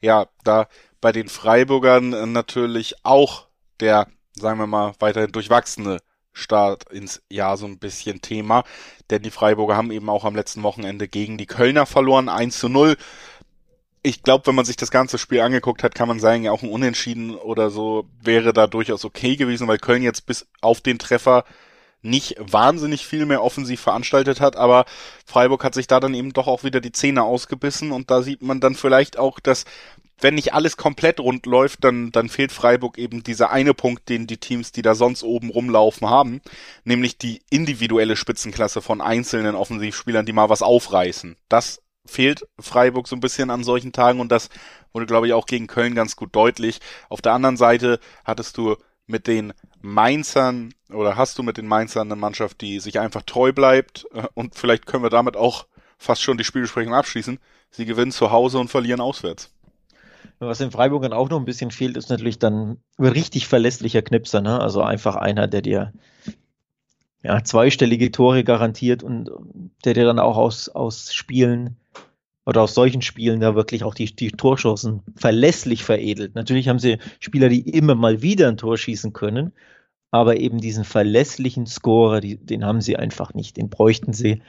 ja, 0.00 0.28
da 0.44 0.66
bei 1.00 1.12
den 1.12 1.28
Freiburgern 1.28 2.32
natürlich 2.32 2.96
auch 3.04 3.46
der, 3.80 4.08
sagen 4.34 4.58
wir 4.58 4.66
mal, 4.66 4.94
weiterhin 4.98 5.32
durchwachsene 5.32 5.98
Start 6.32 6.90
ins 6.90 7.22
Jahr 7.30 7.56
so 7.56 7.66
ein 7.66 7.78
bisschen 7.78 8.20
Thema. 8.22 8.64
Denn 9.10 9.22
die 9.22 9.30
Freiburger 9.30 9.76
haben 9.76 9.90
eben 9.90 10.08
auch 10.08 10.24
am 10.24 10.34
letzten 10.34 10.62
Wochenende 10.62 11.06
gegen 11.06 11.38
die 11.38 11.46
Kölner 11.46 11.86
verloren, 11.86 12.28
1 12.28 12.58
zu 12.58 12.68
0 12.68 12.96
ich 14.06 14.22
glaube, 14.22 14.46
wenn 14.46 14.54
man 14.54 14.64
sich 14.64 14.76
das 14.76 14.92
ganze 14.92 15.18
Spiel 15.18 15.40
angeguckt 15.40 15.82
hat, 15.82 15.96
kann 15.96 16.06
man 16.06 16.20
sagen, 16.20 16.44
ja 16.44 16.52
auch 16.52 16.62
ein 16.62 16.70
Unentschieden 16.70 17.34
oder 17.34 17.70
so 17.70 18.08
wäre 18.22 18.52
da 18.52 18.68
durchaus 18.68 19.04
okay 19.04 19.34
gewesen, 19.34 19.66
weil 19.66 19.78
Köln 19.78 20.02
jetzt 20.02 20.26
bis 20.26 20.46
auf 20.60 20.80
den 20.80 21.00
Treffer 21.00 21.44
nicht 22.02 22.36
wahnsinnig 22.38 23.04
viel 23.04 23.26
mehr 23.26 23.42
offensiv 23.42 23.80
veranstaltet 23.80 24.40
hat, 24.40 24.54
aber 24.54 24.84
Freiburg 25.24 25.64
hat 25.64 25.74
sich 25.74 25.88
da 25.88 25.98
dann 25.98 26.14
eben 26.14 26.32
doch 26.32 26.46
auch 26.46 26.62
wieder 26.62 26.80
die 26.80 26.92
Zähne 26.92 27.24
ausgebissen 27.24 27.90
und 27.90 28.08
da 28.08 28.22
sieht 28.22 28.42
man 28.42 28.60
dann 28.60 28.76
vielleicht 28.76 29.18
auch, 29.18 29.40
dass 29.40 29.64
wenn 30.20 30.36
nicht 30.36 30.54
alles 30.54 30.76
komplett 30.76 31.18
rund 31.18 31.44
läuft, 31.44 31.82
dann, 31.82 32.12
dann 32.12 32.28
fehlt 32.28 32.52
Freiburg 32.52 32.98
eben 32.98 33.24
dieser 33.24 33.50
eine 33.50 33.74
Punkt, 33.74 34.08
den 34.08 34.28
die 34.28 34.38
Teams, 34.38 34.70
die 34.70 34.82
da 34.82 34.94
sonst 34.94 35.24
oben 35.24 35.50
rumlaufen, 35.50 36.08
haben, 36.08 36.40
nämlich 36.84 37.18
die 37.18 37.42
individuelle 37.50 38.14
Spitzenklasse 38.14 38.82
von 38.82 39.00
einzelnen 39.00 39.56
Offensivspielern, 39.56 40.24
die 40.24 40.32
mal 40.32 40.48
was 40.48 40.62
aufreißen. 40.62 41.36
Das 41.48 41.82
fehlt 42.06 42.46
Freiburg 42.58 43.08
so 43.08 43.16
ein 43.16 43.20
bisschen 43.20 43.50
an 43.50 43.64
solchen 43.64 43.92
Tagen 43.92 44.20
und 44.20 44.30
das 44.30 44.48
wurde, 44.92 45.06
glaube 45.06 45.26
ich, 45.26 45.32
auch 45.32 45.46
gegen 45.46 45.66
Köln 45.66 45.94
ganz 45.94 46.16
gut 46.16 46.34
deutlich. 46.34 46.80
Auf 47.08 47.20
der 47.20 47.32
anderen 47.32 47.56
Seite 47.56 48.00
hattest 48.24 48.56
du 48.56 48.76
mit 49.06 49.26
den 49.26 49.52
Mainzern 49.80 50.74
oder 50.92 51.16
hast 51.16 51.38
du 51.38 51.42
mit 51.42 51.56
den 51.56 51.66
Mainzern 51.66 52.08
eine 52.08 52.20
Mannschaft, 52.20 52.60
die 52.60 52.80
sich 52.80 52.98
einfach 52.98 53.22
treu 53.22 53.52
bleibt 53.52 54.06
äh, 54.12 54.24
und 54.34 54.54
vielleicht 54.54 54.86
können 54.86 55.02
wir 55.02 55.10
damit 55.10 55.36
auch 55.36 55.66
fast 55.98 56.22
schon 56.22 56.38
die 56.38 56.44
Spielbesprechung 56.44 56.94
abschließen. 56.94 57.38
Sie 57.70 57.86
gewinnen 57.86 58.12
zu 58.12 58.30
Hause 58.30 58.58
und 58.58 58.68
verlieren 58.68 59.00
auswärts. 59.00 59.52
Was 60.38 60.60
in 60.60 60.70
Freiburg 60.70 61.02
dann 61.02 61.12
auch 61.12 61.30
noch 61.30 61.38
ein 61.38 61.44
bisschen 61.44 61.70
fehlt, 61.70 61.96
ist 61.96 62.10
natürlich 62.10 62.38
dann 62.38 62.78
richtig 62.98 63.48
verlässlicher 63.48 64.02
Knipser, 64.02 64.42
ne? 64.42 64.60
Also 64.60 64.82
einfach 64.82 65.16
einer, 65.16 65.46
der 65.46 65.62
dir 65.62 65.92
ja, 67.22 67.42
zweistellige 67.42 68.10
Tore 68.10 68.44
garantiert 68.44 69.02
und 69.02 69.30
der 69.84 69.94
dir 69.94 70.04
dann 70.04 70.18
auch 70.18 70.36
aus, 70.36 70.68
aus 70.68 71.12
Spielen 71.12 71.76
oder 72.46 72.62
aus 72.62 72.74
solchen 72.74 73.02
Spielen 73.02 73.40
da 73.40 73.54
wirklich 73.56 73.82
auch 73.82 73.94
die, 73.94 74.14
die 74.14 74.30
Torchancen 74.30 75.02
verlässlich 75.16 75.84
veredelt. 75.84 76.36
Natürlich 76.36 76.68
haben 76.68 76.78
sie 76.78 76.98
Spieler, 77.18 77.48
die 77.48 77.68
immer 77.68 77.96
mal 77.96 78.22
wieder 78.22 78.48
ein 78.48 78.56
Tor 78.56 78.78
schießen 78.78 79.12
können, 79.12 79.52
aber 80.12 80.36
eben 80.38 80.60
diesen 80.60 80.84
verlässlichen 80.84 81.66
Scorer, 81.66 82.20
die, 82.20 82.36
den 82.36 82.64
haben 82.64 82.80
sie 82.80 82.96
einfach 82.96 83.34
nicht, 83.34 83.56
den 83.56 83.68
bräuchten 83.68 84.12
sie. 84.12 84.42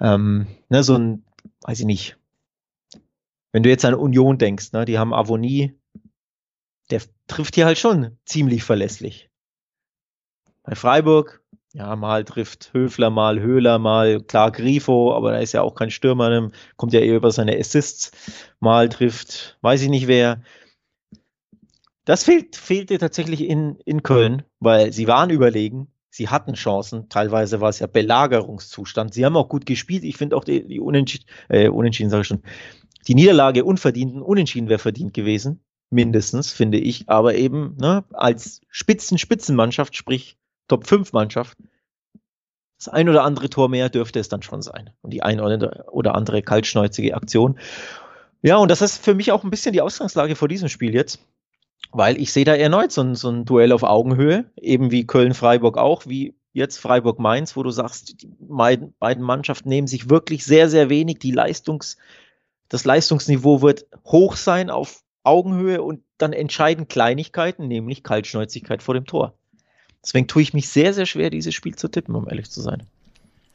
Ähm, 0.00 0.48
ne, 0.68 0.82
so 0.82 0.96
ein, 0.96 1.24
weiß 1.62 1.78
ich 1.80 1.86
nicht, 1.86 2.18
wenn 3.52 3.62
du 3.62 3.70
jetzt 3.70 3.84
an 3.84 3.94
Union 3.94 4.36
denkst, 4.36 4.72
ne, 4.72 4.84
die 4.84 4.98
haben 4.98 5.14
Avonie, 5.14 5.74
der 6.90 7.02
trifft 7.28 7.54
hier 7.54 7.66
halt 7.66 7.78
schon 7.78 8.18
ziemlich 8.24 8.64
verlässlich. 8.64 9.30
Bei 10.64 10.74
Freiburg 10.74 11.42
ja, 11.74 11.96
mal 11.96 12.24
trifft 12.24 12.70
Höfler, 12.72 13.10
mal 13.10 13.40
Höhler, 13.40 13.78
mal 13.78 14.20
klar 14.22 14.50
Grifo, 14.50 15.12
aber 15.14 15.32
da 15.32 15.38
ist 15.38 15.52
ja 15.52 15.62
auch 15.62 15.74
kein 15.74 15.90
Stürmer, 15.90 16.50
kommt 16.76 16.92
ja 16.92 17.00
eher 17.00 17.16
über 17.16 17.30
seine 17.30 17.58
Assists. 17.58 18.10
Mal 18.58 18.88
trifft, 18.88 19.58
weiß 19.60 19.82
ich 19.82 19.88
nicht 19.88 20.06
wer. 20.06 20.42
Das 22.04 22.24
fehlt, 22.24 22.56
fehlte 22.56 22.96
tatsächlich 22.96 23.42
in, 23.42 23.76
in 23.84 24.02
Köln, 24.02 24.44
weil 24.60 24.92
sie 24.94 25.06
waren 25.08 25.28
überlegen, 25.28 25.88
sie 26.10 26.28
hatten 26.28 26.54
Chancen, 26.54 27.10
teilweise 27.10 27.60
war 27.60 27.68
es 27.68 27.80
ja 27.80 27.86
Belagerungszustand. 27.86 29.12
Sie 29.12 29.26
haben 29.26 29.36
auch 29.36 29.50
gut 29.50 29.66
gespielt. 29.66 30.04
Ich 30.04 30.16
finde 30.16 30.36
auch 30.36 30.44
die, 30.44 30.66
die 30.66 30.80
Unentschieden, 30.80 31.26
äh, 31.50 31.68
Unentschieden 31.68 32.08
sage 32.08 32.22
ich 32.22 32.28
schon, 32.28 32.42
die 33.06 33.14
Niederlage 33.14 33.64
unverdienten, 33.64 34.22
Unentschieden 34.22 34.70
wäre 34.70 34.78
verdient 34.78 35.12
gewesen, 35.12 35.60
mindestens, 35.90 36.50
finde 36.50 36.78
ich. 36.78 37.10
Aber 37.10 37.34
eben 37.34 37.76
ne, 37.78 38.04
als 38.14 38.62
Spitzen-Spitzenmannschaft, 38.70 39.94
sprich 39.94 40.38
Top-5-Mannschaft, 40.68 41.56
das 42.78 42.88
ein 42.88 43.08
oder 43.08 43.24
andere 43.24 43.50
Tor 43.50 43.68
mehr 43.68 43.88
dürfte 43.88 44.20
es 44.20 44.28
dann 44.28 44.42
schon 44.42 44.62
sein. 44.62 44.90
Und 45.02 45.12
die 45.12 45.22
ein 45.22 45.40
oder 45.40 46.14
andere 46.14 46.42
kaltschneuzige 46.42 47.14
Aktion. 47.14 47.58
Ja, 48.40 48.56
und 48.58 48.70
das 48.70 48.82
ist 48.82 49.04
für 49.04 49.14
mich 49.14 49.32
auch 49.32 49.42
ein 49.42 49.50
bisschen 49.50 49.72
die 49.72 49.80
Ausgangslage 49.80 50.36
vor 50.36 50.46
diesem 50.46 50.68
Spiel 50.68 50.94
jetzt. 50.94 51.18
Weil 51.90 52.20
ich 52.20 52.32
sehe 52.32 52.44
da 52.44 52.54
erneut 52.54 52.92
so 52.92 53.00
ein, 53.00 53.14
so 53.14 53.30
ein 53.30 53.44
Duell 53.44 53.72
auf 53.72 53.82
Augenhöhe, 53.82 54.50
eben 54.56 54.90
wie 54.90 55.06
Köln-Freiburg 55.06 55.78
auch, 55.78 56.06
wie 56.06 56.34
jetzt 56.52 56.78
Freiburg-Mainz, 56.78 57.56
wo 57.56 57.62
du 57.62 57.70
sagst, 57.70 58.22
die 58.22 58.28
beiden, 58.38 59.22
Mannschaften 59.22 59.68
nehmen 59.68 59.86
sich 59.86 60.10
wirklich 60.10 60.44
sehr, 60.44 60.68
sehr 60.68 60.90
wenig. 60.90 61.18
Die 61.18 61.30
Leistungs, 61.30 61.96
das 62.68 62.84
Leistungsniveau 62.84 63.62
wird 63.62 63.86
hoch 64.04 64.36
sein 64.36 64.70
auf 64.70 65.02
Augenhöhe 65.22 65.82
und 65.82 66.02
dann 66.18 66.32
entscheiden 66.32 66.88
Kleinigkeiten, 66.88 67.68
nämlich 67.68 68.02
Kaltschnäuzigkeit 68.02 68.82
vor 68.82 68.94
dem 68.94 69.06
Tor. 69.06 69.37
Deswegen 70.08 70.26
tue 70.26 70.40
ich 70.40 70.54
mich 70.54 70.70
sehr, 70.70 70.94
sehr 70.94 71.04
schwer, 71.04 71.28
dieses 71.28 71.54
Spiel 71.54 71.74
zu 71.74 71.86
tippen, 71.86 72.14
um 72.14 72.26
ehrlich 72.26 72.48
zu 72.48 72.62
sein. 72.62 72.82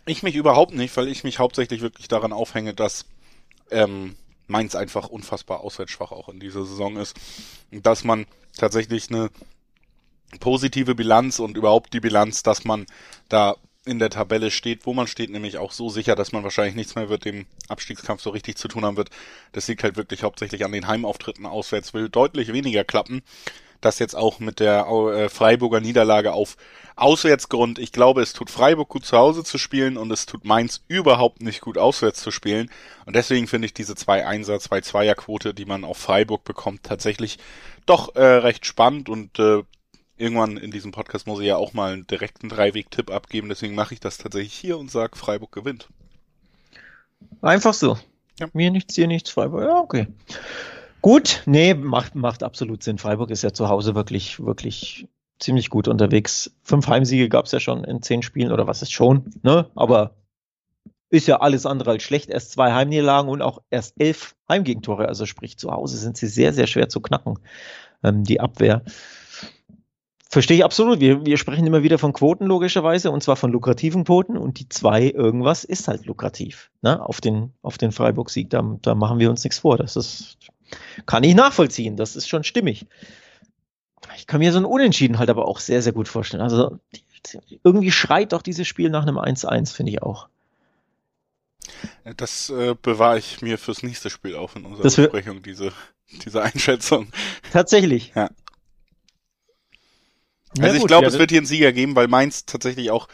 Ich 0.06 0.22
mich 0.22 0.36
überhaupt 0.36 0.76
nicht, 0.76 0.96
weil 0.96 1.08
ich 1.08 1.24
mich 1.24 1.40
hauptsächlich 1.40 1.82
wirklich 1.82 2.08
daran 2.08 2.32
aufhänge, 2.32 2.76
dass 2.76 3.08
ähm, 3.72 4.16
Mainz 4.46 4.76
einfach 4.76 5.10
unfassbar 5.10 5.62
auswärtsschwach 5.62 6.12
auch 6.12 6.30
in 6.30 6.40
dieser 6.40 6.64
Saison 6.64 6.98
ist. 6.98 7.16
Dass 7.72 8.04
man 8.04 8.28
tatsächlich 8.56 9.10
eine 9.10 9.32
positive 10.40 10.94
Bilanz 10.94 11.40
und 11.40 11.58
überhaupt 11.58 11.92
die 11.96 12.02
Bilanz, 12.02 12.44
dass 12.44 12.66
man 12.66 12.86
da 13.30 13.56
in 13.84 13.98
der 13.98 14.12
Tabelle 14.12 14.52
steht, 14.52 14.86
wo 14.86 14.94
man 14.94 15.08
steht, 15.08 15.32
nämlich 15.32 15.58
auch 15.58 15.72
so 15.72 15.90
sicher, 15.90 16.16
dass 16.16 16.34
man 16.34 16.44
wahrscheinlich 16.44 16.76
nichts 16.76 16.94
mehr 16.94 17.08
mit 17.08 17.26
dem 17.26 17.48
Abstiegskampf 17.68 18.22
so 18.22 18.30
richtig 18.30 18.58
zu 18.58 18.68
tun 18.68 18.86
haben 18.86 18.96
wird. 18.96 19.10
Das 19.54 19.68
liegt 19.68 19.84
halt 19.84 19.98
wirklich 19.98 20.22
hauptsächlich 20.22 20.64
an 20.66 20.72
den 20.72 20.86
Heimauftritten 20.86 21.48
auswärts, 21.48 21.96
will 21.96 22.10
deutlich 22.10 22.54
weniger 22.54 22.84
klappen. 22.84 23.24
Das 23.84 24.00
jetzt 24.00 24.16
auch 24.16 24.40
mit 24.40 24.60
der 24.60 24.88
äh, 24.88 25.30
Freiburger 25.30 25.80
Niederlage 25.80 26.34
auf 26.34 26.58
Auswärtsgrund. 26.96 27.80
Ich 27.80 27.92
glaube, 27.92 28.22
es 28.22 28.34
tut 28.34 28.50
Freiburg 28.50 28.90
gut 28.90 29.06
zu 29.06 29.18
Hause 29.18 29.44
zu 29.44 29.58
spielen 29.58 29.98
und 29.98 30.12
es 30.12 30.26
tut 30.26 30.46
Mainz 30.46 30.84
überhaupt 30.88 31.42
nicht 31.42 31.62
gut 31.62 31.78
auswärts 31.78 32.22
zu 32.22 32.32
spielen. 32.32 32.70
Und 33.06 33.16
deswegen 33.16 33.48
finde 33.48 33.66
ich 33.66 33.74
diese 33.74 33.94
2-1er, 33.94 34.60
2-2er-Quote, 34.60 35.54
die 35.54 35.66
man 35.66 35.84
auf 35.84 35.98
Freiburg 35.98 36.44
bekommt, 36.44 36.84
tatsächlich 36.84 37.40
doch 37.86 38.16
äh, 38.16 38.24
recht 38.24 38.66
spannend 38.66 39.10
und 39.10 39.40
äh, 39.40 39.64
irgendwann 40.18 40.58
in 40.58 40.72
diesem 40.72 40.92
Podcast 40.92 41.28
muss 41.28 41.40
ich 41.40 41.48
ja 41.48 41.58
auch 41.58 41.74
mal 41.74 41.94
einen 41.94 42.08
direkten 42.08 42.50
Dreiweg-Tipp 42.50 43.12
abgeben, 43.12 43.50
deswegen 43.50 43.76
mache 43.76 43.94
ich 43.94 44.00
das 44.00 44.18
tatsächlich 44.18 44.54
hier 44.54 44.78
und 44.78 44.92
sage, 44.92 45.18
Freiburg 45.18 45.52
gewinnt. 45.52 45.90
Einfach 47.42 47.74
so. 47.74 47.98
Ja. 48.40 48.48
Mir 48.54 48.72
nichts, 48.72 48.96
dir 48.96 49.08
nichts, 49.08 49.32
Freiburg. 49.32 49.64
Ja, 49.64 49.80
okay. 49.80 50.08
Gut, 51.04 51.44
nee, 51.46 51.74
macht, 51.74 52.16
macht 52.16 52.44
absolut 52.44 52.82
Sinn. 52.82 52.98
Freiburg 52.98 53.30
ist 53.30 53.42
ja 53.42 53.52
zu 53.52 53.68
Hause 53.68 53.94
wirklich, 53.94 54.40
wirklich 54.40 55.06
ziemlich 55.38 55.70
gut 55.70 55.90
unterwegs. 55.90 56.56
Fünf 56.64 56.88
Heimsiege 56.88 57.28
gab 57.28 57.44
es 57.44 57.52
ja 57.52 57.60
schon 57.60 57.84
in 57.84 58.02
zehn 58.02 58.22
Spielen 58.22 58.54
oder 58.54 58.68
was 58.68 58.82
ist 58.82 58.94
schon, 58.94 59.34
ne? 59.44 59.70
Aber 59.76 60.16
ist 61.10 61.28
ja 61.28 61.42
alles 61.42 61.66
andere 61.66 61.92
als 61.92 62.04
schlecht. 62.04 62.30
Erst 62.30 62.54
zwei 62.54 62.72
Heimniederlagen 62.72 63.28
und 63.28 63.42
auch 63.42 63.62
erst 63.70 64.00
elf 64.00 64.38
Heimgegentore. 64.48 65.10
Also 65.10 65.26
sprich, 65.26 65.58
zu 65.58 65.72
Hause 65.72 65.98
sind 65.98 66.16
sie 66.16 66.28
sehr, 66.28 66.54
sehr 66.54 66.68
schwer 66.68 66.88
zu 66.88 67.02
knacken, 67.02 67.38
ähm, 68.02 68.24
die 68.24 68.40
Abwehr. 68.40 68.84
Verstehe 70.30 70.56
ich 70.56 70.64
absolut. 70.64 71.02
Wir, 71.02 71.26
wir 71.26 71.36
sprechen 71.36 71.68
immer 71.68 71.84
wieder 71.84 72.00
von 72.00 72.14
Quoten 72.14 72.46
logischerweise 72.46 73.12
und 73.12 73.22
zwar 73.22 73.36
von 73.36 73.52
lukrativen 73.52 74.06
Quoten 74.06 74.38
und 74.38 74.58
die 74.58 74.70
zwei 74.70 75.10
irgendwas 75.10 75.66
ist 75.66 75.90
halt 75.90 76.06
lukrativ. 76.06 76.72
Ne? 76.82 77.06
Auf 77.06 77.20
den, 77.20 77.52
auf 77.62 77.78
den 77.78 77.92
Freiburg-Sieg, 77.92 78.50
da, 78.50 78.78
da 78.82 78.96
machen 78.96 79.20
wir 79.20 79.30
uns 79.30 79.44
nichts 79.44 79.60
vor. 79.60 79.78
Das 79.78 79.98
ist, 79.98 80.38
kann 81.06 81.24
ich 81.24 81.36
nachvollziehen. 81.36 81.98
Das 81.98 82.16
ist 82.16 82.28
schon 82.28 82.44
stimmig. 82.44 82.86
Ich 84.18 84.28
kann 84.28 84.40
mir 84.40 84.52
so 84.52 84.60
ein 84.60 84.66
Unentschieden 84.66 85.18
halt 85.18 85.30
aber 85.30 85.48
auch 85.48 85.60
sehr, 85.60 85.82
sehr 85.82 85.94
gut 85.94 86.08
vorstellen. 86.08 86.44
Also 86.44 86.80
irgendwie 87.64 87.92
schreit 87.92 88.34
doch 88.34 88.42
dieses 88.42 88.68
Spiel 88.68 88.90
nach 88.90 89.04
einem 89.04 89.18
1-1, 89.18 89.74
finde 89.74 89.92
ich 89.92 90.02
auch. 90.02 90.28
Das 92.18 92.50
äh, 92.50 92.76
bewahre 92.82 93.18
ich 93.18 93.42
mir 93.42 93.58
fürs 93.58 93.84
nächste 93.84 94.10
Spiel 94.10 94.36
auf 94.36 94.56
in 94.56 94.66
unserer 94.66 94.84
das 94.84 94.96
Besprechung, 94.96 95.42
diese, 95.42 95.72
diese 96.26 96.42
Einschätzung. 96.42 97.08
Tatsächlich. 97.52 98.12
Ja. 98.16 98.30
Ja, 100.58 100.66
also 100.66 100.78
ich 100.78 100.86
glaube, 100.86 101.04
ja, 101.04 101.10
es 101.10 101.18
wird 101.18 101.32
hier 101.32 101.40
einen 101.40 101.48
Sieger 101.48 101.72
geben, 101.72 101.96
weil 101.96 102.08
Mainz 102.08 102.46
tatsächlich 102.46 102.92
auch 102.92 103.08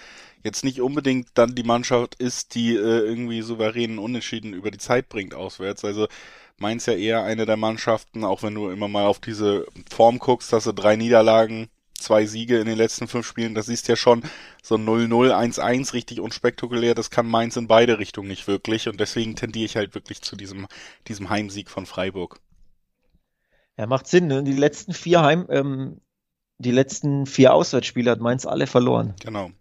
jetzt 0.43 0.63
nicht 0.63 0.81
unbedingt 0.81 1.29
dann 1.35 1.55
die 1.55 1.63
Mannschaft 1.63 2.15
ist, 2.15 2.55
die 2.55 2.75
äh, 2.75 2.79
irgendwie 2.79 3.41
souveränen 3.41 3.99
Unentschieden 3.99 4.53
über 4.53 4.71
die 4.71 4.77
Zeit 4.77 5.09
bringt 5.09 5.33
auswärts. 5.33 5.85
Also 5.85 6.07
Mainz 6.59 6.85
ja 6.85 6.93
eher 6.93 7.23
eine 7.23 7.45
der 7.45 7.57
Mannschaften, 7.57 8.23
auch 8.23 8.43
wenn 8.43 8.55
du 8.55 8.69
immer 8.69 8.87
mal 8.87 9.05
auf 9.05 9.19
diese 9.19 9.65
Form 9.89 10.19
guckst, 10.19 10.51
dass 10.53 10.65
sie 10.65 10.73
drei 10.73 10.95
Niederlagen, 10.95 11.69
zwei 11.93 12.25
Siege 12.25 12.59
in 12.59 12.65
den 12.65 12.77
letzten 12.77 13.07
fünf 13.07 13.27
Spielen, 13.27 13.55
das 13.55 13.69
ist 13.69 13.87
ja 13.87 13.95
schon 13.95 14.23
so 14.63 14.75
0-0, 14.75 15.31
1-1 15.33 15.93
richtig 15.93 16.19
unspektakulär, 16.19 16.95
das 16.95 17.09
kann 17.09 17.27
Mainz 17.27 17.57
in 17.57 17.67
beide 17.67 17.99
Richtungen 17.99 18.27
nicht 18.27 18.47
wirklich 18.47 18.87
und 18.87 18.99
deswegen 18.99 19.35
tendiere 19.35 19.65
ich 19.65 19.75
halt 19.75 19.95
wirklich 19.95 20.21
zu 20.21 20.35
diesem, 20.35 20.67
diesem 21.07 21.29
Heimsieg 21.29 21.69
von 21.69 21.85
Freiburg. 21.85 22.39
Ja, 23.77 23.87
macht 23.87 24.07
Sinn. 24.07 24.27
Ne? 24.27 24.43
Die 24.43 24.53
letzten 24.53 24.93
vier 24.93 25.21
Heim, 25.21 25.47
ähm, 25.49 26.01
die 26.57 26.71
letzten 26.71 27.25
vier 27.25 27.53
Auswärtsspiele 27.53 28.11
hat 28.11 28.19
Mainz 28.19 28.45
alle 28.45 28.67
verloren. 28.67 29.15
Genau. 29.21 29.51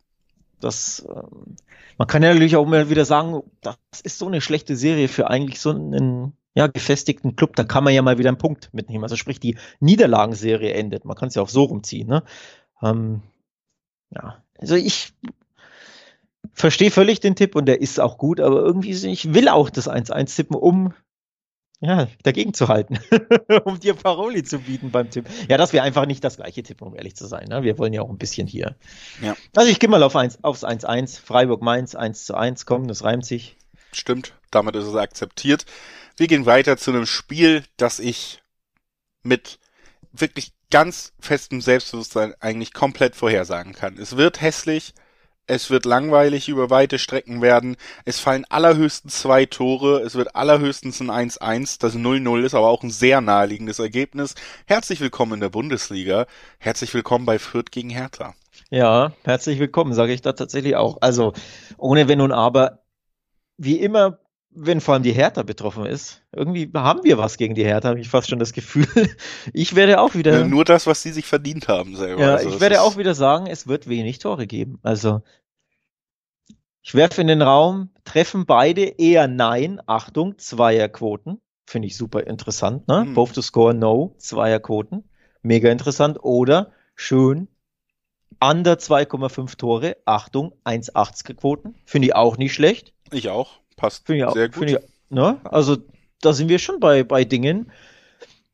Das, 0.61 1.07
ähm, 1.09 1.55
man 1.97 2.09
kann 2.09 2.25
ja 2.25 2.31
natürlich 2.31 2.57
auch 2.57 2.67
mal 2.67 2.91
wieder 2.91 3.05
sagen, 3.05 3.43
das 3.61 3.77
ist 4.03 4.19
so 4.19 4.27
eine 4.27 4.41
schlechte 4.41 4.75
Serie 4.75 5.07
für 5.07 5.31
eigentlich 5.31 5.61
so 5.61 5.71
einen 5.71 6.33
ja, 6.59 6.67
gefestigten 6.67 7.37
Club. 7.37 7.55
Da 7.55 7.63
kann 7.63 7.85
man 7.85 7.95
ja 7.95 8.03
mal 8.03 8.19
wieder 8.19 8.31
einen 8.31 8.37
Punkt 8.37 8.75
mitnehmen. 8.75 9.05
Also 9.05 9.15
sprich, 9.15 9.39
die 9.39 9.57
Niederlagenserie 9.79 10.73
endet. 10.73 11.05
Man 11.05 11.17
kann 11.17 11.29
es 11.29 11.37
ja 11.37 11.43
auch 11.43 11.49
so 11.49 11.63
rumziehen. 11.63 12.09
Ne? 12.09 12.25
Ähm, 12.83 13.23
ja, 14.11 14.43
also 14.59 14.75
ich 14.75 15.13
verstehe 16.55 16.91
völlig 16.91 17.21
den 17.21 17.37
Tipp 17.37 17.55
und 17.55 17.67
der 17.67 17.81
ist 17.81 18.01
auch 18.01 18.19
gut, 18.19 18.41
aber 18.41 18.57
irgendwie, 18.57 18.91
ich 18.91 19.35
will 19.35 19.49
auch 19.49 19.71
das 19.71 19.89
1-1 19.89 20.35
tippen, 20.35 20.57
um 20.57 20.95
ja, 21.79 22.09
dagegen 22.25 22.55
zu 22.55 22.67
halten, 22.67 22.99
um 23.65 23.79
dir 23.79 23.95
Paroli 23.95 24.43
zu 24.43 24.59
bieten 24.59 24.91
beim 24.91 25.11
Tipp. 25.11 25.27
Ja, 25.49 25.59
das 25.59 25.73
wäre 25.73 25.85
einfach 25.85 26.07
nicht 26.07 26.25
das 26.25 26.39
gleiche 26.39 26.65
Tipp, 26.65 26.83
um 26.83 26.97
ehrlich 26.97 27.15
zu 27.15 27.29
sein. 27.29 27.47
Ne? 27.47 27.63
Wir 27.63 27.79
wollen 27.79 27.93
ja 27.93 28.03
auch 28.03 28.11
ein 28.11 28.19
bisschen 28.19 28.49
hier. 28.49 28.75
Ja. 29.23 29.37
Also 29.55 29.71
ich 29.71 29.79
gehe 29.79 29.89
mal 29.89 30.03
auf 30.03 30.17
1, 30.17 30.43
aufs 30.43 30.65
1-1, 30.65 31.21
Freiburg-Mainz 31.21 31.95
1 31.95 32.25
zu 32.25 32.35
1, 32.35 32.67
komm, 32.67 32.89
das 32.89 33.05
reimt 33.05 33.25
sich. 33.25 33.57
Stimmt, 33.93 34.35
damit 34.51 34.75
ist 34.75 34.87
es 34.87 34.97
akzeptiert. 34.97 35.67
Wir 36.19 36.27
gehen 36.27 36.47
weiter 36.47 36.77
zu 36.77 36.91
einem 36.91 37.07
Spiel, 37.07 37.63
das 37.77 38.01
ich 38.01 38.43
mit 39.23 39.61
wirklich 40.11 40.53
ganz 40.69 41.13
festem 41.21 41.61
Selbstbewusstsein 41.61 42.35
eigentlich 42.41 42.73
komplett 42.73 43.15
vorhersagen 43.15 43.73
kann. 43.73 43.97
Es 43.99 44.17
wird 44.17 44.41
hässlich, 44.41 44.95
es 45.47 45.71
wird 45.71 45.85
langweilig 45.85 46.49
über 46.49 46.71
weite 46.71 46.99
Strecken 46.99 47.41
werden. 47.41 47.77
Es 48.05 48.19
fallen 48.19 48.45
allerhöchstens 48.49 49.21
zwei 49.21 49.47
Tore. 49.47 50.01
Es 50.01 50.17
wird 50.17 50.35
allerhöchstens 50.35 51.01
ein 51.01 51.31
1-1. 51.31 51.81
Das 51.81 51.95
0-0 51.95 52.45
ist 52.45 52.55
aber 52.55 52.67
auch 52.67 52.83
ein 52.83 52.91
sehr 52.91 53.21
naheliegendes 53.21 53.79
Ergebnis. 53.79 54.35
Herzlich 54.67 55.01
willkommen 55.01 55.35
in 55.35 55.41
der 55.41 55.51
Bundesliga. 55.51 56.27
Herzlich 56.59 56.93
willkommen 56.95 57.27
bei 57.27 57.39
Fürth 57.39 57.71
gegen 57.71 57.91
Hertha. 57.91 58.35
Ja, 58.71 59.13
herzlich 59.23 59.61
willkommen, 59.61 59.95
sage 59.95 60.13
ich 60.13 60.21
da 60.21 60.33
tatsächlich 60.33 60.75
auch. 60.75 60.99
Also 61.01 61.33
ohne 61.77 62.09
Wenn 62.09 62.21
und 62.21 62.33
Aber. 62.33 62.83
Wie 63.57 63.79
immer, 63.81 64.19
wenn 64.51 64.81
vor 64.81 64.95
allem 64.95 65.03
die 65.03 65.13
Hertha 65.13 65.43
betroffen 65.43 65.87
ist, 65.87 66.23
irgendwie 66.33 66.71
haben 66.75 67.05
wir 67.05 67.19
was 67.19 67.37
gegen 67.37 67.55
die 67.55 67.65
Hertha, 67.65 67.91
habe 67.91 68.01
ich 68.01 68.09
fast 68.09 68.29
schon 68.29 68.39
das 68.39 68.53
Gefühl. 68.53 68.87
Ich 69.53 69.75
werde 69.75 70.01
auch 70.01 70.15
wieder. 70.15 70.41
Ja, 70.41 70.45
nur 70.45 70.65
das, 70.65 70.87
was 70.87 71.03
sie 71.03 71.13
sich 71.13 71.27
verdient 71.27 71.69
haben 71.69 71.97
selber. 71.97 72.23
Ja, 72.23 72.35
also, 72.37 72.49
ich 72.49 72.61
werde 72.61 72.83
auch 72.83 72.97
wieder 72.97 73.15
sagen, 73.15 73.47
es 73.47 73.67
wird 73.67 73.89
wenig 73.89 74.19
Tore 74.19 74.47
geben. 74.47 74.79
Also 74.83 75.23
ich 76.83 76.95
werfe 76.95 77.21
in 77.21 77.27
den 77.27 77.43
Raum, 77.43 77.91
treffen 78.05 78.47
beide 78.47 78.83
eher 78.83 79.29
nein. 79.29 79.81
Achtung, 79.87 80.39
Zweierquoten. 80.39 81.41
Finde 81.67 81.87
ich 81.87 81.97
super 81.97 82.27
interessant, 82.27 82.89
ne? 82.89 83.05
Mhm. 83.05 83.15
Both 83.15 83.35
to 83.35 83.43
score 83.43 83.75
no, 83.75 84.15
Zweierquoten. 84.19 85.09
Mega 85.43 85.71
interessant. 85.71 86.19
Oder 86.23 86.73
schön, 86.95 87.49
under 88.41 88.75
2,5 88.75 89.57
Tore. 89.57 89.97
Achtung, 90.07 90.55
1,80er 90.65 91.35
Quoten. 91.35 91.75
Finde 91.85 92.09
ich 92.09 92.15
auch 92.15 92.39
nicht 92.39 92.55
schlecht. 92.55 92.95
Ich 93.13 93.29
auch. 93.29 93.61
Passt 93.79 94.05
Finde 94.05 94.19
ich 94.19 94.25
auch, 94.27 94.35
sehr 94.35 94.51
gut. 94.51 94.69
Ich, 94.69 94.77
ne? 95.09 95.41
Also 95.45 95.79
da 96.21 96.35
sind 96.35 96.51
wir 96.51 96.59
schon 96.59 96.81
bei, 96.81 97.03
bei 97.05 97.25
Dingen. 97.25 97.71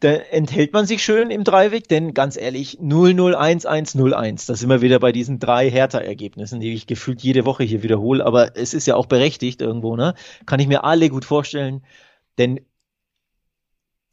da 0.05 0.11
enthält 0.12 0.75
man 0.75 0.87
sich 0.87 1.03
schön 1.03 1.31
im 1.31 1.45
Dreiweg, 1.45 1.89
denn 1.89 2.12
ganz 2.12 2.37
ehrlich, 2.37 2.79
0-0-1-1-0-1, 2.79 4.47
da 4.47 4.55
sind 4.55 4.68
wir 4.68 4.83
wieder 4.83 4.99
bei 5.01 5.12
diesen 5.12 5.39
drei 5.39 5.70
Hertha-Ergebnissen, 5.70 6.61
die 6.61 6.75
ich 6.75 6.87
gefühlt 6.87 7.22
jede 7.22 7.47
Woche 7.47 7.64
hier 7.64 7.83
wiederhole, 7.83 8.25
aber 8.25 8.57
es 8.57 8.75
ist 8.75 8.87
ja 8.87 8.97
auch 8.97 9.07
berechtigt 9.07 9.62
irgendwo, 9.62 9.97
ne? 9.97 10.14
Kann 10.45 10.61
ich 10.61 10.68
mir 10.68 10.85
alle 10.85 11.09
gut 11.09 11.25
vorstellen, 11.25 11.83
denn 12.37 12.61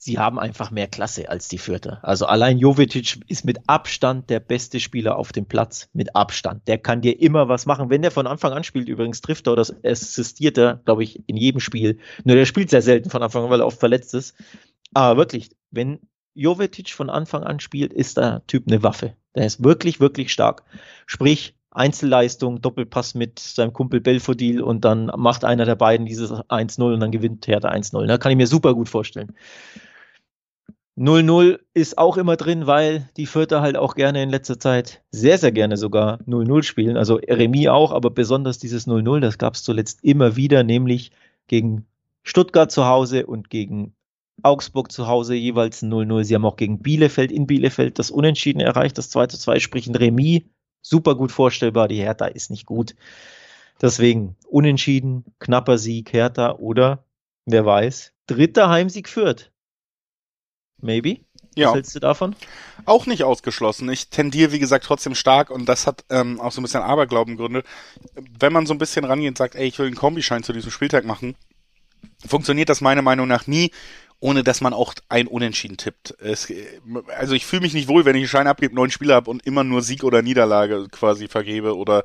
sie 0.02 0.18
haben 0.18 0.40
einfach 0.40 0.72
mehr 0.72 0.88
Klasse 0.88 1.30
als 1.30 1.48
die 1.48 1.60
Vierte. 1.60 2.00
Also 2.02 2.26
allein 2.26 2.58
Jovetic 2.58 3.20
ist 3.28 3.46
mit 3.46 3.60
Abstand 3.68 4.32
der 4.32 4.40
beste 4.40 4.80
Spieler 4.80 5.16
auf 5.16 5.32
dem 5.32 5.46
Platz. 5.46 5.90
Mit 5.94 6.16
Abstand. 6.16 6.68
Der 6.68 6.80
kann 6.80 7.02
dir 7.02 7.22
immer 7.22 7.50
was 7.50 7.68
machen. 7.68 7.92
Wenn 7.92 8.02
der 8.02 8.10
von 8.10 8.26
Anfang 8.26 8.52
an 8.52 8.64
spielt, 8.64 8.90
übrigens 8.90 9.22
trifft 9.22 9.48
er 9.48 9.54
oder 9.54 9.66
assistiert 9.84 10.58
er, 10.58 10.82
glaube 10.86 11.04
ich, 11.04 11.22
in 11.30 11.38
jedem 11.38 11.60
Spiel. 11.60 12.00
Nur 12.24 12.36
der 12.36 12.48
spielt 12.48 12.72
sehr 12.72 12.82
selten 12.82 13.12
von 13.12 13.22
Anfang 13.22 13.44
an, 13.44 13.52
weil 13.52 13.60
er 13.60 13.68
oft 13.68 13.80
verletzt 13.80 14.16
ist. 14.16 14.36
Aber 14.94 15.18
wirklich, 15.18 15.52
wenn 15.70 16.00
Jovetic 16.34 16.90
von 16.90 17.12
Anfang 17.12 17.44
an 17.44 17.60
spielt, 17.60 17.94
ist 17.94 18.18
der 18.18 18.42
Typ 18.48 18.64
eine 18.68 18.82
Waffe. 18.82 19.16
Der 19.36 19.46
ist 19.46 19.64
wirklich, 19.64 20.00
wirklich 20.00 20.34
stark. 20.34 20.64
Sprich, 21.06 21.54
Einzelleistung, 21.70 22.60
Doppelpass 22.60 23.14
mit 23.14 23.38
seinem 23.38 23.72
Kumpel 23.72 24.02
Belfodil 24.02 24.62
und 24.64 24.84
dann 24.84 25.12
macht 25.16 25.46
einer 25.46 25.66
der 25.66 25.76
beiden 25.76 26.08
dieses 26.08 26.32
1-0 26.32 26.94
und 26.94 27.00
dann 27.00 27.12
gewinnt 27.12 27.48
Hertha 27.48 27.70
1-0. 27.70 28.08
Da 28.08 28.18
kann 28.18 28.32
ich 28.32 28.38
mir 28.38 28.48
super 28.48 28.74
gut 28.74 28.90
vorstellen. 28.90 29.34
0-0 31.02 31.60
ist 31.74 31.98
auch 31.98 32.16
immer 32.18 32.36
drin, 32.36 32.68
weil 32.68 33.10
die 33.18 33.26
Vierter 33.26 33.62
halt 33.62 33.76
auch 33.76 33.96
gerne 33.96 34.22
in 34.22 34.30
letzter 34.30 34.60
Zeit 34.60 35.02
sehr, 35.10 35.40
sehr 35.40 35.52
gerne 35.52 35.76
sogar 35.76 36.22
0-0 36.28 36.62
spielen. 36.62 36.96
Also 36.96 37.16
Remis 37.16 37.70
auch, 37.70 37.92
aber 37.92 38.12
besonders 38.12 38.60
dieses 38.60 38.88
0-0, 38.88 39.20
das 39.20 39.40
gab 39.40 39.56
es 39.56 39.64
zuletzt 39.64 40.04
immer 40.04 40.36
wieder, 40.36 40.64
nämlich 40.64 41.10
gegen 41.48 41.88
Stuttgart 42.22 42.72
zu 42.72 42.86
Hause 42.86 43.26
und 43.26 43.50
gegen 43.50 43.96
Augsburg 44.44 44.92
zu 44.92 45.08
Hause 45.08 45.34
jeweils 45.34 45.82
0-0. 45.82 46.24
Sie 46.24 46.36
haben 46.36 46.46
auch 46.46 46.56
gegen 46.56 46.84
Bielefeld 46.84 47.32
in 47.32 47.48
Bielefeld 47.48 47.98
das 47.98 48.12
Unentschieden 48.12 48.60
erreicht, 48.60 49.00
das 49.00 49.12
2-2, 49.12 49.60
sprich 49.60 49.88
ein 49.88 49.96
Remis. 49.96 50.44
Super 50.84 51.16
gut 51.16 51.32
vorstellbar, 51.32 51.88
die 51.88 52.00
Hertha 52.00 52.26
ist 52.26 52.52
nicht 52.52 52.68
gut. 52.68 52.94
Deswegen 53.82 54.36
Unentschieden, 54.48 55.26
knapper 55.40 55.80
Sieg 55.80 56.14
Hertha 56.14 56.58
oder, 56.58 57.06
wer 57.48 57.66
weiß, 57.66 58.14
dritter 58.28 58.70
Heimsieg 58.70 59.10
führt. 59.10 59.52
Maybe? 60.82 61.20
Ja. 61.56 61.68
Was 61.68 61.76
hältst 61.76 61.96
du 61.96 62.00
davon? 62.00 62.36
Auch 62.86 63.06
nicht 63.06 63.24
ausgeschlossen. 63.24 63.90
Ich 63.90 64.10
tendiere, 64.10 64.52
wie 64.52 64.60
gesagt, 64.60 64.86
trotzdem 64.86 65.16
stark 65.16 65.50
und 65.50 65.68
das 65.68 65.86
hat 65.86 66.06
ähm, 66.10 66.40
auch 66.40 66.52
so 66.52 66.62
ein 66.62 66.64
bisschen 66.64 66.82
Aberglaubengründe. 66.82 67.64
Wenn 68.40 68.54
man 68.54 68.66
so 68.66 68.74
ein 68.74 68.78
bisschen 68.78 69.06
rangeht 69.06 69.30
und 69.30 69.38
sagt, 69.38 69.56
ey, 69.56 69.68
ich 69.68 69.78
will 69.78 69.88
einen 69.88 69.96
Kombischein 69.96 70.44
zu 70.44 70.54
diesem 70.54 70.72
Spieltag 70.72 71.04
machen, 71.04 71.36
funktioniert 72.26 72.70
das 72.70 72.82
meiner 72.82 73.02
Meinung 73.02 73.28
nach 73.28 73.48
nie, 73.48 73.72
ohne 74.20 74.44
dass 74.44 74.62
man 74.62 74.74
auch 74.74 74.94
ein 75.10 75.28
Unentschieden 75.28 75.78
tippt. 75.78 76.16
Es, 76.20 76.52
also 77.18 77.34
ich 77.34 77.46
fühle 77.46 77.64
mich 77.64 77.74
nicht 77.74 77.90
wohl, 77.90 78.06
wenn 78.06 78.16
ich 78.16 78.22
einen 78.22 78.30
Schein 78.30 78.48
abgebe, 78.48 78.74
neun 78.74 78.92
Spieler 78.92 79.16
habe 79.16 79.30
und 79.30 79.46
immer 79.46 79.64
nur 79.64 79.82
Sieg 79.82 80.04
oder 80.04 80.22
Niederlage 80.22 80.88
quasi 80.90 81.28
vergebe 81.28 81.76
oder 81.76 82.04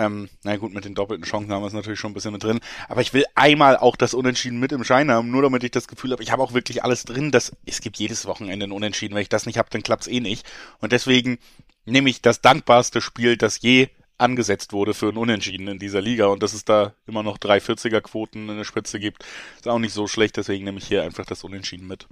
ähm, 0.00 0.28
na 0.42 0.56
gut, 0.56 0.72
mit 0.72 0.84
den 0.84 0.94
doppelten 0.94 1.26
Chancen 1.26 1.52
haben 1.52 1.62
wir 1.62 1.66
es 1.66 1.74
natürlich 1.74 2.00
schon 2.00 2.12
ein 2.12 2.14
bisschen 2.14 2.32
mit 2.32 2.42
drin. 2.42 2.60
Aber 2.88 3.02
ich 3.02 3.12
will 3.12 3.24
einmal 3.34 3.76
auch 3.76 3.96
das 3.96 4.14
Unentschieden 4.14 4.58
mit 4.58 4.72
im 4.72 4.82
Schein 4.82 5.10
haben, 5.10 5.30
nur 5.30 5.42
damit 5.42 5.62
ich 5.62 5.70
das 5.70 5.88
Gefühl 5.88 6.12
habe, 6.12 6.22
ich 6.22 6.32
habe 6.32 6.42
auch 6.42 6.54
wirklich 6.54 6.82
alles 6.82 7.04
drin. 7.04 7.30
Dass, 7.30 7.52
es 7.66 7.80
gibt 7.80 7.98
jedes 7.98 8.26
Wochenende 8.26 8.66
ein 8.66 8.72
Unentschieden. 8.72 9.14
Wenn 9.14 9.22
ich 9.22 9.28
das 9.28 9.46
nicht 9.46 9.58
habe, 9.58 9.68
dann 9.70 9.82
klappt's 9.82 10.08
eh 10.08 10.20
nicht. 10.20 10.46
Und 10.80 10.92
deswegen 10.92 11.38
nehme 11.84 12.08
ich 12.08 12.22
das 12.22 12.40
dankbarste 12.40 13.00
Spiel, 13.00 13.36
das 13.36 13.60
je 13.60 13.88
angesetzt 14.16 14.72
wurde 14.72 14.94
für 14.94 15.08
ein 15.08 15.16
Unentschieden 15.16 15.68
in 15.68 15.78
dieser 15.78 16.00
Liga 16.00 16.26
und 16.26 16.42
dass 16.42 16.52
es 16.52 16.64
da 16.64 16.92
immer 17.06 17.22
noch 17.22 17.38
drei 17.38 17.58
40er 17.58 18.02
Quoten 18.02 18.50
in 18.50 18.56
der 18.58 18.64
Spitze 18.64 19.00
gibt, 19.00 19.24
ist 19.56 19.66
auch 19.66 19.78
nicht 19.78 19.94
so 19.94 20.06
schlecht, 20.06 20.36
deswegen 20.36 20.64
nehme 20.64 20.76
ich 20.76 20.86
hier 20.86 21.02
einfach 21.02 21.24
das 21.24 21.42
Unentschieden 21.42 21.86
mit. 21.86 22.06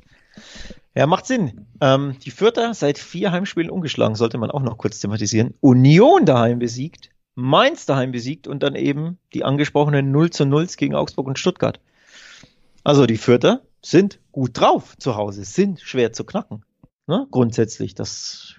Ja, 0.94 1.06
macht 1.06 1.26
Sinn. 1.26 1.66
Ähm, 1.82 2.16
die 2.24 2.30
Vierter 2.30 2.72
seit 2.72 2.98
vier 2.98 3.30
Heimspielen 3.30 3.70
ungeschlagen, 3.70 4.14
sollte 4.14 4.38
man 4.38 4.50
auch 4.50 4.62
noch 4.62 4.78
kurz 4.78 5.00
thematisieren. 5.00 5.52
Union 5.60 6.24
daheim 6.24 6.58
besiegt, 6.58 7.10
Mainz 7.40 7.86
daheim 7.86 8.10
besiegt 8.10 8.48
und 8.48 8.64
dann 8.64 8.74
eben 8.74 9.16
die 9.32 9.44
angesprochenen 9.44 10.10
0 10.10 10.30
zu 10.30 10.44
0 10.44 10.66
gegen 10.76 10.96
Augsburg 10.96 11.28
und 11.28 11.38
Stuttgart. 11.38 11.78
Also 12.82 13.06
die 13.06 13.16
Vierter 13.16 13.62
sind 13.80 14.18
gut 14.32 14.58
drauf 14.58 14.98
zu 14.98 15.14
Hause, 15.14 15.44
sind 15.44 15.80
schwer 15.80 16.12
zu 16.12 16.24
knacken. 16.24 16.64
Ne? 17.06 17.28
Grundsätzlich, 17.30 17.94
das 17.94 18.56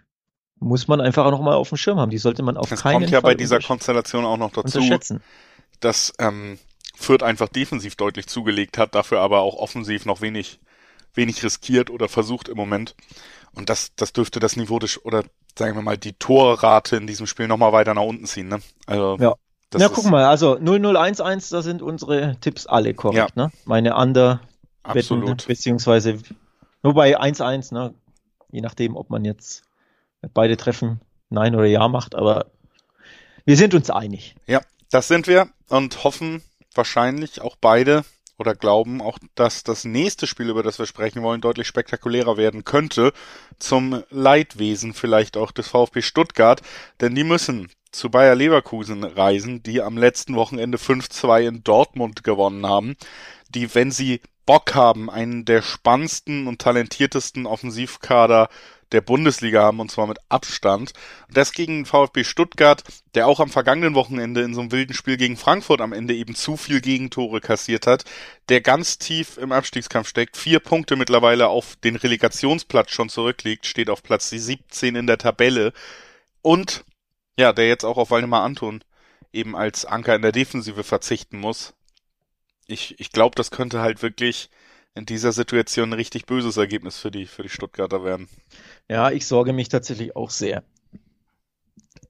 muss 0.60 0.88
man 0.88 1.02
einfach 1.02 1.26
auch 1.26 1.32
nochmal 1.32 1.56
auf 1.56 1.68
dem 1.68 1.78
Schirm 1.78 2.00
haben. 2.00 2.10
Die 2.10 2.18
sollte 2.18 2.42
man 2.42 2.56
auf 2.56 2.70
das 2.70 2.82
keinen 2.82 2.94
Fall 2.94 3.02
kommt 3.02 3.12
ja 3.12 3.20
bei 3.20 3.36
dieser 3.36 3.60
Konstellation 3.60 4.24
auch 4.24 4.38
noch 4.38 4.54
dazu, 4.54 4.80
dass 5.82 6.14
ähm, 6.18 6.58
Fürth 6.96 7.24
einfach 7.24 7.50
defensiv 7.50 7.98
deutlich 7.98 8.28
zugelegt 8.28 8.78
hat, 8.78 8.96
dafür 8.96 9.20
aber 9.20 9.42
auch 9.42 9.56
offensiv 9.56 10.06
noch 10.06 10.22
wenig, 10.22 10.62
wenig 11.14 11.44
riskiert 11.44 11.90
oder 11.90 12.08
versucht 12.08 12.48
im 12.48 12.56
Moment. 12.56 12.96
Und 13.52 13.70
das, 13.70 13.94
das 13.98 14.14
dürfte 14.14 14.40
das 14.40 14.56
Niveau 14.56 14.80
des, 14.80 15.04
oder 15.04 15.26
sagen 15.58 15.76
wir 15.76 15.82
mal, 15.82 15.98
die 15.98 16.14
Torrate 16.14 16.96
in 16.98 17.08
diesem 17.08 17.28
Spiel 17.28 17.48
nochmal 17.48 17.74
weiter 17.74 17.94
nach 17.94 18.04
unten 18.04 18.26
ziehen. 18.26 18.48
Ne? 18.48 18.60
Also, 18.86 19.18
Ja. 19.20 19.36
Ja, 19.78 19.88
guck 19.88 20.06
mal, 20.06 20.26
also 20.26 20.58
0011, 20.58 21.50
da 21.50 21.62
sind 21.62 21.84
unsere 21.84 22.38
Tipps 22.42 22.66
alle 22.66 22.96
korrekt, 22.96 23.36
ne? 23.36 23.52
Meine 23.66 23.96
Under 23.96 24.42
Absolut. 24.82 25.46
beziehungsweise 25.46 26.18
wobei 26.82 27.20
1-1, 27.20 27.72
ne? 27.74 27.94
Je 28.52 28.62
nachdem, 28.62 28.96
ob 28.96 29.12
man 29.12 29.26
jetzt 29.26 29.62
beide 30.34 30.58
Treffen 30.58 31.02
Nein 31.30 31.54
oder 31.54 31.66
Ja 31.66 31.88
macht, 31.88 32.16
aber 32.16 32.48
wir 33.46 33.58
sind 33.58 33.76
uns 33.76 33.92
einig. 33.92 34.36
Ja, 34.48 34.62
das 34.90 35.08
sind 35.08 35.28
wir 35.28 35.50
und 35.68 36.04
hoffen 36.04 36.42
wahrscheinlich 36.74 37.42
auch 37.42 37.56
beide 37.62 38.04
oder 38.40 38.56
glauben 38.56 39.02
auch, 39.02 39.20
dass 39.36 39.64
das 39.64 39.86
nächste 39.86 40.26
Spiel, 40.26 40.50
über 40.50 40.64
das 40.64 40.80
wir 40.80 40.86
sprechen 40.86 41.22
wollen, 41.22 41.42
deutlich 41.42 41.68
spektakulärer 41.68 42.38
werden 42.38 42.64
könnte. 42.64 43.12
Zum 43.60 44.04
Leidwesen 44.10 44.94
vielleicht 44.94 45.38
auch 45.38 45.52
des 45.52 45.68
VfB 45.68 46.02
Stuttgart, 46.02 46.62
denn 47.02 47.14
die 47.14 47.26
müssen 47.26 47.70
zu 47.92 48.10
Bayer 48.10 48.36
Leverkusen 48.36 49.04
reisen, 49.04 49.64
die 49.64 49.82
am 49.82 49.98
letzten 49.98 50.36
Wochenende 50.36 50.78
5-2 50.78 51.48
in 51.48 51.64
Dortmund 51.64 52.24
gewonnen 52.24 52.66
haben, 52.66 52.96
die, 53.50 53.74
wenn 53.76 53.92
sie 53.92 54.22
Bock 54.46 54.74
haben, 54.74 55.10
einen 55.10 55.46
der 55.46 55.62
spannendsten 55.62 56.48
und 56.48 56.60
talentiertesten 56.60 57.46
Offensivkader 57.46 58.50
der 58.92 59.02
Bundesliga 59.02 59.62
haben, 59.62 59.80
und 59.80 59.92
zwar 59.92 60.08
mit 60.08 60.18
Abstand. 60.30 60.94
Das 61.32 61.52
gegen 61.52 61.86
VfB 61.86 62.24
Stuttgart, 62.24 62.84
der 63.16 63.28
auch 63.28 63.40
am 63.40 63.50
vergangenen 63.50 63.96
Wochenende 63.96 64.42
in 64.42 64.54
so 64.54 64.62
einem 64.62 64.72
wilden 64.72 64.94
Spiel 64.94 65.18
gegen 65.18 65.38
Frankfurt 65.38 65.82
am 65.82 65.94
Ende 65.94 66.16
eben 66.16 66.36
zu 66.36 66.58
viel 66.58 66.82
Gegentore 66.82 67.42
kassiert 67.42 67.88
hat, 67.88 68.06
der 68.50 68.62
ganz 68.62 68.98
tief 68.98 69.38
im 69.38 69.52
Abstiegskampf 69.52 70.08
steckt, 70.08 70.38
vier 70.38 70.60
Punkte 70.60 70.96
mittlerweile 70.96 71.48
auf 71.48 71.76
den 71.78 71.96
Relegationsplatz 71.96 72.92
schon 72.92 73.10
zurückliegt, 73.10 73.66
steht 73.66 73.90
auf 73.90 74.04
Platz 74.04 74.30
17 74.30 74.96
in 74.96 75.08
der 75.08 75.18
Tabelle 75.18 75.74
und 76.42 76.84
ja, 77.38 77.54
der 77.54 77.68
jetzt 77.68 77.86
auch 77.86 77.98
auf 77.98 78.12
Waldemar 78.12 78.44
Anton 78.44 78.84
eben 79.32 79.56
als 79.56 79.86
Anker 79.86 80.16
in 80.16 80.22
der 80.22 80.32
Defensive 80.32 80.84
verzichten 80.84 81.40
muss. 81.40 81.74
Ich, 82.68 83.00
ich 83.00 83.12
glaube, 83.12 83.36
das 83.36 83.52
könnte 83.52 83.82
halt 83.82 84.02
wirklich 84.02 84.50
in 85.00 85.06
dieser 85.06 85.32
Situation 85.32 85.90
ein 85.90 85.94
richtig 85.94 86.26
böses 86.26 86.58
Ergebnis 86.58 86.98
für 87.00 87.10
die, 87.10 87.26
für 87.26 87.42
die 87.42 87.50
Stuttgarter 87.50 88.04
werden. 88.04 88.28
Ja, 88.90 89.10
ich 89.10 89.26
sorge 89.26 89.54
mich 89.54 89.70
tatsächlich 89.70 90.16
auch 90.16 90.30
sehr. 90.30 90.64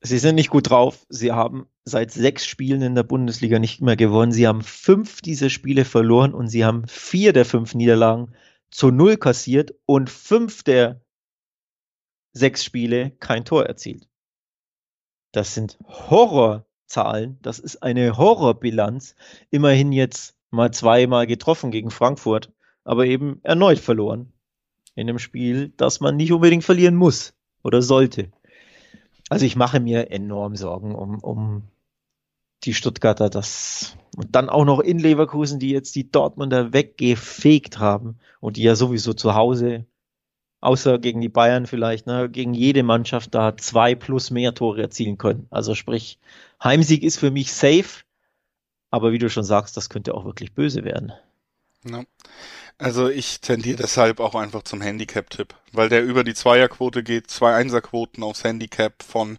Sie 0.02 0.18
sind 0.18 0.36
nicht 0.36 0.50
gut 0.50 0.70
drauf. 0.70 1.06
Sie 1.08 1.32
haben 1.32 1.68
seit 1.86 2.12
sechs 2.12 2.46
Spielen 2.48 2.82
in 2.82 2.96
der 2.96 3.04
Bundesliga 3.04 3.60
nicht 3.60 3.82
mehr 3.82 3.96
gewonnen. 3.96 4.32
Sie 4.32 4.48
haben 4.48 4.62
fünf 4.62 5.22
dieser 5.22 5.50
Spiele 5.50 5.86
verloren 5.86 6.34
und 6.34 6.48
sie 6.48 6.66
haben 6.66 6.88
vier 6.88 7.32
der 7.32 7.46
fünf 7.46 7.76
Niederlagen 7.76 8.34
zu 8.72 8.92
null 8.92 9.18
kassiert 9.18 9.76
und 9.86 10.10
fünf 10.10 10.64
der 10.64 11.02
sechs 12.34 12.64
Spiele 12.64 13.12
kein 13.20 13.46
Tor 13.46 13.66
erzielt. 13.66 14.08
Das 15.32 15.54
sind 15.54 15.78
Horrorzahlen. 15.86 17.38
Das 17.42 17.60
ist 17.60 17.84
eine 17.84 18.18
Horrorbilanz. 18.18 19.16
Immerhin 19.52 19.92
jetzt 19.92 20.36
mal 20.50 20.72
zweimal 20.72 21.28
getroffen 21.28 21.70
gegen 21.70 21.92
Frankfurt, 21.92 22.52
aber 22.84 23.06
eben 23.06 23.40
erneut 23.44 23.80
verloren. 23.80 24.32
In 24.96 25.08
einem 25.08 25.20
Spiel, 25.20 25.72
das 25.78 26.00
man 26.00 26.18
nicht 26.18 26.32
unbedingt 26.32 26.64
verlieren 26.64 26.96
muss 26.96 27.34
oder 27.64 27.82
sollte. 27.82 28.32
Also 29.30 29.46
ich 29.46 29.56
mache 29.56 29.80
mir 29.80 30.12
enorm 30.12 30.56
Sorgen 30.56 30.96
um, 30.96 31.20
um 31.20 31.64
die 32.64 32.74
Stuttgarter, 32.74 33.30
das 33.30 33.96
und 34.18 34.36
dann 34.36 34.50
auch 34.50 34.66
noch 34.66 34.80
in 34.80 35.00
Leverkusen, 35.00 35.60
die 35.60 35.70
jetzt 35.70 35.96
die 35.96 36.12
Dortmunder 36.12 36.74
weggefegt 36.74 37.80
haben 37.80 38.18
und 38.42 38.58
die 38.58 38.64
ja 38.64 38.76
sowieso 38.76 39.14
zu 39.14 39.36
Hause, 39.36 39.86
außer 40.60 41.00
gegen 41.00 41.22
die 41.22 41.30
Bayern 41.30 41.68
vielleicht, 41.68 42.06
ne, 42.06 42.30
gegen 42.30 42.54
jede 42.54 42.84
Mannschaft 42.84 43.34
da 43.34 43.56
zwei 43.56 43.96
plus 43.96 44.30
mehr 44.32 44.54
Tore 44.54 44.82
erzielen 44.82 45.18
können. 45.18 45.48
Also 45.52 45.74
sprich, 45.76 46.20
Heimsieg 46.62 47.04
ist 47.04 47.18
für 47.18 47.32
mich 47.32 47.54
safe, 47.54 48.04
aber 48.90 49.12
wie 49.14 49.20
du 49.20 49.30
schon 49.30 49.44
sagst, 49.44 49.78
das 49.78 49.90
könnte 49.90 50.14
auch 50.14 50.26
wirklich 50.26 50.54
böse 50.54 50.84
werden. 50.84 51.14
Ja. 51.86 52.04
Also 52.80 53.10
ich 53.10 53.42
tendiere 53.42 53.76
deshalb 53.78 54.20
auch 54.22 54.36
einfach 54.36 54.64
zum 54.64 54.82
Handicap-Tipp, 54.82 55.54
weil 55.74 55.90
der 55.90 56.02
über 56.04 56.24
die 56.24 56.34
Zweierquote 56.34 57.04
geht, 57.04 57.30
zwei 57.30 57.54
Einserquoten 57.54 58.24
aufs 58.24 58.44
Handicap 58.46 59.04
von 59.04 59.38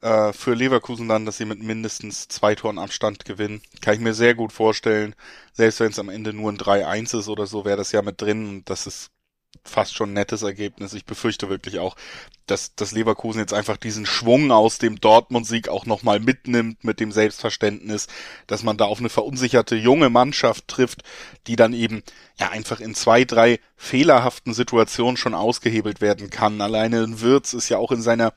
äh, 0.00 0.32
für 0.32 0.54
Leverkusen 0.54 1.08
dann, 1.08 1.26
dass 1.26 1.38
sie 1.38 1.44
mit 1.44 1.60
mindestens 1.60 2.28
zwei 2.28 2.54
Toren 2.54 2.78
Abstand 2.78 3.24
gewinnen. 3.24 3.62
Kann 3.80 3.94
ich 3.94 4.00
mir 4.00 4.14
sehr 4.14 4.34
gut 4.36 4.52
vorstellen. 4.52 5.14
Selbst 5.52 5.80
wenn 5.80 5.90
es 5.90 5.98
am 5.98 6.08
Ende 6.08 6.32
nur 6.32 6.52
ein 6.52 6.58
3-1 6.58 7.18
ist 7.18 7.28
oder 7.28 7.46
so, 7.46 7.64
wäre 7.64 7.76
das 7.78 7.92
ja 7.92 8.02
mit 8.02 8.20
drin 8.20 8.48
und 8.48 8.70
das 8.70 8.86
ist 8.86 9.10
fast 9.64 9.94
schon 9.94 10.12
nettes 10.12 10.42
Ergebnis. 10.42 10.92
Ich 10.94 11.04
befürchte 11.04 11.48
wirklich 11.48 11.78
auch, 11.78 11.96
dass, 12.46 12.74
dass 12.74 12.92
Leverkusen 12.92 13.40
jetzt 13.40 13.54
einfach 13.54 13.76
diesen 13.76 14.06
Schwung 14.06 14.50
aus 14.50 14.78
dem 14.78 15.00
Dortmund-Sieg 15.00 15.68
auch 15.68 15.86
nochmal 15.86 16.20
mitnimmt 16.20 16.82
mit 16.84 17.00
dem 17.00 17.12
Selbstverständnis, 17.12 18.08
dass 18.46 18.62
man 18.62 18.76
da 18.76 18.86
auf 18.86 18.98
eine 18.98 19.08
verunsicherte 19.08 19.76
junge 19.76 20.10
Mannschaft 20.10 20.66
trifft, 20.68 21.02
die 21.46 21.56
dann 21.56 21.72
eben 21.72 22.02
ja 22.38 22.50
einfach 22.50 22.80
in 22.80 22.94
zwei, 22.94 23.24
drei 23.24 23.60
fehlerhaften 23.76 24.54
Situationen 24.54 25.16
schon 25.16 25.34
ausgehebelt 25.34 26.00
werden 26.00 26.30
kann. 26.30 26.60
Alleine 26.60 27.02
ein 27.02 27.20
Wirtz 27.20 27.52
ist 27.52 27.68
ja 27.68 27.78
auch 27.78 27.92
in 27.92 28.02
seiner 28.02 28.32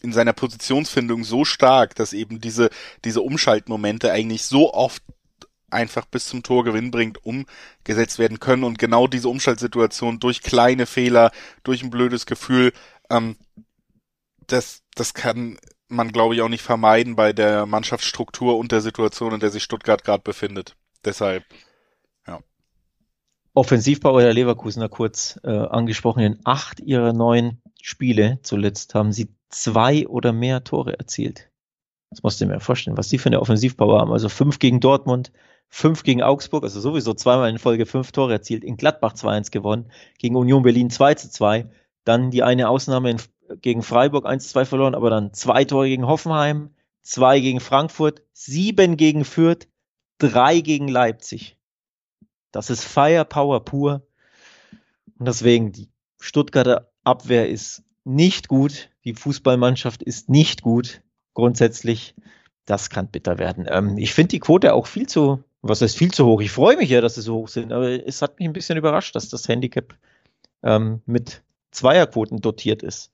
in 0.00 0.12
seiner 0.12 0.32
Positionsfindung 0.32 1.24
so 1.24 1.44
stark, 1.44 1.96
dass 1.96 2.12
eben 2.12 2.40
diese, 2.40 2.70
diese 3.04 3.20
Umschaltmomente 3.20 4.12
eigentlich 4.12 4.44
so 4.44 4.72
oft 4.72 5.02
einfach 5.70 6.06
bis 6.06 6.26
zum 6.26 6.42
Torgewinn 6.42 6.90
bringt, 6.90 7.24
umgesetzt 7.24 8.18
werden 8.18 8.40
können. 8.40 8.64
Und 8.64 8.78
genau 8.78 9.06
diese 9.06 9.28
Umschaltsituation 9.28 10.20
durch 10.20 10.42
kleine 10.42 10.86
Fehler, 10.86 11.30
durch 11.62 11.82
ein 11.82 11.90
blödes 11.90 12.26
Gefühl, 12.26 12.72
ähm, 13.10 13.36
das, 14.46 14.82
das 14.94 15.14
kann 15.14 15.58
man, 15.88 16.12
glaube 16.12 16.34
ich, 16.34 16.42
auch 16.42 16.48
nicht 16.48 16.62
vermeiden 16.62 17.16
bei 17.16 17.32
der 17.32 17.66
Mannschaftsstruktur 17.66 18.58
und 18.58 18.72
der 18.72 18.80
Situation, 18.80 19.32
in 19.32 19.40
der 19.40 19.50
sich 19.50 19.62
Stuttgart 19.62 20.04
gerade 20.04 20.22
befindet. 20.22 20.76
Deshalb, 21.04 21.44
ja. 22.26 22.40
Offensivbauer 23.54 24.20
der 24.20 24.34
Leverkusener 24.34 24.88
kurz 24.88 25.38
äh, 25.44 25.50
angesprochen. 25.50 26.22
In 26.22 26.40
acht 26.44 26.80
ihrer 26.80 27.12
neun 27.12 27.62
Spiele 27.82 28.38
zuletzt 28.42 28.94
haben 28.94 29.12
sie 29.12 29.34
zwei 29.48 30.06
oder 30.06 30.32
mehr 30.32 30.64
Tore 30.64 30.98
erzielt. 30.98 31.50
Das 32.10 32.22
musst 32.22 32.40
du 32.40 32.46
mir 32.46 32.60
vorstellen, 32.60 32.96
was 32.96 33.08
die 33.08 33.18
für 33.18 33.28
eine 33.28 33.40
Offensivpower 33.40 34.00
haben. 34.00 34.12
Also 34.12 34.28
fünf 34.28 34.58
gegen 34.58 34.80
Dortmund, 34.80 35.32
fünf 35.68 36.02
gegen 36.02 36.22
Augsburg, 36.22 36.64
also 36.64 36.80
sowieso 36.80 37.14
zweimal 37.14 37.50
in 37.50 37.58
Folge 37.58 37.86
fünf 37.86 38.12
Tore 38.12 38.32
erzielt, 38.32 38.64
in 38.64 38.76
Gladbach 38.76 39.14
2-1 39.14 39.50
gewonnen, 39.50 39.90
gegen 40.18 40.36
Union 40.36 40.62
Berlin 40.62 40.90
2-2, 40.90 41.68
dann 42.04 42.30
die 42.30 42.42
eine 42.42 42.68
Ausnahme 42.68 43.10
in, 43.10 43.18
gegen 43.60 43.82
Freiburg 43.82 44.26
1-2 44.26 44.64
verloren, 44.64 44.94
aber 44.94 45.10
dann 45.10 45.32
zwei 45.34 45.64
Tore 45.64 45.88
gegen 45.88 46.06
Hoffenheim, 46.06 46.70
zwei 47.02 47.40
gegen 47.40 47.60
Frankfurt, 47.60 48.22
sieben 48.32 48.96
gegen 48.96 49.24
Fürth, 49.24 49.68
drei 50.18 50.60
gegen 50.60 50.88
Leipzig. 50.88 51.56
Das 52.50 52.70
ist 52.70 52.84
Firepower 52.84 53.64
pur. 53.64 54.06
Und 55.18 55.26
deswegen, 55.26 55.72
die 55.72 55.88
Stuttgarter 56.18 56.90
Abwehr 57.04 57.48
ist 57.48 57.82
nicht 58.04 58.48
gut, 58.48 58.90
die 59.04 59.14
Fußballmannschaft 59.14 60.02
ist 60.02 60.28
nicht 60.28 60.62
gut, 60.62 61.02
grundsätzlich. 61.34 62.14
Das 62.64 62.90
kann 62.90 63.08
bitter 63.08 63.38
werden. 63.38 63.66
Ähm, 63.68 63.96
ich 63.96 64.12
finde 64.12 64.28
die 64.28 64.40
Quote 64.40 64.74
auch 64.74 64.86
viel 64.86 65.06
zu 65.06 65.42
was 65.62 65.82
heißt 65.82 65.96
viel 65.96 66.12
zu 66.12 66.26
hoch? 66.26 66.40
Ich 66.40 66.50
freue 66.50 66.76
mich 66.76 66.90
ja, 66.90 67.00
dass 67.00 67.16
sie 67.16 67.22
so 67.22 67.36
hoch 67.36 67.48
sind, 67.48 67.72
aber 67.72 68.06
es 68.06 68.22
hat 68.22 68.38
mich 68.38 68.48
ein 68.48 68.52
bisschen 68.52 68.78
überrascht, 68.78 69.14
dass 69.14 69.28
das 69.28 69.48
Handicap 69.48 69.94
ähm, 70.62 71.02
mit 71.06 71.42
Zweierquoten 71.70 72.40
dotiert 72.40 72.82
ist. 72.82 73.12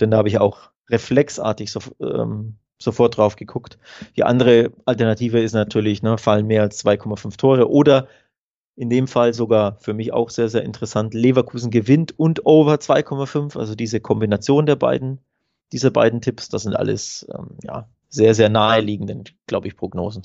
Denn 0.00 0.10
da 0.10 0.18
habe 0.18 0.28
ich 0.28 0.38
auch 0.38 0.70
reflexartig 0.88 1.70
so, 1.70 1.80
ähm, 2.00 2.56
sofort 2.78 3.16
drauf 3.16 3.36
geguckt. 3.36 3.78
Die 4.16 4.24
andere 4.24 4.72
Alternative 4.84 5.40
ist 5.40 5.52
natürlich, 5.52 6.02
ne, 6.02 6.18
fallen 6.18 6.46
mehr 6.46 6.62
als 6.62 6.84
2,5 6.84 7.36
Tore 7.36 7.70
oder 7.70 8.08
in 8.74 8.88
dem 8.88 9.06
Fall 9.06 9.34
sogar 9.34 9.76
für 9.80 9.94
mich 9.94 10.12
auch 10.12 10.30
sehr, 10.30 10.48
sehr 10.48 10.62
interessant. 10.62 11.14
Leverkusen 11.14 11.70
gewinnt 11.70 12.18
und 12.18 12.46
over 12.46 12.74
2,5. 12.74 13.58
Also 13.58 13.74
diese 13.74 14.00
Kombination 14.00 14.66
der 14.66 14.76
beiden, 14.76 15.20
dieser 15.72 15.90
beiden 15.90 16.20
Tipps, 16.20 16.48
das 16.48 16.62
sind 16.62 16.74
alles 16.74 17.26
ähm, 17.34 17.58
ja, 17.62 17.88
sehr, 18.08 18.34
sehr 18.34 18.48
naheliegende, 18.48 19.24
glaube 19.46 19.68
ich, 19.68 19.76
Prognosen. 19.76 20.24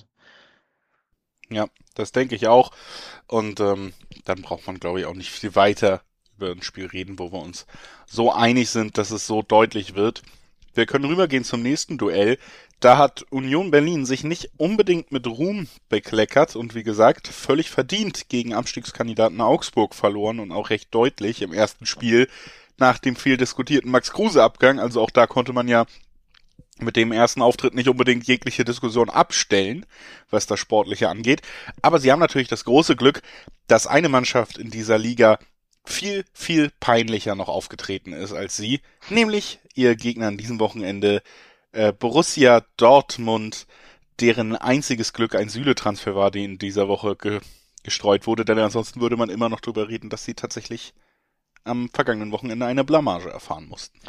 Ja, 1.49 1.67
das 1.95 2.11
denke 2.11 2.35
ich 2.35 2.47
auch. 2.47 2.71
Und 3.27 3.59
ähm, 3.59 3.93
dann 4.25 4.41
braucht 4.41 4.67
man, 4.67 4.79
glaube 4.79 4.99
ich, 4.99 5.05
auch 5.05 5.13
nicht 5.13 5.31
viel 5.31 5.55
weiter 5.55 6.01
über 6.37 6.51
ein 6.51 6.61
Spiel 6.61 6.85
reden, 6.85 7.17
wo 7.19 7.31
wir 7.31 7.39
uns 7.39 7.65
so 8.05 8.31
einig 8.31 8.69
sind, 8.69 8.97
dass 8.97 9.11
es 9.11 9.25
so 9.25 9.41
deutlich 9.41 9.95
wird. 9.95 10.23
Wir 10.73 10.85
können 10.85 11.05
rübergehen 11.05 11.43
zum 11.43 11.63
nächsten 11.63 11.97
Duell. 11.97 12.37
Da 12.79 12.97
hat 12.97 13.25
Union 13.31 13.71
Berlin 13.71 14.05
sich 14.05 14.23
nicht 14.23 14.51
unbedingt 14.57 15.11
mit 15.11 15.25
Ruhm 15.25 15.67
bekleckert 15.89 16.55
und 16.55 16.75
wie 16.75 16.83
gesagt 16.83 17.27
völlig 17.27 17.71
verdient 17.71 18.29
gegen 18.29 18.53
Abstiegskandidaten 18.53 19.41
Augsburg 19.41 19.95
verloren 19.95 20.39
und 20.39 20.51
auch 20.51 20.69
recht 20.69 20.93
deutlich 20.93 21.41
im 21.41 21.53
ersten 21.53 21.87
Spiel 21.87 22.29
nach 22.77 22.99
dem 22.99 23.15
viel 23.15 23.37
diskutierten 23.37 23.89
Max 23.89 24.11
Kruse 24.11 24.43
Abgang. 24.43 24.79
Also 24.79 25.01
auch 25.01 25.09
da 25.09 25.25
konnte 25.25 25.53
man 25.53 25.67
ja 25.67 25.87
mit 26.81 26.95
dem 26.95 27.11
ersten 27.11 27.41
Auftritt 27.41 27.73
nicht 27.73 27.89
unbedingt 27.89 28.27
jegliche 28.27 28.65
Diskussion 28.65 29.09
abstellen, 29.09 29.85
was 30.29 30.45
das 30.45 30.59
Sportliche 30.59 31.09
angeht. 31.09 31.41
Aber 31.81 31.99
sie 31.99 32.11
haben 32.11 32.19
natürlich 32.19 32.47
das 32.47 32.65
große 32.65 32.95
Glück, 32.95 33.21
dass 33.67 33.87
eine 33.87 34.09
Mannschaft 34.09 34.57
in 34.57 34.69
dieser 34.69 34.97
Liga 34.97 35.39
viel, 35.85 36.25
viel 36.33 36.71
peinlicher 36.79 37.35
noch 37.35 37.47
aufgetreten 37.47 38.13
ist 38.13 38.33
als 38.33 38.57
sie, 38.57 38.81
nämlich 39.09 39.59
ihr 39.73 39.95
Gegner 39.95 40.27
an 40.27 40.37
diesem 40.37 40.59
Wochenende 40.59 41.21
äh, 41.71 41.93
Borussia 41.93 42.63
Dortmund, 42.75 43.67
deren 44.19 44.55
einziges 44.55 45.13
Glück 45.13 45.35
ein 45.35 45.49
Süle-Transfer 45.49 46.15
war, 46.15 46.31
die 46.31 46.43
in 46.43 46.57
dieser 46.57 46.87
Woche 46.87 47.15
ge 47.15 47.39
gestreut 47.83 48.27
wurde, 48.27 48.43
denn 48.43 48.59
ansonsten 48.59 48.99
würde 48.99 49.15
man 49.15 49.29
immer 49.29 49.47
noch 49.47 49.61
drüber 49.61 49.87
reden, 49.87 50.09
dass 50.09 50.25
sie 50.25 50.33
tatsächlich 50.33 50.93
am 51.67 51.89
vergangenen 51.89 52.31
Wochenende 52.31 52.65
eine 52.65 52.83
Blamage 52.83 53.29
erfahren 53.29 53.67
mussten. 53.67 53.99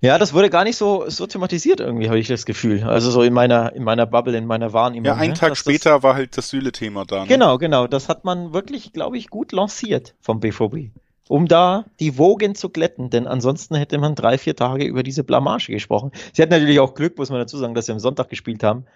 Ja, 0.00 0.18
das 0.18 0.32
wurde 0.32 0.48
gar 0.50 0.64
nicht 0.64 0.76
so, 0.76 1.08
so 1.08 1.26
thematisiert 1.26 1.80
irgendwie, 1.80 2.08
habe 2.08 2.18
ich 2.18 2.28
das 2.28 2.46
Gefühl. 2.46 2.84
Also 2.84 3.10
so 3.10 3.22
in 3.22 3.32
meiner, 3.32 3.74
in 3.74 3.82
meiner 3.82 4.06
Bubble, 4.06 4.36
in 4.36 4.46
meiner 4.46 4.72
Wahrnehmung. 4.72 5.06
Ja, 5.06 5.14
einen 5.14 5.32
ne? 5.32 5.38
Tag 5.38 5.56
später 5.56 5.94
das, 5.94 6.02
war 6.02 6.14
halt 6.14 6.36
das 6.36 6.48
Sühle-Thema 6.50 7.04
da. 7.04 7.22
Ne? 7.22 7.28
Genau, 7.28 7.58
genau. 7.58 7.86
Das 7.86 8.08
hat 8.08 8.24
man 8.24 8.52
wirklich, 8.52 8.92
glaube 8.92 9.18
ich, 9.18 9.28
gut 9.28 9.52
lanciert 9.52 10.14
vom 10.20 10.40
BVB. 10.40 10.90
Um 11.28 11.46
da 11.46 11.84
die 12.00 12.16
Wogen 12.16 12.54
zu 12.54 12.70
glätten, 12.70 13.10
denn 13.10 13.26
ansonsten 13.26 13.74
hätte 13.74 13.98
man 13.98 14.14
drei, 14.14 14.38
vier 14.38 14.56
Tage 14.56 14.84
über 14.84 15.02
diese 15.02 15.24
Blamage 15.24 15.72
gesprochen. 15.72 16.12
Sie 16.32 16.40
hatten 16.40 16.52
natürlich 16.52 16.80
auch 16.80 16.94
Glück, 16.94 17.18
muss 17.18 17.28
man 17.28 17.40
dazu 17.40 17.58
sagen, 17.58 17.74
dass 17.74 17.86
sie 17.86 17.92
am 17.92 17.98
Sonntag 17.98 18.30
gespielt 18.30 18.62
haben. 18.62 18.86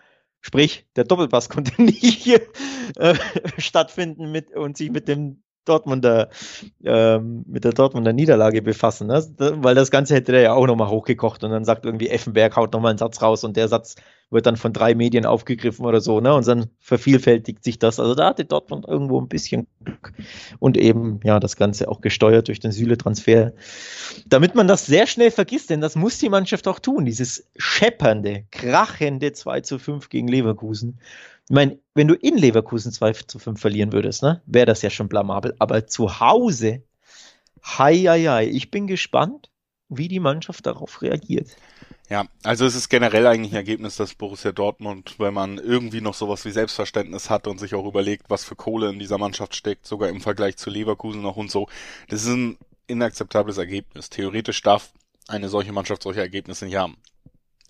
Sprich, 0.40 0.86
der 0.96 1.04
Doppelpass 1.04 1.48
konnte 1.50 1.80
nicht 1.82 2.02
hier 2.02 2.40
äh, 2.96 3.14
stattfinden 3.58 4.32
mit, 4.32 4.54
und 4.54 4.76
sich 4.76 4.90
mit 4.90 5.08
dem 5.08 5.42
Dortmunder, 5.64 6.28
ähm, 6.84 7.44
mit 7.46 7.64
der 7.64 7.72
Dortmunder 7.72 8.12
Niederlage 8.12 8.62
befassen, 8.62 9.06
ne? 9.06 9.24
weil 9.38 9.74
das 9.74 9.90
Ganze 9.90 10.14
hätte 10.14 10.32
er 10.32 10.42
ja 10.42 10.52
auch 10.54 10.66
nochmal 10.66 10.88
hochgekocht 10.88 11.44
und 11.44 11.50
dann 11.50 11.64
sagt 11.64 11.84
irgendwie 11.84 12.08
Effenberg, 12.08 12.56
haut 12.56 12.72
nochmal 12.72 12.90
einen 12.90 12.98
Satz 12.98 13.22
raus 13.22 13.44
und 13.44 13.56
der 13.56 13.68
Satz 13.68 13.96
wird 14.32 14.46
dann 14.46 14.56
von 14.56 14.72
drei 14.72 14.94
Medien 14.94 15.26
aufgegriffen 15.26 15.84
oder 15.84 16.00
so, 16.00 16.20
ne? 16.20 16.34
Und 16.34 16.46
dann 16.46 16.70
vervielfältigt 16.80 17.62
sich 17.62 17.78
das. 17.78 18.00
Also 18.00 18.14
da 18.14 18.28
hatte 18.28 18.44
Dortmund 18.44 18.86
irgendwo 18.88 19.20
ein 19.20 19.28
bisschen 19.28 19.66
Glück 19.84 20.12
und 20.58 20.76
eben, 20.76 21.20
ja, 21.22 21.38
das 21.38 21.56
Ganze 21.56 21.88
auch 21.88 22.00
gesteuert 22.00 22.48
durch 22.48 22.60
den 22.60 22.72
Süle-Transfer. 22.72 23.52
Damit 24.26 24.54
man 24.54 24.66
das 24.66 24.86
sehr 24.86 25.06
schnell 25.06 25.30
vergisst, 25.30 25.70
denn 25.70 25.80
das 25.80 25.96
muss 25.96 26.18
die 26.18 26.30
Mannschaft 26.30 26.66
auch 26.66 26.78
tun, 26.78 27.04
dieses 27.04 27.48
scheppernde, 27.56 28.44
krachende 28.50 29.32
2 29.32 29.60
zu 29.60 29.78
5 29.78 30.08
gegen 30.08 30.28
Leverkusen. 30.28 30.98
Ich 31.48 31.54
meine, 31.54 31.78
wenn 31.94 32.08
du 32.08 32.14
in 32.14 32.38
Leverkusen 32.38 32.92
2 32.92 33.12
zu 33.12 33.38
5 33.38 33.60
verlieren 33.60 33.92
würdest, 33.92 34.22
ne, 34.22 34.42
wäre 34.46 34.66
das 34.66 34.82
ja 34.82 34.90
schon 34.90 35.08
blamabel. 35.08 35.54
Aber 35.58 35.86
zu 35.86 36.20
Hause, 36.20 36.82
hei, 37.62 37.96
hei, 37.96 38.24
hei, 38.24 38.48
ich 38.48 38.70
bin 38.70 38.86
gespannt, 38.86 39.50
wie 39.88 40.08
die 40.08 40.20
Mannschaft 40.20 40.66
darauf 40.66 41.02
reagiert. 41.02 41.56
Ja, 42.12 42.26
also 42.42 42.66
es 42.66 42.74
ist 42.74 42.90
generell 42.90 43.26
eigentlich 43.26 43.52
ein 43.52 43.56
Ergebnis, 43.56 43.96
dass 43.96 44.14
Borussia 44.14 44.52
Dortmund, 44.52 45.14
wenn 45.16 45.32
man 45.32 45.56
irgendwie 45.56 46.02
noch 46.02 46.12
sowas 46.12 46.44
wie 46.44 46.50
Selbstverständnis 46.50 47.30
hat 47.30 47.46
und 47.46 47.58
sich 47.58 47.74
auch 47.74 47.86
überlegt, 47.86 48.28
was 48.28 48.44
für 48.44 48.54
Kohle 48.54 48.90
in 48.90 48.98
dieser 48.98 49.16
Mannschaft 49.16 49.56
steckt, 49.56 49.86
sogar 49.86 50.10
im 50.10 50.20
Vergleich 50.20 50.58
zu 50.58 50.68
Leverkusen 50.68 51.22
noch 51.22 51.38
und 51.38 51.50
so, 51.50 51.68
das 52.10 52.24
ist 52.24 52.28
ein 52.28 52.58
inakzeptables 52.86 53.56
Ergebnis. 53.56 54.10
Theoretisch 54.10 54.60
darf 54.60 54.90
eine 55.26 55.48
solche 55.48 55.72
Mannschaft 55.72 56.02
solche 56.02 56.20
Ergebnisse 56.20 56.66
nicht 56.66 56.76
haben 56.76 56.98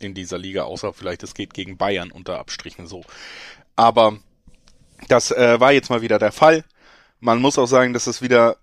in 0.01 0.13
dieser 0.13 0.39
Liga, 0.39 0.65
außer 0.65 0.93
vielleicht 0.93 1.23
es 1.23 1.35
geht 1.35 1.55
gegen 1.55 1.77
Bayern 1.77 2.11
unter 2.11 2.41
Abstrichen 2.41 2.89
so. 2.89 3.05
Aber 3.77 4.19
das 5.07 5.31
äh, 5.31 5.61
war 5.61 5.71
jetzt 5.71 5.89
mal 5.89 6.03
wieder 6.03 6.19
der 6.19 6.33
Fall. 6.33 6.65
Man 7.21 7.41
muss 7.41 7.59
auch 7.59 7.67
sagen, 7.67 7.93
dass 7.93 8.09
es 8.09 8.23
wieder, 8.23 8.57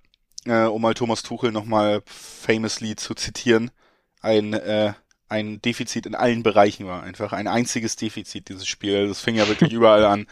äh, 0.44 0.64
um 0.64 0.82
mal 0.82 0.94
Thomas 0.94 1.24
Tuchel 1.24 1.54
nochmal 1.54 2.02
famously 2.06 2.98
zu 2.98 3.16
zitieren, 3.16 3.72
ein, 4.20 4.52
äh, 4.52 4.92
ein 5.30 5.62
Defizit 5.62 6.06
in 6.06 6.16
allen 6.16 6.44
Bereichen 6.44 6.86
war. 6.88 7.04
Einfach 7.04 7.34
ein 7.34 7.48
einziges 7.48 7.96
Defizit, 7.96 8.50
dieses 8.50 8.68
Spiel. 8.68 9.08
Das 9.08 9.22
fing 9.22 9.36
ja 9.36 9.48
wirklich 9.48 9.72
überall 9.72 10.06
an. 10.06 10.28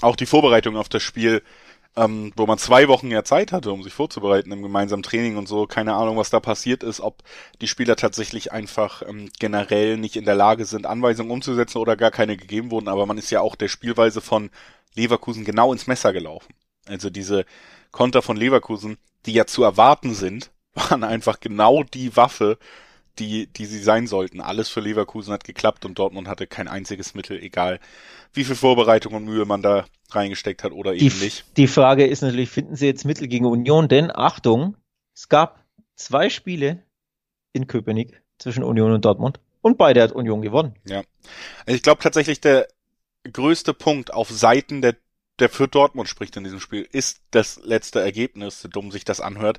Auch 0.00 0.16
die 0.16 0.26
Vorbereitung 0.26 0.76
auf 0.76 0.88
das 0.88 1.02
Spiel 1.02 1.42
ähm, 1.96 2.32
wo 2.36 2.46
man 2.46 2.58
zwei 2.58 2.88
Wochen 2.88 3.10
ja 3.10 3.22
Zeit 3.24 3.52
hatte, 3.52 3.70
um 3.72 3.82
sich 3.82 3.92
vorzubereiten 3.92 4.50
im 4.52 4.62
gemeinsamen 4.62 5.02
Training 5.02 5.36
und 5.36 5.46
so. 5.46 5.66
Keine 5.66 5.94
Ahnung, 5.94 6.16
was 6.16 6.30
da 6.30 6.40
passiert 6.40 6.82
ist, 6.82 7.00
ob 7.00 7.22
die 7.60 7.68
Spieler 7.68 7.96
tatsächlich 7.96 8.52
einfach 8.52 9.02
ähm, 9.06 9.28
generell 9.38 9.98
nicht 9.98 10.16
in 10.16 10.24
der 10.24 10.34
Lage 10.34 10.64
sind, 10.64 10.86
Anweisungen 10.86 11.30
umzusetzen 11.30 11.78
oder 11.78 11.96
gar 11.96 12.10
keine 12.10 12.36
gegeben 12.36 12.70
wurden. 12.70 12.88
Aber 12.88 13.04
man 13.06 13.18
ist 13.18 13.30
ja 13.30 13.40
auch 13.40 13.56
der 13.56 13.68
Spielweise 13.68 14.20
von 14.20 14.50
Leverkusen 14.94 15.44
genau 15.44 15.72
ins 15.72 15.86
Messer 15.86 16.12
gelaufen. 16.12 16.54
Also 16.86 17.10
diese 17.10 17.44
Konter 17.90 18.22
von 18.22 18.36
Leverkusen, 18.36 18.96
die 19.26 19.34
ja 19.34 19.46
zu 19.46 19.62
erwarten 19.62 20.14
sind, 20.14 20.50
waren 20.74 21.04
einfach 21.04 21.40
genau 21.40 21.82
die 21.82 22.16
Waffe, 22.16 22.58
die, 23.18 23.46
die 23.46 23.66
sie 23.66 23.78
sein 23.78 24.06
sollten. 24.06 24.40
Alles 24.40 24.68
für 24.68 24.80
Leverkusen 24.80 25.32
hat 25.32 25.44
geklappt 25.44 25.84
und 25.84 25.98
Dortmund 25.98 26.28
hatte 26.28 26.46
kein 26.46 26.68
einziges 26.68 27.14
Mittel, 27.14 27.40
egal 27.40 27.80
wie 28.32 28.44
viel 28.44 28.54
Vorbereitung 28.54 29.14
und 29.14 29.24
Mühe 29.24 29.44
man 29.44 29.62
da 29.62 29.84
reingesteckt 30.10 30.64
hat 30.64 30.72
oder 30.72 30.92
die, 30.92 31.06
eben 31.06 31.18
nicht. 31.18 31.44
Die 31.56 31.66
Frage 31.66 32.06
ist 32.06 32.22
natürlich, 32.22 32.50
finden 32.50 32.76
Sie 32.76 32.86
jetzt 32.86 33.04
Mittel 33.04 33.28
gegen 33.28 33.46
Union? 33.46 33.88
Denn 33.88 34.10
Achtung, 34.14 34.76
es 35.14 35.28
gab 35.28 35.64
zwei 35.96 36.30
Spiele 36.30 36.82
in 37.52 37.66
Köpenick 37.66 38.22
zwischen 38.38 38.64
Union 38.64 38.92
und 38.92 39.04
Dortmund 39.04 39.40
und 39.60 39.78
beide 39.78 40.02
hat 40.02 40.12
Union 40.12 40.42
gewonnen. 40.42 40.74
Ja. 40.86 41.02
Also 41.66 41.76
ich 41.76 41.82
glaube 41.82 42.02
tatsächlich 42.02 42.40
der 42.40 42.68
größte 43.30 43.74
Punkt 43.74 44.12
auf 44.12 44.30
Seiten 44.30 44.82
der 44.82 44.96
der 45.38 45.48
für 45.48 45.66
Dortmund 45.66 46.08
spricht 46.08 46.36
in 46.36 46.44
diesem 46.44 46.60
Spiel, 46.60 46.86
ist 46.92 47.22
das 47.30 47.60
letzte 47.64 48.00
Ergebnis, 48.00 48.60
so 48.60 48.68
dumm 48.68 48.92
sich 48.92 49.04
das 49.04 49.20
anhört, 49.20 49.58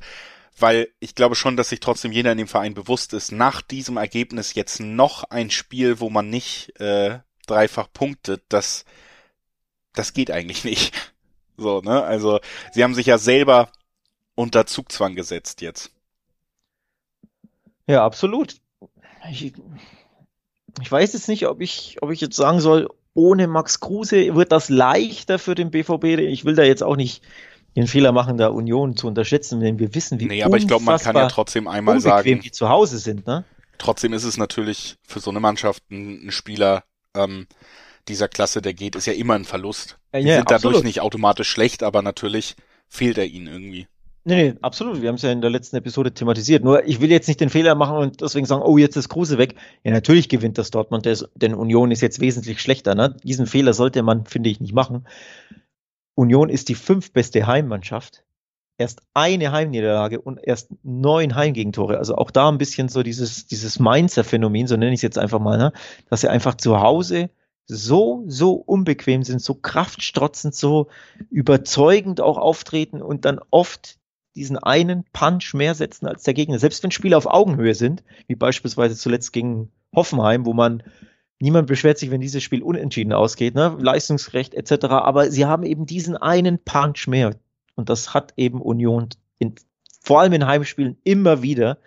weil 0.58 0.90
ich 1.00 1.16
glaube 1.16 1.36
schon, 1.36 1.58
dass 1.58 1.70
sich 1.70 1.80
trotzdem 1.80 2.12
jeder 2.12 2.32
in 2.32 2.38
dem 2.38 2.48
Verein 2.48 2.74
bewusst 2.74 3.14
ist, 3.14 3.32
nach 3.32 3.62
diesem 3.62 3.98
Ergebnis 3.98 4.54
jetzt 4.54 4.80
noch 4.80 5.24
ein 5.26 5.50
Spiel, 5.50 6.00
wo 6.00 6.10
man 6.10 6.30
nicht 6.30 6.80
äh, 6.80 7.20
dreifach 7.48 7.88
punktet, 7.92 8.44
das 8.50 8.86
das 9.94 10.14
geht 10.14 10.32
eigentlich 10.32 10.64
nicht. 10.66 10.94
So, 11.58 11.82
ne? 11.82 12.04
Also, 12.04 12.40
sie 12.72 12.84
haben 12.84 12.96
sich 12.96 13.06
ja 13.06 13.18
selber 13.18 13.70
unter 14.36 14.66
Zugzwang 14.66 15.16
gesetzt 15.16 15.62
jetzt. 15.62 15.92
Ja, 17.88 18.04
absolut. 18.04 18.56
Ich, 19.30 19.54
ich 20.82 20.92
weiß 20.92 21.14
jetzt 21.14 21.28
nicht, 21.28 21.48
ob 21.48 21.62
ich, 21.62 21.98
ob 22.02 22.12
ich 22.12 22.22
jetzt 22.22 22.36
sagen 22.36 22.60
soll, 22.60 22.90
ohne 23.14 23.48
Max 23.48 23.80
Kruse 23.80 24.34
wird 24.34 24.52
das 24.52 24.70
leichter 24.70 25.38
für 25.38 25.54
den 25.54 25.70
BVB. 25.70 26.04
Ich 26.20 26.46
will 26.46 26.56
da 26.56 26.64
jetzt 26.64 26.82
auch 26.82 26.96
nicht 26.96 27.24
den 27.76 27.88
Fehler 27.88 28.12
machen, 28.12 28.38
da 28.38 28.48
Union 28.48 28.96
zu 28.96 29.08
unterschätzen, 29.08 29.60
denn 29.60 29.80
wir 29.80 29.96
wissen, 29.96 30.20
wie 30.20 30.26
Nee, 30.26 30.44
aber 30.44 30.58
ich 30.58 30.68
glaube, 30.68 30.84
man 30.84 31.00
kann 31.00 31.16
ja 31.16 31.28
trotzdem 31.28 31.68
einmal 31.68 32.00
sagen, 32.00 32.42
die 32.42 32.52
zu 32.52 32.70
Hause 32.70 32.98
sind, 32.98 33.26
ne? 33.26 33.44
Trotzdem 33.80 34.14
ist 34.14 34.24
es 34.24 34.38
natürlich 34.38 34.98
für 35.06 35.20
so 35.20 35.32
eine 35.32 35.40
Mannschaft 35.40 35.84
ein, 35.90 36.28
ein 36.28 36.32
Spieler 36.32 36.84
ähm, 37.16 37.48
dieser 38.08 38.28
Klasse, 38.28 38.62
der 38.62 38.74
geht, 38.74 38.96
ist 38.96 39.08
ja 39.08 39.14
immer 39.14 39.34
ein 39.34 39.46
Verlust. 39.46 39.98
Die 40.14 40.20
ja, 40.20 40.36
sind 40.36 40.52
absolut. 40.52 40.76
dadurch 40.76 40.84
nicht 40.86 41.02
automatisch 41.02 41.50
schlecht, 41.50 41.84
aber 41.84 42.02
natürlich 42.02 42.56
fehlt 42.88 43.18
er 43.18 43.26
ihnen 43.26 43.48
irgendwie. 43.48 43.88
Nee, 44.26 44.52
nee, 44.52 44.58
absolut. 44.62 45.02
Wir 45.02 45.10
haben 45.10 45.16
es 45.16 45.22
ja 45.22 45.32
in 45.32 45.42
der 45.42 45.50
letzten 45.50 45.76
Episode 45.76 46.14
thematisiert. 46.14 46.64
Nur 46.64 46.88
ich 46.88 47.02
will 47.02 47.12
jetzt 47.12 47.28
nicht 47.28 47.42
den 47.42 47.50
Fehler 47.50 47.76
machen 47.76 47.98
und 47.98 48.22
deswegen 48.22 48.46
sagen, 48.46 48.62
oh, 48.62 48.78
jetzt 48.78 48.96
ist 48.96 49.10
Kruse 49.10 49.38
weg. 49.38 49.56
Ja, 49.84 49.92
natürlich 49.92 50.30
gewinnt 50.30 50.58
das 50.58 50.72
Dortmund, 50.72 51.06
denn 51.36 51.54
Union 51.54 51.92
ist 51.92 52.02
jetzt 52.02 52.22
wesentlich 52.22 52.62
schlechter. 52.62 52.96
Ne? 52.96 53.18
Diesen 53.24 53.48
Fehler 53.48 53.74
sollte 53.74 54.02
man, 54.02 54.26
finde 54.26 54.50
ich, 54.50 54.62
nicht 54.62 54.74
machen. 54.74 55.06
Union 56.16 56.50
ist 56.50 56.70
die 56.70 56.76
fünftbeste 56.76 57.48
Heimmannschaft. 57.48 58.24
Erst 58.78 59.02
eine 59.14 59.52
Heimniederlage 59.52 60.20
und 60.20 60.40
erst 60.42 60.72
neun 60.84 61.36
Heimgegentore. 61.36 62.00
Also 62.00 62.16
auch 62.16 62.32
da 62.32 62.50
ein 62.50 62.58
bisschen 62.58 62.90
so 62.90 63.04
dieses, 63.04 63.46
dieses 63.46 63.80
Mainzer-Phänomen, 63.80 64.68
so 64.68 64.76
nenne 64.76 64.94
ich 64.94 65.00
es 65.00 65.04
jetzt 65.04 65.20
einfach 65.20 65.40
mal, 65.40 65.58
ne? 65.58 65.74
dass 66.10 66.22
sie 66.22 66.30
einfach 66.30 66.56
zu 66.56 66.82
Hause 66.82 67.30
so, 67.66 68.24
so 68.28 68.54
unbequem 68.54 69.24
sind, 69.24 69.42
so 69.42 69.54
kraftstrotzend, 69.54 70.56
so 70.56 70.88
überzeugend 71.30 72.20
auch 72.20 72.38
auftreten 72.38 73.02
und 73.02 73.26
dann 73.26 73.40
oft 73.52 74.00
diesen 74.36 74.58
einen 74.58 75.06
Punch 75.14 75.54
mehr 75.54 75.76
setzen 75.76 76.08
als 76.08 76.24
der 76.24 76.34
Gegner. 76.34 76.60
Selbst 76.60 76.84
wenn 76.84 76.92
Spiele 76.92 77.16
auf 77.16 77.28
Augenhöhe 77.28 77.76
sind, 77.76 78.04
wie 78.28 78.36
beispielsweise 78.36 78.96
zuletzt 78.96 79.32
gegen 79.32 79.72
Hoffenheim, 79.96 80.46
wo 80.46 80.54
man 80.54 80.84
niemand 81.44 81.68
beschwert 81.68 81.98
sich, 81.98 82.10
wenn 82.10 82.22
dieses 82.22 82.42
Spiel 82.42 82.64
unentschieden 82.64 83.12
ausgeht, 83.12 83.54
ne? 83.54 83.76
Leistungsrecht 83.78 84.54
etc. 84.54 84.86
Aber 84.86 85.30
sie 85.30 85.46
haben 85.46 85.64
eben 85.64 85.86
diesen 85.86 86.16
einen 86.16 86.58
Punch 86.58 87.08
mehr. 87.08 87.36
Und 87.76 87.90
das 87.90 88.14
hat 88.14 88.34
eben 88.38 88.62
Union 88.62 89.10
in, 89.40 89.56
vor 90.02 90.22
allem 90.22 90.32
in 90.32 90.48
Heimspielen 90.48 90.98
immer 91.04 91.42
wieder. 91.42 91.80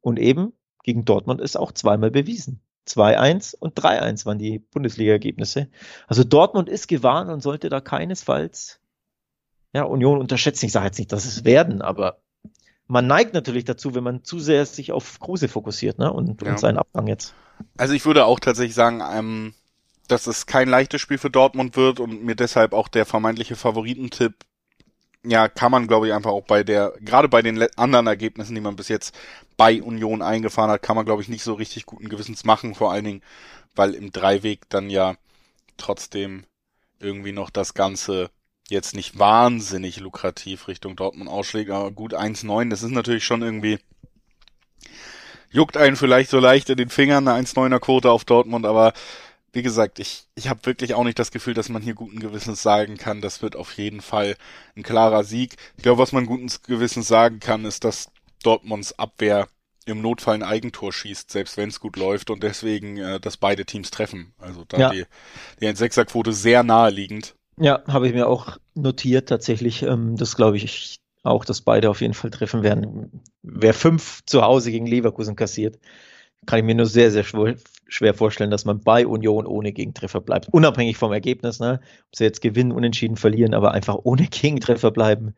Und 0.00 0.18
eben 0.18 0.52
gegen 0.82 1.04
Dortmund 1.04 1.40
ist 1.40 1.56
auch 1.56 1.70
zweimal 1.70 2.10
bewiesen. 2.10 2.60
2-1 2.88 3.56
und 3.56 3.78
3-1 3.78 4.26
waren 4.26 4.38
die 4.38 4.58
Bundesliga-Ergebnisse. 4.58 5.68
Also 6.08 6.24
Dortmund 6.24 6.68
ist 6.68 6.88
gewarnt 6.88 7.30
und 7.30 7.40
sollte 7.40 7.68
da 7.68 7.80
keinesfalls 7.80 8.80
ja, 9.72 9.84
Union 9.84 10.18
unterschätzen. 10.18 10.66
Ich 10.66 10.72
sage 10.72 10.86
jetzt 10.86 10.98
nicht, 10.98 11.12
dass 11.12 11.24
es 11.24 11.44
werden, 11.44 11.82
aber 11.82 12.18
man 12.88 13.06
neigt 13.06 13.32
natürlich 13.32 13.64
dazu, 13.64 13.94
wenn 13.94 14.04
man 14.04 14.24
zu 14.24 14.40
sehr 14.40 14.66
sich 14.66 14.92
auf 14.92 15.20
Kruse 15.20 15.48
fokussiert, 15.48 15.98
ne? 15.98 16.12
Und, 16.12 16.42
ja. 16.42 16.50
und 16.50 16.58
seinen 16.58 16.78
Abgang 16.78 17.06
jetzt. 17.06 17.32
Also 17.76 17.94
ich 17.94 18.04
würde 18.04 18.24
auch 18.24 18.40
tatsächlich 18.40 18.74
sagen, 18.74 19.02
ähm, 19.12 19.54
dass 20.08 20.26
es 20.26 20.46
kein 20.46 20.68
leichtes 20.68 21.00
Spiel 21.00 21.18
für 21.18 21.30
Dortmund 21.30 21.76
wird 21.76 22.00
und 22.00 22.24
mir 22.24 22.34
deshalb 22.36 22.72
auch 22.72 22.88
der 22.88 23.06
vermeintliche 23.06 23.56
Favoritentipp, 23.56 24.34
ja, 25.24 25.48
kann 25.48 25.72
man 25.72 25.86
glaube 25.86 26.06
ich 26.06 26.12
einfach 26.12 26.30
auch 26.30 26.44
bei 26.44 26.62
der, 26.64 26.92
gerade 27.00 27.28
bei 27.28 27.40
den 27.42 27.62
anderen 27.76 28.06
Ergebnissen, 28.06 28.54
die 28.54 28.60
man 28.60 28.76
bis 28.76 28.88
jetzt 28.88 29.14
bei 29.56 29.82
Union 29.82 30.20
eingefahren 30.22 30.70
hat, 30.70 30.82
kann 30.82 30.96
man 30.96 31.06
glaube 31.06 31.22
ich 31.22 31.28
nicht 31.28 31.42
so 31.42 31.54
richtig 31.54 31.86
guten 31.86 32.08
Gewissens 32.08 32.44
machen, 32.44 32.74
vor 32.74 32.92
allen 32.92 33.04
Dingen, 33.04 33.22
weil 33.74 33.94
im 33.94 34.12
Dreiweg 34.12 34.68
dann 34.68 34.90
ja 34.90 35.16
trotzdem 35.76 36.44
irgendwie 37.00 37.32
noch 37.32 37.50
das 37.50 37.74
Ganze 37.74 38.30
jetzt 38.68 38.94
nicht 38.94 39.18
wahnsinnig 39.18 40.00
lukrativ 40.00 40.68
Richtung 40.68 40.96
Dortmund 40.96 41.30
ausschlägt, 41.30 41.70
aber 41.70 41.90
gut 41.90 42.14
1,9, 42.14 42.70
das 42.70 42.82
ist 42.82 42.90
natürlich 42.90 43.24
schon 43.24 43.42
irgendwie, 43.42 43.78
juckt 45.54 45.76
einen 45.76 45.96
vielleicht 45.96 46.30
so 46.30 46.40
leicht 46.40 46.68
in 46.68 46.76
den 46.76 46.90
Fingern, 46.90 47.28
eine 47.28 47.46
1,9er 47.46 47.78
Quote 47.78 48.10
auf 48.10 48.24
Dortmund, 48.24 48.66
aber 48.66 48.92
wie 49.52 49.62
gesagt, 49.62 50.00
ich, 50.00 50.24
ich 50.34 50.48
habe 50.48 50.66
wirklich 50.66 50.94
auch 50.94 51.04
nicht 51.04 51.18
das 51.18 51.30
Gefühl, 51.30 51.54
dass 51.54 51.68
man 51.68 51.80
hier 51.80 51.94
guten 51.94 52.18
Gewissens 52.18 52.60
sagen 52.60 52.96
kann, 52.96 53.20
das 53.20 53.40
wird 53.40 53.54
auf 53.54 53.72
jeden 53.74 54.00
Fall 54.00 54.34
ein 54.76 54.82
klarer 54.82 55.22
Sieg. 55.22 55.54
Ich 55.76 55.84
glaube, 55.84 56.02
was 56.02 56.10
man 56.10 56.26
guten 56.26 56.48
Gewissens 56.66 57.06
sagen 57.06 57.38
kann, 57.38 57.64
ist, 57.64 57.84
dass 57.84 58.10
Dortmunds 58.42 58.98
Abwehr 58.98 59.46
im 59.86 60.02
Notfall 60.02 60.34
ein 60.34 60.42
Eigentor 60.42 60.92
schießt, 60.92 61.30
selbst 61.30 61.56
wenn 61.56 61.68
es 61.68 61.78
gut 61.78 61.96
läuft 61.96 62.30
und 62.30 62.42
deswegen, 62.42 62.96
äh, 62.96 63.20
dass 63.20 63.36
beide 63.36 63.64
Teams 63.64 63.92
treffen. 63.92 64.32
Also 64.38 64.64
da 64.66 64.78
ja. 64.78 64.90
die, 64.90 65.04
die 65.60 65.68
1,6er-Quote 65.68 66.32
sehr 66.32 66.64
naheliegend. 66.64 67.36
Ja, 67.60 67.84
habe 67.86 68.08
ich 68.08 68.14
mir 68.14 68.26
auch 68.26 68.56
notiert 68.74 69.28
tatsächlich. 69.28 69.82
Ähm, 69.82 70.16
das 70.16 70.34
glaube 70.34 70.56
ich 70.56 70.96
auch, 71.24 71.44
dass 71.44 71.62
beide 71.62 71.90
auf 71.90 72.00
jeden 72.00 72.14
Fall 72.14 72.30
treffen 72.30 72.62
werden. 72.62 73.22
Wer 73.42 73.74
fünf 73.74 74.22
zu 74.26 74.42
Hause 74.42 74.70
gegen 74.70 74.86
Leverkusen 74.86 75.34
kassiert, 75.34 75.78
kann 76.46 76.58
ich 76.58 76.64
mir 76.64 76.74
nur 76.74 76.86
sehr, 76.86 77.10
sehr 77.10 77.24
schwer 77.88 78.14
vorstellen, 78.14 78.50
dass 78.50 78.66
man 78.66 78.80
bei 78.80 79.06
Union 79.06 79.46
ohne 79.46 79.72
Gegentreffer 79.72 80.20
bleibt. 80.20 80.48
Unabhängig 80.52 80.98
vom 80.98 81.12
Ergebnis, 81.12 81.58
ne? 81.58 81.80
ob 82.08 82.16
sie 82.16 82.24
jetzt 82.24 82.42
gewinnen, 82.42 82.72
unentschieden 82.72 83.16
verlieren, 83.16 83.54
aber 83.54 83.72
einfach 83.72 83.98
ohne 84.04 84.26
Gegentreffer 84.30 84.90
bleiben, 84.90 85.34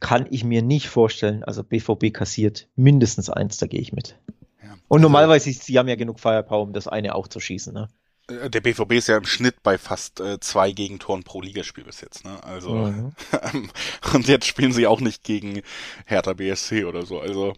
kann 0.00 0.26
ich 0.30 0.44
mir 0.44 0.62
nicht 0.62 0.88
vorstellen. 0.88 1.44
Also 1.44 1.62
BVB 1.62 2.12
kassiert 2.12 2.68
mindestens 2.74 3.30
eins, 3.30 3.58
da 3.58 3.66
gehe 3.66 3.80
ich 3.80 3.92
mit. 3.92 4.18
Ja. 4.62 4.72
Und 4.88 4.98
also 4.98 5.02
normalerweise, 5.02 5.52
sie 5.52 5.78
haben 5.78 5.88
ja 5.88 5.94
genug 5.94 6.18
Firepower, 6.18 6.62
um 6.62 6.72
das 6.72 6.88
eine 6.88 7.14
auch 7.14 7.28
zu 7.28 7.38
schießen. 7.38 7.72
Ne? 7.72 7.88
Äh, 8.28 8.50
der 8.50 8.60
BVB 8.60 8.92
ist 8.92 9.08
ja 9.08 9.16
im 9.16 9.26
Schnitt 9.26 9.62
bei 9.62 9.78
fast 9.78 10.20
äh, 10.20 10.38
zwei 10.40 10.72
Gegentoren 10.72 11.22
pro 11.22 11.40
Ligaspiel 11.40 11.84
bis 11.84 12.00
jetzt, 12.00 12.24
ne? 12.24 12.42
Also 12.42 12.70
mhm. 12.70 13.12
und 14.14 14.28
jetzt 14.28 14.46
spielen 14.46 14.72
sie 14.72 14.86
auch 14.86 15.00
nicht 15.00 15.24
gegen 15.24 15.62
Hertha 16.06 16.32
BSC 16.32 16.84
oder 16.84 17.04
so, 17.04 17.20
also 17.20 17.54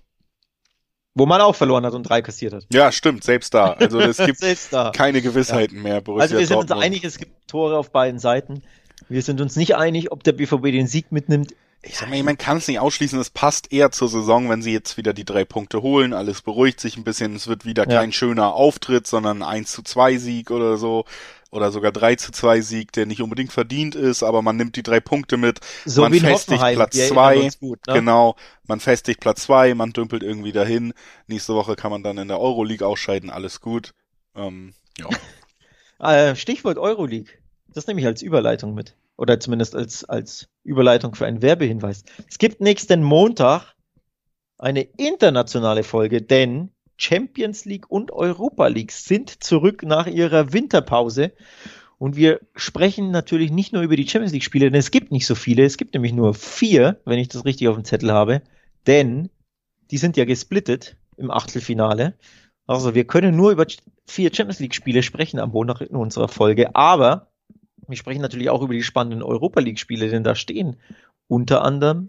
wo 1.15 1.27
man 1.27 1.41
auch 1.41 1.57
verloren 1.57 1.85
hat 1.85 1.93
und 1.95 2.05
drei 2.05 2.23
kassiert 2.23 2.53
hat. 2.53 2.67
Ja, 2.73 2.93
stimmt, 2.93 3.25
selbst 3.25 3.53
da. 3.53 3.73
Also 3.73 3.99
es 3.99 4.17
gibt 4.25 4.41
keine 4.95 5.21
Gewissheiten 5.21 5.79
ja. 5.79 5.83
mehr. 5.83 6.01
Borussia 6.01 6.23
also 6.23 6.39
wir 6.39 6.47
sind 6.47 6.57
Dortmund. 6.57 6.77
uns 6.77 6.85
einig, 6.85 7.05
es 7.05 7.19
gibt 7.19 7.49
Tore 7.49 7.77
auf 7.77 7.91
beiden 7.91 8.21
Seiten. 8.21 8.63
Wir 9.09 9.23
sind 9.23 9.41
uns 9.41 9.57
nicht 9.57 9.75
einig, 9.75 10.13
ob 10.13 10.23
der 10.23 10.33
BVB 10.33 10.67
den 10.67 10.87
Sieg 10.87 11.11
mitnimmt 11.11 11.53
ich 11.83 11.97
sag 11.97 12.11
mal, 12.11 12.23
man 12.23 12.37
kann 12.37 12.59
es 12.59 12.69
nicht 12.69 12.79
ausschließen, 12.79 13.19
es 13.19 13.31
passt 13.31 13.73
eher 13.73 13.91
zur 13.91 14.09
Saison, 14.09 14.51
wenn 14.51 14.61
sie 14.61 14.73
jetzt 14.73 14.97
wieder 14.97 15.15
die 15.15 15.25
drei 15.25 15.45
Punkte 15.45 15.81
holen, 15.81 16.13
alles 16.13 16.43
beruhigt 16.43 16.79
sich 16.79 16.97
ein 16.97 17.05
bisschen, 17.05 17.35
es 17.35 17.49
wird 17.49 17.65
wieder 17.65 17.89
ja. 17.89 18.01
kein 18.01 18.13
schöner 18.13 18.53
Auftritt, 18.55 19.07
sondern 19.07 19.43
ein 19.43 19.61
1 19.61 19.73
zu 19.73 19.83
2 19.83 20.19
Sieg 20.19 20.51
oder 20.51 20.77
so, 20.77 21.07
oder 21.51 21.73
sogar 21.73 21.91
3 21.91 22.17
zu 22.17 22.33
2 22.33 22.61
Sieg, 22.61 22.93
der 22.93 23.07
nicht 23.07 23.23
unbedingt 23.23 23.53
verdient 23.53 23.95
ist, 23.95 24.23
aber 24.23 24.43
man 24.43 24.57
nimmt 24.57 24.77
die 24.77 24.83
drei 24.83 25.01
Punkte 25.01 25.39
mit, 25.39 25.61
so 25.87 26.03
man 26.03 26.13
festigt 26.13 26.61
Platz 26.61 26.97
zwei, 27.09 27.51
ne? 27.61 27.77
genau, 27.87 28.37
man 28.67 28.81
festigt 28.81 29.21
Platz 29.21 29.43
zwei, 29.45 29.75
man 29.75 29.93
dümpelt 29.93 30.23
irgendwie 30.23 30.53
dahin, 30.53 30.93
nächste 31.29 31.55
Woche 31.55 31.77
kann 31.77 31.91
man 31.91 32.03
dann 32.03 32.19
in 32.19 32.29
der 32.29 32.41
Euroleague 32.41 32.87
ausscheiden, 32.87 33.31
alles 33.31 33.61
gut, 33.61 33.95
ähm, 34.35 34.75
ja. 34.99 35.09
Äh, 36.03 36.35
Stichwort 36.35 36.79
Euroleague, 36.79 37.31
das 37.69 37.87
nehme 37.87 38.01
ich 38.01 38.07
als 38.07 38.23
Überleitung 38.23 38.73
mit 38.73 38.97
oder 39.19 39.39
zumindest 39.39 39.77
als, 39.77 40.03
als 40.07 40.49
Überleitung 40.63 41.15
für 41.15 41.27
einen 41.27 41.43
Werbehinweis. 41.43 42.05
Es 42.29 42.39
gibt 42.39 42.61
nächsten 42.61 43.03
Montag 43.03 43.75
eine 44.59 44.83
internationale 44.83 45.83
Folge, 45.83 46.23
denn 46.23 46.71
Champions 46.97 47.65
League 47.65 47.91
und 47.91 48.13
Europa 48.13 48.67
League 48.67 48.93
sind 48.93 49.43
zurück 49.43 49.83
nach 49.83 50.07
ihrer 50.07 50.53
Winterpause. 50.53 51.33
Und 51.99 52.17
wir 52.17 52.41
sprechen 52.55 53.11
natürlich 53.11 53.51
nicht 53.51 53.73
nur 53.73 53.83
über 53.83 53.97
die 53.97 54.09
Champions 54.09 54.33
League 54.33 54.45
Spiele, 54.45 54.71
denn 54.71 54.79
es 54.79 54.91
gibt 54.91 55.13
nicht 55.13 55.27
so 55.27 55.35
viele. 55.35 55.65
Es 55.65 55.77
gibt 55.77 55.95
nämlich 55.95 56.13
nur 56.13 56.35
vier, 56.35 57.01
wenn 57.05 57.19
ich 57.19 57.29
das 57.29 57.45
richtig 57.45 57.69
auf 57.69 57.77
dem 57.77 57.85
Zettel 57.85 58.13
habe. 58.13 58.43
Denn 58.87 59.31
die 59.91 59.99
sind 59.99 60.17
ja 60.17 60.25
gesplittet 60.25 60.97
im 61.17 61.31
Achtelfinale. 61.31 62.15
Also 62.67 62.95
wir 62.95 63.05
können 63.05 63.37
nur 63.37 63.51
über 63.51 63.67
vier 64.07 64.33
Champions 64.33 64.61
League 64.61 64.75
Spiele 64.75 65.03
sprechen 65.03 65.41
am 65.41 65.51
Montag 65.51 65.81
in 65.81 65.97
unserer 65.97 66.29
Folge. 66.29 66.75
Aber 66.75 67.30
wir 67.91 67.97
sprechen 67.97 68.23
natürlich 68.23 68.51
auch 68.51 68.63
über 68.63 68.75
die 68.75 68.83
spannenden 68.83 69.23
Europa 69.23 69.61
League-Spiele, 69.61 70.09
denn 70.09 70.25
da 70.25 70.35
stehen 70.35 70.77
unter 71.29 71.63
anderem 71.63 72.09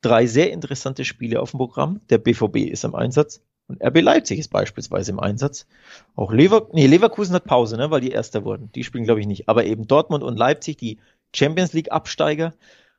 drei 0.00 0.26
sehr 0.26 0.52
interessante 0.52 1.04
Spiele 1.04 1.40
auf 1.40 1.52
dem 1.52 1.58
Programm. 1.58 2.00
Der 2.10 2.18
BVB 2.18 2.56
ist 2.56 2.84
im 2.84 2.94
Einsatz 2.94 3.42
und 3.66 3.82
RB 3.82 4.00
Leipzig 4.00 4.38
ist 4.38 4.48
beispielsweise 4.48 5.12
im 5.12 5.20
Einsatz. 5.20 5.66
Auch 6.14 6.32
Lever 6.32 6.68
nee, 6.72 6.86
Leverkusen 6.86 7.34
hat 7.34 7.44
Pause, 7.44 7.76
ne, 7.76 7.90
weil 7.90 8.00
die 8.00 8.10
Erster 8.10 8.44
wurden. 8.44 8.72
Die 8.72 8.84
spielen, 8.84 9.04
glaube 9.04 9.20
ich, 9.20 9.26
nicht. 9.26 9.48
Aber 9.48 9.64
eben 9.64 9.86
Dortmund 9.86 10.24
und 10.24 10.38
Leipzig, 10.38 10.78
die 10.78 10.98
Champions 11.34 11.72
League-Absteiger. 11.72 12.54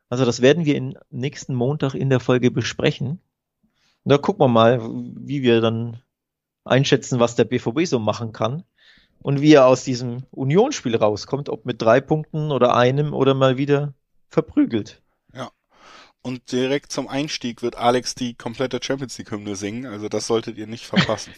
Also 0.10 0.26
das 0.26 0.42
werden 0.42 0.66
wir 0.66 0.76
in 0.76 0.98
nächsten 1.10 1.56
Montag 1.56 1.96
in 1.96 2.10
der 2.10 2.20
Folge 2.20 2.52
besprechen. 2.52 3.20
da 4.04 4.18
gucken 4.18 4.42
wir 4.42 4.48
mal, 4.48 4.82
wie 4.82 5.42
wir 5.42 5.62
dann 5.62 6.02
einschätzen, 6.66 7.20
was 7.20 7.36
der 7.36 7.46
BVB 7.46 7.86
so 7.86 8.00
machen 8.00 8.32
kann 8.32 8.64
und 9.22 9.42
wie 9.42 9.54
er 9.54 9.66
aus 9.66 9.84
diesem 9.84 10.24
Unionsspiel 10.32 10.96
rauskommt, 10.96 11.50
ob 11.50 11.66
mit 11.66 11.82
drei 11.82 12.02
Punkten 12.02 12.52
oder 12.52 12.76
einem 12.76 13.14
oder 13.14 13.34
mal 13.34 13.58
wieder 13.58 13.94
verprügelt. 14.30 15.02
Ja. 15.34 15.52
Und 16.22 16.52
direkt 16.52 16.92
zum 16.92 17.08
Einstieg 17.08 17.62
wird 17.62 17.78
Alex 17.78 18.16
die 18.16 18.36
komplette 18.36 18.80
Champions 18.82 19.18
League 19.18 19.32
Hymne 19.32 19.56
singen, 19.56 19.86
also 19.86 20.10
das 20.10 20.28
solltet 20.28 20.58
ihr 20.58 20.68
nicht 20.68 20.86
verpassen. 20.86 21.34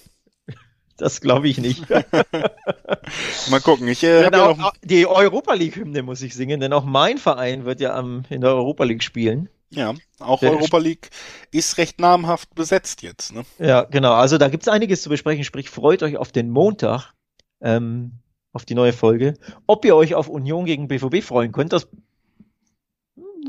das 0.98 1.22
glaube 1.22 1.48
ich 1.48 1.58
nicht. 1.58 1.90
mal 3.50 3.62
gucken, 3.62 3.88
ich 3.88 4.04
äh, 4.04 4.24
ja 4.24 4.30
noch... 4.30 4.74
die 4.84 5.08
Europa 5.08 5.54
League 5.54 5.76
Hymne 5.76 6.04
muss 6.04 6.22
ich 6.22 6.36
singen, 6.36 6.60
denn 6.60 6.74
auch 6.74 6.86
mein 6.86 7.18
Verein 7.18 7.66
wird 7.66 7.80
ja 7.80 7.96
am, 7.96 8.24
in 8.30 8.42
der 8.42 8.52
Europa 8.52 8.84
League 8.84 9.04
spielen. 9.04 9.50
Ja, 9.74 9.94
auch 10.20 10.42
der 10.42 10.52
Europa 10.52 10.80
League 10.80 11.10
ist 11.52 11.78
recht 11.78 12.00
namhaft 12.02 12.54
besetzt 12.56 13.04
jetzt. 13.04 13.34
Ne? 13.34 13.46
Ja, 13.58 13.84
genau. 13.84 14.14
Also 14.14 14.38
da 14.38 14.50
gibt 14.50 14.64
es 14.64 14.68
einiges 14.68 15.02
zu 15.02 15.10
besprechen. 15.10 15.46
Sprich, 15.46 15.70
freut 15.70 16.04
euch 16.04 16.18
auf 16.18 16.34
den 16.34 16.50
Montag, 16.50 17.14
ähm, 17.62 18.14
auf 18.53 18.66
die 18.66 18.76
neue 18.76 18.93
Folge. 18.93 19.36
Ob 19.68 19.86
ihr 19.86 19.95
euch 19.95 20.16
auf 20.16 20.28
Union 20.28 20.66
gegen 20.66 20.88
BVB 20.88 21.24
freuen 21.24 21.51
könnt, 21.51 21.74
das 21.74 21.88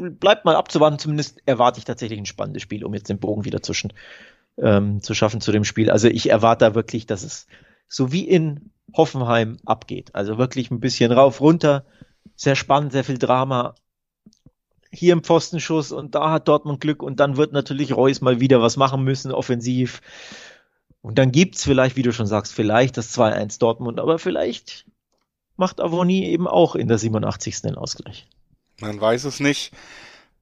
bleibt 0.01 0.45
mal 0.45 0.57
abzuwarten. 0.57 0.99
Zumindest 0.99 1.43
erwarte 1.47 1.79
ich 1.79 1.85
tatsächlich 1.85 2.19
ein 2.19 2.27
spannendes 2.27 2.63
Spiel, 2.63 2.85
um 2.85 2.95
jetzt 2.95 3.09
den 3.09 3.19
Bogen 3.19 3.45
wieder 3.45 3.63
zwischen 3.63 3.93
ähm, 4.59 5.03
zu 5.03 5.15
schaffen 5.15 5.41
zu 5.41 5.53
dem 5.53 5.65
Spiel. 5.65 5.91
Also 5.91 6.09
ich 6.09 6.31
erwarte 6.31 6.67
da 6.67 6.75
wirklich, 6.75 7.07
dass 7.07 7.23
es 7.23 7.47
so 7.89 8.13
wie 8.13 8.27
in 8.27 8.71
Hoffenheim 8.97 9.59
abgeht. 9.65 10.15
Also 10.15 10.39
wirklich 10.39 10.71
ein 10.71 10.81
bisschen 10.81 11.13
rauf, 11.13 11.41
runter. 11.41 11.85
Sehr 12.37 12.57
spannend, 12.57 12.93
sehr 12.93 13.05
viel 13.05 13.19
Drama 13.19 13.75
hier 14.93 15.15
im 15.15 15.23
Pfostenschuss 15.23 15.91
und 15.91 16.15
da 16.15 16.31
hat 16.31 16.49
Dortmund 16.49 16.81
Glück 16.81 17.03
und 17.03 17.19
dann 17.19 17.39
wird 17.39 17.53
natürlich 17.53 17.97
Reus 17.97 18.21
mal 18.21 18.41
wieder 18.41 18.61
was 18.61 18.77
machen 18.77 19.03
müssen, 19.03 19.33
offensiv. 19.33 20.03
Und 21.03 21.19
dann 21.19 21.33
gibt's 21.33 21.65
vielleicht, 21.65 21.97
wie 21.97 22.03
du 22.03 22.13
schon 22.13 22.27
sagst, 22.27 22.55
vielleicht 22.55 22.97
das 22.97 23.17
2-1 23.17 23.59
Dortmund, 23.59 23.99
aber 23.99 24.19
vielleicht 24.19 24.87
macht 25.57 25.81
Avoni 25.81 26.27
eben 26.27 26.47
auch 26.47 26.77
in 26.77 26.89
der 26.89 26.99
87. 26.99 27.63
den 27.63 27.75
Ausgleich. 27.75 28.27
Man 28.81 29.01
weiß 29.01 29.25
es 29.25 29.41
nicht, 29.41 29.73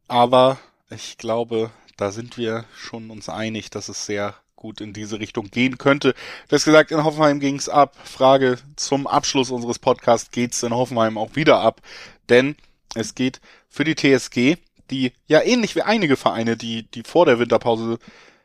aber 0.06 0.58
ich 0.90 1.18
glaube, 1.18 1.70
da 1.96 2.12
sind 2.12 2.36
wir 2.36 2.64
schon 2.74 3.11
uns 3.11 3.28
einig, 3.28 3.70
dass 3.70 3.88
es 3.88 4.06
sehr 4.06 4.34
gut 4.56 4.80
in 4.80 4.92
diese 4.92 5.18
Richtung 5.18 5.50
gehen 5.50 5.78
könnte. 5.78 6.14
Das 6.48 6.64
gesagt, 6.64 6.90
in 6.90 7.04
Hoffenheim 7.04 7.40
ging's 7.40 7.68
ab. 7.68 7.96
Frage 8.04 8.58
zum 8.76 9.06
Abschluss 9.06 9.50
unseres 9.50 9.78
Podcasts, 9.78 10.30
geht's 10.30 10.62
in 10.62 10.74
Hoffenheim 10.74 11.16
auch 11.16 11.34
wieder 11.34 11.61
ab? 11.61 11.80
Denn 12.28 12.56
es 12.94 13.14
geht 13.14 13.40
für 13.68 13.84
die 13.84 13.94
TSG, 13.94 14.56
die 14.90 15.12
ja 15.26 15.42
ähnlich 15.42 15.76
wie 15.76 15.82
einige 15.82 16.16
Vereine, 16.16 16.56
die, 16.56 16.82
die 16.82 17.02
vor 17.02 17.24
der 17.24 17.38
Winterpause 17.38 17.98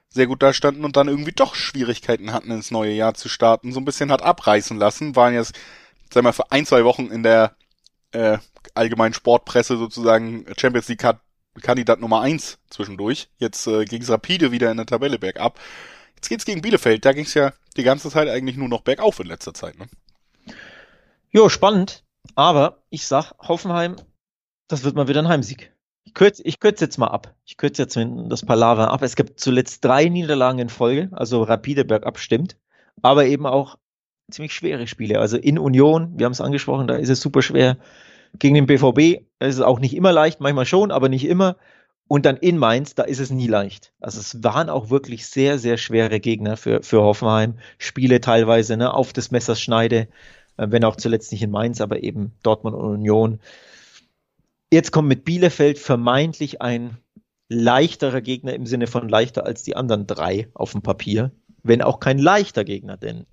sehr 0.10 0.28
gut 0.28 0.42
dastanden 0.42 0.86
und 0.86 0.96
dann 0.96 1.08
irgendwie 1.08 1.32
doch 1.32 1.56
Schwierigkeiten 1.56 2.32
hatten, 2.32 2.52
ins 2.52 2.72
neue 2.72 2.94
Jahr 2.94 3.14
zu 3.14 3.30
starten, 3.30 3.74
so 3.74 3.80
ein 3.80 3.86
bisschen 3.86 4.12
hat 4.12 4.22
abreißen 4.22 4.78
lassen, 4.78 5.16
waren 5.16 5.34
jetzt, 5.34 5.54
sag 6.14 6.24
mal, 6.24 6.32
für 6.32 6.52
ein, 6.52 6.66
zwei 6.66 6.86
Wochen 6.86 7.08
in 7.08 7.24
der 7.24 7.56
äh, 8.12 8.38
allgemeinen 8.74 9.14
Sportpresse 9.14 9.78
sozusagen 9.78 10.46
Champions 10.58 10.88
League 10.88 11.06
Kandidat 11.62 12.00
Nummer 12.00 12.22
eins 12.22 12.60
zwischendurch. 12.70 13.30
Jetzt 13.38 13.68
äh, 13.68 13.86
ging's 13.86 14.10
rapide 14.10 14.52
wieder 14.52 14.72
in 14.72 14.78
der 14.78 14.86
Tabelle 14.86 15.20
bergab. 15.20 15.60
Jetzt 16.16 16.30
geht's 16.30 16.46
gegen 16.46 16.62
Bielefeld, 16.62 17.06
da 17.06 17.14
ging's 17.14 17.34
ja 17.34 17.54
die 17.78 17.84
ganze 17.84 18.10
Zeit 18.10 18.30
eigentlich 18.30 18.58
nur 18.58 18.70
noch 18.70 18.82
bergauf 18.82 19.20
in 19.20 19.28
letzter 19.28 19.54
Zeit. 19.54 19.78
Ne? 19.78 19.88
Jo, 21.30 21.50
spannend. 21.50 22.04
Aber 22.36 22.84
ich 22.90 23.06
sag, 23.06 23.34
Hoffenheim 23.40 23.98
das 24.68 24.84
wird 24.84 24.96
mal 24.96 25.08
wieder 25.08 25.22
ein 25.22 25.28
Heimsieg. 25.28 25.75
Ich 26.06 26.14
kürze 26.14 26.44
ich 26.44 26.60
kürz 26.60 26.80
jetzt 26.80 26.98
mal 26.98 27.08
ab. 27.08 27.34
Ich 27.46 27.58
kürze 27.58 27.84
jetzt 27.84 27.98
das 28.30 28.46
Palaver 28.46 28.92
ab. 28.92 29.02
Es 29.02 29.16
gibt 29.16 29.40
zuletzt 29.40 29.84
drei 29.84 30.06
Niederlagen 30.06 30.60
in 30.60 30.70
Folge, 30.70 31.10
also 31.12 31.44
rapide 31.44 31.84
bergab 31.84 32.20
stimmt, 32.20 32.58
aber 33.02 33.26
eben 33.26 33.46
auch 33.46 33.78
ziemlich 34.32 34.54
schwere 34.54 34.88
Spiele. 34.88 35.20
Also 35.20 35.38
in 35.38 35.60
Union, 35.60 36.14
wir 36.18 36.26
haben 36.26 36.34
es 36.34 36.42
angesprochen, 36.42 36.88
da 36.88 36.96
ist 36.96 37.10
es 37.10 37.22
super 37.22 37.42
schwer. 37.42 37.78
Gegen 38.40 38.56
den 38.56 38.66
BVB 38.66 39.26
ist 39.40 39.56
es 39.56 39.62
auch 39.62 39.80
nicht 39.80 39.96
immer 39.96 40.12
leicht, 40.12 40.42
manchmal 40.42 40.66
schon, 40.66 40.92
aber 40.92 41.10
nicht 41.10 41.26
immer. 41.26 41.58
Und 42.08 42.26
dann 42.26 42.38
in 42.38 42.58
Mainz, 42.58 42.94
da 42.94 43.04
ist 43.04 43.20
es 43.20 43.32
nie 43.32 43.48
leicht. 43.48 43.92
Also 44.00 44.20
es 44.20 44.44
waren 44.44 44.70
auch 44.70 44.90
wirklich 44.90 45.26
sehr, 45.26 45.58
sehr 45.58 45.78
schwere 45.78 46.20
Gegner 46.20 46.56
für, 46.56 46.84
für 46.84 47.02
Hoffenheim. 47.02 47.56
Spiele 47.80 48.22
teilweise 48.22 48.78
ne, 48.78 48.94
auf 48.94 49.12
des 49.12 49.32
Messers 49.32 49.60
Schneide, 49.60 50.08
äh, 50.58 50.68
wenn 50.70 50.84
auch 50.84 50.98
zuletzt 50.98 51.32
nicht 51.32 51.42
in 51.42 51.50
Mainz, 51.50 51.82
aber 51.82 52.04
eben 52.04 52.34
Dortmund 52.44 52.76
und 52.76 52.86
Union. 52.86 53.40
Jetzt 54.72 54.92
kommt 54.92 55.08
mit 55.08 55.26
Bielefeld 55.26 55.80
vermeintlich 55.80 56.62
ein 56.62 56.98
leichterer 57.50 58.22
Gegner 58.22 58.54
im 58.54 58.66
Sinne 58.66 58.88
von 58.88 59.08
leichter 59.08 59.46
als 59.46 59.64
die 59.64 59.76
anderen 59.76 60.08
drei 60.08 60.50
auf 60.54 60.72
dem 60.72 60.82
Papier, 60.82 61.32
wenn 61.64 61.82
auch 61.82 62.00
kein 62.00 62.18
leichter 62.18 62.64
Gegner, 62.64 62.98
denn 62.98 63.26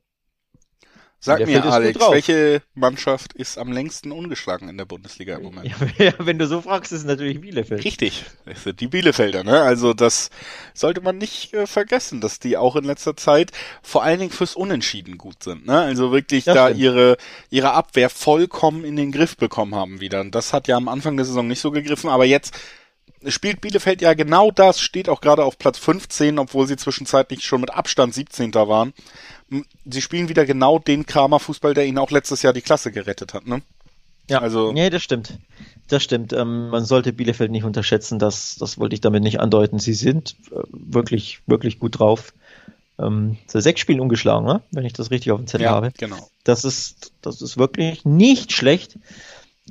Sag 1.24 1.46
mir, 1.46 1.64
Alex, 1.64 2.00
welche 2.00 2.62
Mannschaft 2.74 3.32
ist 3.34 3.56
am 3.56 3.70
längsten 3.70 4.10
ungeschlagen 4.10 4.68
in 4.68 4.76
der 4.76 4.86
Bundesliga 4.86 5.36
im 5.36 5.44
Moment? 5.44 5.72
Ja, 5.98 6.12
wenn 6.18 6.36
du 6.36 6.48
so 6.48 6.62
fragst, 6.62 6.90
ist 6.90 7.00
es 7.00 7.04
natürlich 7.04 7.40
Bielefeld. 7.40 7.84
Richtig, 7.84 8.24
das 8.44 8.64
sind 8.64 8.80
die 8.80 8.88
Bielefelder, 8.88 9.44
ne? 9.44 9.62
Also 9.62 9.94
das 9.94 10.30
sollte 10.74 11.00
man 11.00 11.18
nicht 11.18 11.54
äh, 11.54 11.68
vergessen, 11.68 12.20
dass 12.20 12.40
die 12.40 12.56
auch 12.56 12.74
in 12.74 12.82
letzter 12.82 13.16
Zeit 13.16 13.52
vor 13.82 14.02
allen 14.02 14.18
Dingen 14.18 14.32
fürs 14.32 14.56
Unentschieden 14.56 15.16
gut 15.16 15.44
sind, 15.44 15.64
ne? 15.64 15.78
Also 15.78 16.10
wirklich 16.10 16.42
das 16.42 16.56
da 16.56 16.66
stimmt. 16.66 16.80
ihre 16.80 17.16
ihre 17.50 17.72
Abwehr 17.72 18.10
vollkommen 18.10 18.84
in 18.84 18.96
den 18.96 19.12
Griff 19.12 19.36
bekommen 19.36 19.76
haben 19.76 20.00
wieder. 20.00 20.22
Und 20.22 20.34
das 20.34 20.52
hat 20.52 20.66
ja 20.66 20.76
am 20.76 20.88
Anfang 20.88 21.16
der 21.16 21.24
Saison 21.24 21.46
nicht 21.46 21.60
so 21.60 21.70
gegriffen, 21.70 22.10
aber 22.10 22.24
jetzt 22.24 22.52
spielt 23.28 23.60
Bielefeld 23.60 24.02
ja 24.02 24.14
genau 24.14 24.50
das, 24.50 24.80
steht 24.80 25.08
auch 25.08 25.20
gerade 25.20 25.44
auf 25.44 25.58
Platz 25.58 25.78
15, 25.78 26.38
obwohl 26.38 26.66
sie 26.66 26.76
zwischenzeitlich 26.76 27.44
schon 27.44 27.60
mit 27.60 27.72
Abstand 27.72 28.14
17. 28.14 28.52
waren. 28.54 28.92
Sie 29.84 30.02
spielen 30.02 30.28
wieder 30.28 30.44
genau 30.46 30.78
den 30.78 31.06
Kramer-Fußball, 31.06 31.74
der 31.74 31.86
ihnen 31.86 31.98
auch 31.98 32.10
letztes 32.10 32.42
Jahr 32.42 32.52
die 32.52 32.62
Klasse 32.62 32.92
gerettet 32.92 33.34
hat, 33.34 33.46
ne? 33.46 33.62
Ja, 34.30 34.38
also, 34.38 34.72
nee, 34.72 34.88
das 34.88 35.02
stimmt. 35.02 35.38
Das 35.88 36.02
stimmt. 36.02 36.32
Ähm, 36.32 36.68
man 36.68 36.84
sollte 36.84 37.12
Bielefeld 37.12 37.50
nicht 37.50 37.64
unterschätzen, 37.64 38.18
das, 38.18 38.56
das 38.58 38.78
wollte 38.78 38.94
ich 38.94 39.00
damit 39.00 39.22
nicht 39.22 39.40
andeuten. 39.40 39.78
Sie 39.78 39.94
sind 39.94 40.36
äh, 40.52 40.62
wirklich, 40.70 41.40
wirklich 41.46 41.78
gut 41.78 41.98
drauf. 41.98 42.32
Ähm, 42.98 43.36
sechs 43.46 43.80
Spielen 43.80 44.00
ungeschlagen, 44.00 44.46
ne? 44.46 44.62
wenn 44.70 44.84
ich 44.84 44.92
das 44.92 45.10
richtig 45.10 45.32
auf 45.32 45.40
dem 45.40 45.46
Zettel 45.46 45.64
ja, 45.64 45.70
habe. 45.70 45.92
Genau. 45.98 46.30
Das 46.44 46.64
ist, 46.64 47.12
das 47.20 47.42
ist 47.42 47.58
wirklich 47.58 48.04
nicht 48.04 48.52
schlecht 48.52 48.96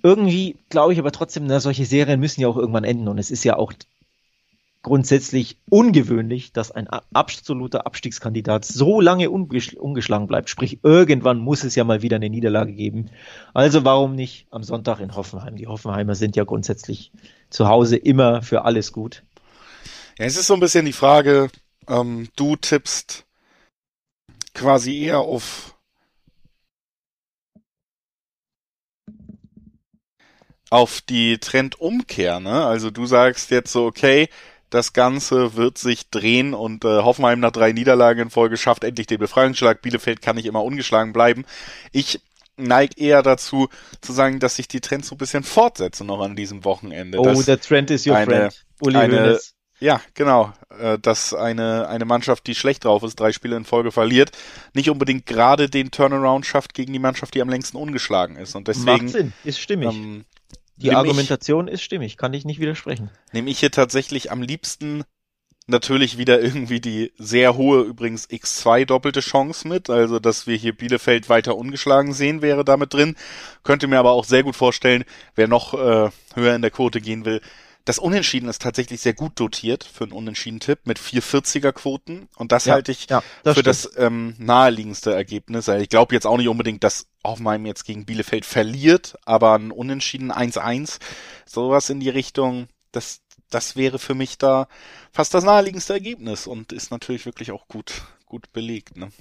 irgendwie 0.04 0.58
glaube 0.70 0.94
ich 0.94 1.00
aber 1.00 1.12
trotzdem, 1.12 1.46
na, 1.46 1.60
solche 1.60 1.86
Serien 1.86 2.20
müssen 2.20 2.42
ja 2.42 2.48
auch 2.48 2.58
irgendwann 2.58 2.84
enden 2.84 3.08
und 3.08 3.18
es 3.18 3.32
ist 3.32 3.44
ja 3.44 3.58
auch 3.58 3.74
grundsätzlich 4.84 5.58
ungewöhnlich, 5.70 6.54
dass 6.54 6.72
ein 6.72 6.88
absoluter 6.88 7.86
Abstiegskandidat 7.86 8.66
so 8.66 9.00
lange 9.00 9.30
ungeschlagen 9.30 10.28
bleibt. 10.28 10.50
Sprich, 10.50 10.80
irgendwann 10.84 11.38
muss 11.38 11.64
es 11.64 11.76
ja 11.76 11.84
mal 11.84 12.02
wieder 12.02 12.16
eine 12.16 12.30
Niederlage 12.30 12.74
geben. 12.74 13.10
Also 13.54 13.86
warum 13.86 14.16
nicht 14.16 14.48
am 14.50 14.64
Sonntag 14.64 15.00
in 15.00 15.16
Hoffenheim? 15.16 15.56
Die 15.56 15.68
Hoffenheimer 15.68 16.16
sind 16.16 16.36
ja 16.36 16.46
grundsätzlich 16.46 17.12
zu 17.50 17.68
Hause 17.68 17.96
immer 17.96 18.42
für 18.42 18.66
alles 18.66 18.92
gut. 18.92 19.24
Ja, 20.18 20.26
es 20.26 20.38
ist 20.38 20.48
so 20.48 20.56
ein 20.56 20.60
bisschen 20.60 20.86
die 20.86 20.94
Frage, 20.94 21.50
ähm, 21.88 22.30
du 22.36 22.56
tippst 22.56 23.26
quasi 24.54 25.00
eher 25.00 25.20
auf 25.20 25.76
auf 30.72 31.02
die 31.02 31.38
Trendumkehr, 31.38 32.40
ne? 32.40 32.66
Also 32.66 32.92
du 32.92 33.06
sagst 33.06 33.52
jetzt 33.52 33.74
so, 33.74 33.86
okay, 33.86 34.30
das 34.72 34.94
Ganze 34.94 35.56
wird 35.56 35.78
sich 35.78 36.10
drehen 36.10 36.54
und 36.54 36.84
äh, 36.86 37.04
Hoffenheim 37.04 37.40
nach 37.40 37.52
drei 37.52 37.74
Niederlagen 37.74 38.22
in 38.22 38.30
Folge 38.30 38.58
schafft 38.58 38.84
endlich 38.84 39.06
den 39.06 39.20
Befreiungsschlag. 39.20 39.82
Bielefeld 39.82 40.22
kann 40.22 40.38
nicht 40.38 40.46
immer 40.46 40.64
ungeschlagen 40.64 41.14
bleiben. 41.14 41.46
Ich 41.92 42.22
neige 42.58 42.96
eher 42.98 43.22
dazu 43.22 43.68
zu 44.00 44.14
sagen, 44.14 44.40
dass 44.40 44.56
sich 44.56 44.68
die 44.68 44.82
Trends 44.82 45.10
so 45.10 45.16
ein 45.16 45.18
bisschen 45.18 45.44
fortsetzen 45.44 46.08
noch 46.08 46.22
an 46.22 46.36
diesem 46.36 46.64
Wochenende. 46.64 47.20
Oh, 47.20 47.42
der 47.42 47.60
Trend 47.60 47.92
ist 47.92 48.08
your 48.08 48.16
eine, 48.16 48.26
friend. 48.26 48.66
Uli 48.82 48.98
eine, 48.98 49.40
Ja, 49.82 50.00
genau. 50.14 50.54
Äh, 50.80 50.98
dass 51.00 51.34
eine, 51.34 51.90
eine 51.90 52.06
Mannschaft, 52.06 52.48
die 52.48 52.56
schlecht 52.56 52.86
drauf 52.86 53.04
ist, 53.04 53.20
drei 53.20 53.34
Spiele 53.34 53.58
in 53.58 53.66
Folge 53.66 53.92
verliert, 53.92 54.32
nicht 54.74 54.90
unbedingt 54.90 55.26
gerade 55.26 55.70
den 55.70 55.92
Turnaround 55.92 56.46
schafft 56.46 56.74
gegen 56.74 56.94
die 56.94 57.00
Mannschaft, 57.00 57.34
die 57.34 57.42
am 57.42 57.50
längsten 57.50 57.76
ungeschlagen 57.76 58.38
ist. 58.38 58.56
Und 58.56 58.70
deswegen. 58.70 59.06
Macht 59.06 59.10
Sinn, 59.10 59.34
ist 59.44 59.60
stimmig. 59.60 59.94
Ähm, 59.94 60.24
die 60.82 60.96
Argumentation 60.96 61.68
ich, 61.68 61.76
ist 61.76 61.82
stimmig, 61.84 62.18
kann 62.18 62.34
ich 62.34 62.46
nicht 62.46 62.60
widersprechen. 62.60 63.10
Nehme 63.32 63.50
ich 63.50 63.60
hier 63.60 63.72
tatsächlich 63.72 64.32
am 64.32 64.42
liebsten 64.42 65.04
natürlich 65.68 66.18
wieder 66.18 66.42
irgendwie 66.42 66.80
die 66.80 67.14
sehr 67.18 67.56
hohe, 67.56 67.82
übrigens 67.82 68.30
X2 68.30 68.86
doppelte 68.86 69.22
Chance 69.22 69.68
mit, 69.68 69.90
also 69.90 70.20
dass 70.20 70.48
wir 70.48 70.56
hier 70.56 70.76
Bielefeld 70.76 71.30
weiter 71.30 71.56
ungeschlagen 71.56 72.14
sehen, 72.14 72.42
wäre 72.42 72.66
damit 72.66 72.94
drin. 72.94 73.16
Könnte 73.64 73.88
mir 73.88 74.00
aber 74.00 74.12
auch 74.12 74.26
sehr 74.26 74.44
gut 74.44 74.56
vorstellen, 74.56 75.04
wer 75.36 75.48
noch 75.48 75.74
äh, 75.74 76.10
höher 76.36 76.56
in 76.56 76.62
der 76.62 76.72
Quote 76.72 77.02
gehen 77.02 77.26
will, 77.26 77.42
das 77.86 78.00
Unentschieden 78.00 78.50
ist 78.50 78.62
tatsächlich 78.62 79.02
sehr 79.02 79.14
gut 79.14 79.40
dotiert 79.40 79.84
für 79.84 80.04
einen 80.04 80.14
Unentschieden-Tipp 80.14 80.80
mit 80.86 81.00
440er 81.00 81.72
Quoten 81.72 82.28
und 82.36 82.52
das 82.52 82.66
ja, 82.66 82.74
halte 82.74 82.92
ich 82.92 83.10
ja, 83.10 83.24
das 83.44 83.56
für 83.56 83.62
stimmt. 83.62 83.68
das 83.68 83.98
ähm, 83.98 84.36
naheliegendste 84.38 85.14
Ergebnis. 85.14 85.68
Also 85.68 85.82
ich 85.82 85.90
glaube 85.90 86.14
jetzt 86.14 86.28
auch 86.28 86.38
nicht 86.38 86.48
unbedingt, 86.48 86.84
dass 86.84 87.08
Hoffenheim 87.24 87.66
jetzt 87.66 87.86
gegen 87.86 88.06
Bielefeld 88.06 88.46
verliert, 88.46 89.16
aber 89.26 89.56
ein 89.56 89.72
Unentschieden 89.72 90.32
1-1, 90.32 91.00
sowas 91.46 91.90
in 91.90 92.00
die 92.00 92.10
Richtung, 92.10 92.68
das 92.92 93.22
das 93.52 93.76
wäre 93.76 94.00
für 94.00 94.16
mich 94.16 94.38
da 94.38 94.68
fast 95.12 95.34
das 95.34 95.44
naheliegendste 95.44 95.94
Ergebnis 95.94 96.48
und 96.48 96.72
ist 96.72 96.90
natürlich 96.90 97.26
wirklich 97.26 97.52
auch 97.52 97.68
gut, 97.68 98.04
gut 98.26 98.52
belegt. 98.54 98.98
Ne? 98.98 99.12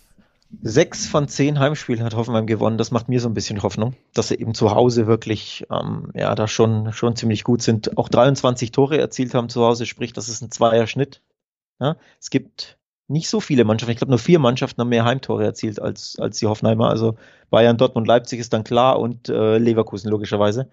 Sechs 0.62 1.07
von 1.07 1.28
zehn 1.28 1.59
Heimspielen 1.61 2.03
hat 2.03 2.14
Hoffenheim 2.14 2.46
gewonnen. 2.46 2.76
Das 2.76 2.90
macht 2.90 3.09
mir 3.09 3.20
so 3.20 3.28
ein 3.28 3.34
bisschen 3.34 3.62
Hoffnung, 3.62 3.94
dass 4.14 4.28
sie 4.28 4.34
eben 4.34 4.53
zu 4.53 4.72
Hause 4.72 5.07
wirklich, 5.07 5.64
ähm, 5.70 6.11
ja, 6.14 6.34
da 6.34 6.48
schon, 6.48 6.92
schon 6.92 7.14
ziemlich 7.14 7.44
gut 7.44 7.62
sind. 7.62 7.96
Auch 7.96 8.09
23 8.09 8.72
Tore 8.72 8.98
erzielt 8.98 9.32
haben 9.34 9.48
zu 9.48 9.64
Hause, 9.64 9.86
sprich, 9.86 10.12
das 10.12 10.28
ist 10.28 10.42
ein 10.42 10.51
Zweierschnitt. 10.51 11.22
Ja, 11.78 11.96
es 12.20 12.30
gibt 12.30 12.78
nicht 13.07 13.28
so 13.28 13.40
viele 13.40 13.64
Mannschaften. 13.64 13.92
Ich 13.92 13.98
glaube, 13.98 14.11
nur 14.11 14.18
vier 14.18 14.38
Mannschaften 14.38 14.80
haben 14.80 14.88
mehr 14.88 15.05
Heimtore 15.05 15.44
erzielt 15.44 15.80
als, 15.80 16.18
als 16.18 16.38
die 16.38 16.46
Hoffenheimer. 16.46 16.90
Also 16.90 17.16
Bayern, 17.51 17.76
Dortmund, 17.76 18.07
Leipzig 18.07 18.38
ist 18.38 18.53
dann 18.53 18.64
klar 18.64 18.98
und 18.98 19.28
äh, 19.28 19.59
Leverkusen 19.59 20.11
logischerweise. 20.11 20.68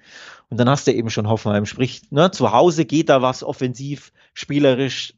Und 0.49 0.59
dann 0.59 0.69
hast 0.69 0.87
du 0.87 0.93
eben 0.93 1.09
schon 1.09 1.29
Hoffenheim. 1.29 1.65
Sprich, 1.65 2.03
ne, 2.11 2.31
zu 2.31 2.51
Hause 2.51 2.85
geht 2.85 3.09
da 3.09 3.21
was 3.21 3.43
offensiv, 3.43 4.11
spielerisch 4.33 5.13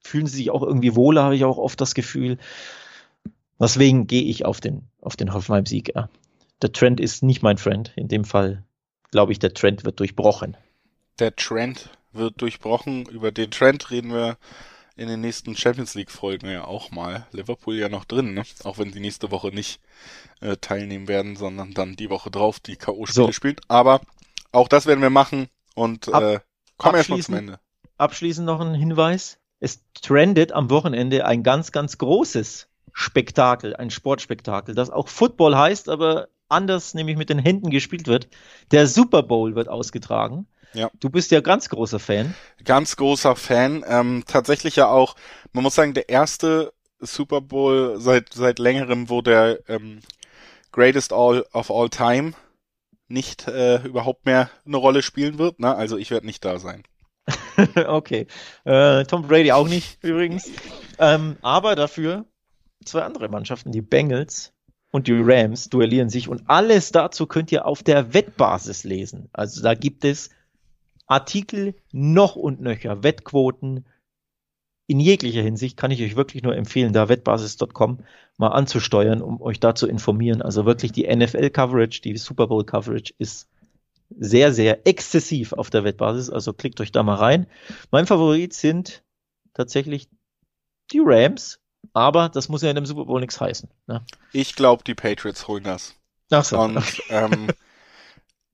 fühlen 0.00 0.26
sie 0.26 0.38
sich 0.38 0.50
auch 0.50 0.62
irgendwie 0.62 0.96
wohler, 0.96 1.24
habe 1.24 1.36
ich 1.36 1.44
auch 1.44 1.58
oft 1.58 1.80
das 1.80 1.94
Gefühl. 1.94 2.38
Deswegen 3.60 4.06
gehe 4.06 4.22
ich 4.22 4.44
auf 4.44 4.60
den, 4.60 4.88
auf 5.00 5.16
den 5.16 5.32
Hoffenheim-Sieg. 5.32 5.92
Der 6.62 6.72
Trend 6.72 7.00
ist 7.00 7.22
nicht 7.22 7.42
mein 7.42 7.58
Friend. 7.58 7.92
In 7.96 8.08
dem 8.08 8.24
Fall 8.24 8.64
glaube 9.10 9.32
ich, 9.32 9.38
der 9.38 9.54
Trend 9.54 9.84
wird 9.84 10.00
durchbrochen. 10.00 10.56
Der 11.18 11.34
Trend 11.34 11.90
wird 12.12 12.40
durchbrochen. 12.40 13.06
Über 13.06 13.32
den 13.32 13.50
Trend 13.50 13.90
reden 13.90 14.12
wir 14.12 14.36
in 14.96 15.08
den 15.08 15.20
nächsten 15.20 15.56
Champions 15.56 15.94
League 15.94 16.10
Folgen 16.10 16.48
ja 16.48 16.64
auch 16.64 16.90
mal. 16.90 17.26
Liverpool 17.32 17.76
ja 17.76 17.88
noch 17.88 18.04
drin, 18.04 18.34
ne? 18.34 18.42
Auch 18.64 18.78
wenn 18.78 18.92
sie 18.92 19.00
nächste 19.00 19.30
Woche 19.30 19.48
nicht 19.48 19.80
äh, 20.40 20.56
teilnehmen 20.56 21.08
werden, 21.08 21.36
sondern 21.36 21.72
dann 21.72 21.96
die 21.96 22.10
Woche 22.10 22.30
drauf 22.30 22.60
die 22.60 22.76
K.O.-Spiele 22.76 23.12
so. 23.12 23.32
spielt. 23.32 23.60
Aber 23.68 24.00
auch 24.50 24.68
das 24.68 24.86
werden 24.86 25.02
wir 25.02 25.10
machen 25.10 25.48
und 25.74 26.12
Ab, 26.12 26.22
äh, 26.22 26.40
kommen 26.76 26.96
erstmal 26.96 27.22
zum 27.22 27.34
Ende. 27.34 27.60
Abschließend 27.96 28.46
noch 28.46 28.60
ein 28.60 28.74
Hinweis. 28.74 29.38
Es 29.60 29.82
trendet 29.94 30.52
am 30.52 30.70
Wochenende 30.70 31.24
ein 31.26 31.42
ganz, 31.42 31.72
ganz 31.72 31.98
großes 31.98 32.68
Spektakel, 32.98 33.76
ein 33.76 33.90
Sportspektakel, 33.90 34.74
das 34.74 34.90
auch 34.90 35.06
Football 35.06 35.56
heißt, 35.56 35.88
aber 35.88 36.26
anders 36.48 36.94
nämlich 36.94 37.16
mit 37.16 37.30
den 37.30 37.38
Händen 37.38 37.70
gespielt 37.70 38.08
wird. 38.08 38.26
Der 38.72 38.88
Super 38.88 39.22
Bowl 39.22 39.54
wird 39.54 39.68
ausgetragen. 39.68 40.48
Ja. 40.74 40.90
Du 40.98 41.08
bist 41.08 41.30
ja 41.30 41.40
ganz 41.40 41.68
großer 41.68 42.00
Fan. 42.00 42.34
Ganz 42.64 42.96
großer 42.96 43.36
Fan. 43.36 43.84
Ähm, 43.86 44.24
tatsächlich 44.26 44.74
ja 44.74 44.88
auch, 44.88 45.14
man 45.52 45.62
muss 45.62 45.76
sagen, 45.76 45.94
der 45.94 46.08
erste 46.08 46.72
Super 46.98 47.40
Bowl 47.40 48.00
seit, 48.00 48.32
seit 48.34 48.58
längerem, 48.58 49.08
wo 49.08 49.22
der 49.22 49.60
ähm, 49.68 50.00
Greatest 50.72 51.12
All 51.12 51.46
of 51.52 51.70
All 51.70 51.90
Time 51.90 52.32
nicht 53.06 53.46
äh, 53.46 53.80
überhaupt 53.84 54.26
mehr 54.26 54.50
eine 54.66 54.76
Rolle 54.76 55.02
spielen 55.02 55.38
wird. 55.38 55.60
Ne? 55.60 55.72
Also 55.72 55.98
ich 55.98 56.10
werde 56.10 56.26
nicht 56.26 56.44
da 56.44 56.58
sein. 56.58 56.82
okay. 57.86 58.26
Äh, 58.64 59.04
Tom 59.04 59.28
Brady 59.28 59.52
auch 59.52 59.68
nicht 59.68 60.02
übrigens. 60.02 60.50
Ähm, 60.98 61.36
aber 61.42 61.76
dafür 61.76 62.24
zwei 62.84 63.02
andere 63.02 63.28
Mannschaften, 63.28 63.72
die 63.72 63.82
Bengals 63.82 64.52
und 64.90 65.06
die 65.06 65.20
Rams, 65.20 65.68
duellieren 65.68 66.08
sich. 66.08 66.28
Und 66.28 66.48
alles 66.48 66.92
dazu 66.92 67.26
könnt 67.26 67.52
ihr 67.52 67.66
auf 67.66 67.82
der 67.82 68.14
Wettbasis 68.14 68.84
lesen. 68.84 69.28
Also 69.32 69.62
da 69.62 69.74
gibt 69.74 70.04
es 70.04 70.30
Artikel 71.06 71.74
noch 71.92 72.36
und 72.36 72.60
nöcher, 72.60 73.02
Wettquoten. 73.02 73.86
In 74.86 75.00
jeglicher 75.00 75.42
Hinsicht 75.42 75.76
kann 75.76 75.90
ich 75.90 76.02
euch 76.02 76.16
wirklich 76.16 76.42
nur 76.42 76.56
empfehlen, 76.56 76.92
da 76.92 77.08
wettbasis.com 77.08 77.98
mal 78.38 78.48
anzusteuern, 78.48 79.20
um 79.20 79.42
euch 79.42 79.60
da 79.60 79.74
zu 79.74 79.86
informieren. 79.86 80.40
Also 80.40 80.64
wirklich 80.64 80.92
die 80.92 81.14
NFL-Coverage, 81.14 82.00
die 82.00 82.16
Super 82.16 82.46
Bowl-Coverage 82.46 83.12
ist 83.18 83.48
sehr, 84.16 84.52
sehr 84.52 84.86
exzessiv 84.86 85.52
auf 85.52 85.68
der 85.68 85.84
Wettbasis. 85.84 86.30
Also 86.30 86.52
klickt 86.54 86.80
euch 86.80 86.92
da 86.92 87.02
mal 87.02 87.16
rein. 87.16 87.46
Mein 87.90 88.06
Favorit 88.06 88.54
sind 88.54 89.02
tatsächlich 89.52 90.08
die 90.92 91.02
Rams, 91.04 91.60
aber 91.92 92.28
das 92.28 92.48
muss 92.48 92.62
ja 92.62 92.70
in 92.70 92.76
dem 92.76 92.86
Super 92.86 93.04
Bowl 93.04 93.20
nichts 93.20 93.40
heißen. 93.40 93.68
Ne? 93.86 94.04
Ich 94.32 94.54
glaube, 94.54 94.84
die 94.84 94.94
Patriots 94.94 95.48
holen 95.48 95.64
das. 95.64 95.94
Ach 96.30 96.44
so. 96.44 96.58
Und 96.60 97.02
ähm, 97.10 97.48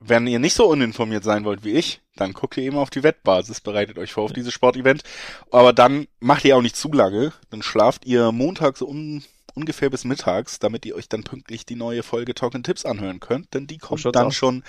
wenn 0.01 0.27
ihr 0.27 0.39
nicht 0.39 0.55
so 0.55 0.67
uninformiert 0.67 1.25
sein 1.25 1.45
wollt 1.45 1.65
wie 1.65 1.73
ich, 1.73 2.01
dann 2.17 2.33
guckt 2.33 2.57
ihr 2.57 2.65
eben 2.65 2.77
auf 2.77 2.91
die 2.91 3.03
Wettbasis, 3.03 3.61
bereitet 3.61 3.99
euch 3.99 4.13
vor 4.13 4.25
auf 4.25 4.33
dieses 4.33 4.53
Sportevent. 4.53 5.03
Aber 5.51 5.73
dann 5.73 6.07
macht 6.21 6.45
ihr 6.45 6.57
auch 6.57 6.63
nicht 6.63 6.77
zu 6.77 6.93
lange, 6.93 7.33
dann 7.51 7.63
schlaft 7.63 8.05
ihr 8.05 8.31
montags 8.33 8.83
um 8.83 9.23
ungefähr 9.55 9.89
bis 9.89 10.05
mittags, 10.05 10.59
damit 10.59 10.85
ihr 10.85 10.97
euch 10.97 11.09
dann 11.09 11.23
pünktlich 11.23 11.65
die 11.65 11.77
neue 11.77 12.03
Folge 12.03 12.35
Talk 12.35 12.61
Tipps 12.65 12.85
anhören 12.85 13.21
könnt, 13.21 13.55
denn 13.55 13.67
die 13.67 13.79
kommt 13.79 14.05
dann 14.05 14.27
aus. 14.27 14.35
schon, 14.35 14.65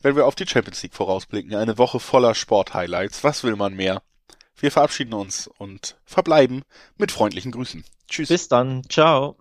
wenn 0.00 0.16
wir 0.16 0.26
auf 0.26 0.36
die 0.36 0.46
Champions 0.46 0.82
League 0.82 0.94
vorausblicken. 0.94 1.54
Eine 1.54 1.76
Woche 1.76 2.00
voller 2.00 2.34
Sport-Highlights. 2.34 3.24
Was 3.24 3.44
will 3.44 3.56
man 3.56 3.74
mehr? 3.74 4.02
Wir 4.58 4.70
verabschieden 4.70 5.14
uns 5.14 5.48
und 5.58 5.96
verbleiben 6.04 6.62
mit 6.96 7.12
freundlichen 7.12 7.52
Grüßen. 7.52 7.84
Tschüss. 8.08 8.28
Bis 8.28 8.48
dann. 8.48 8.82
Ciao. 8.88 9.36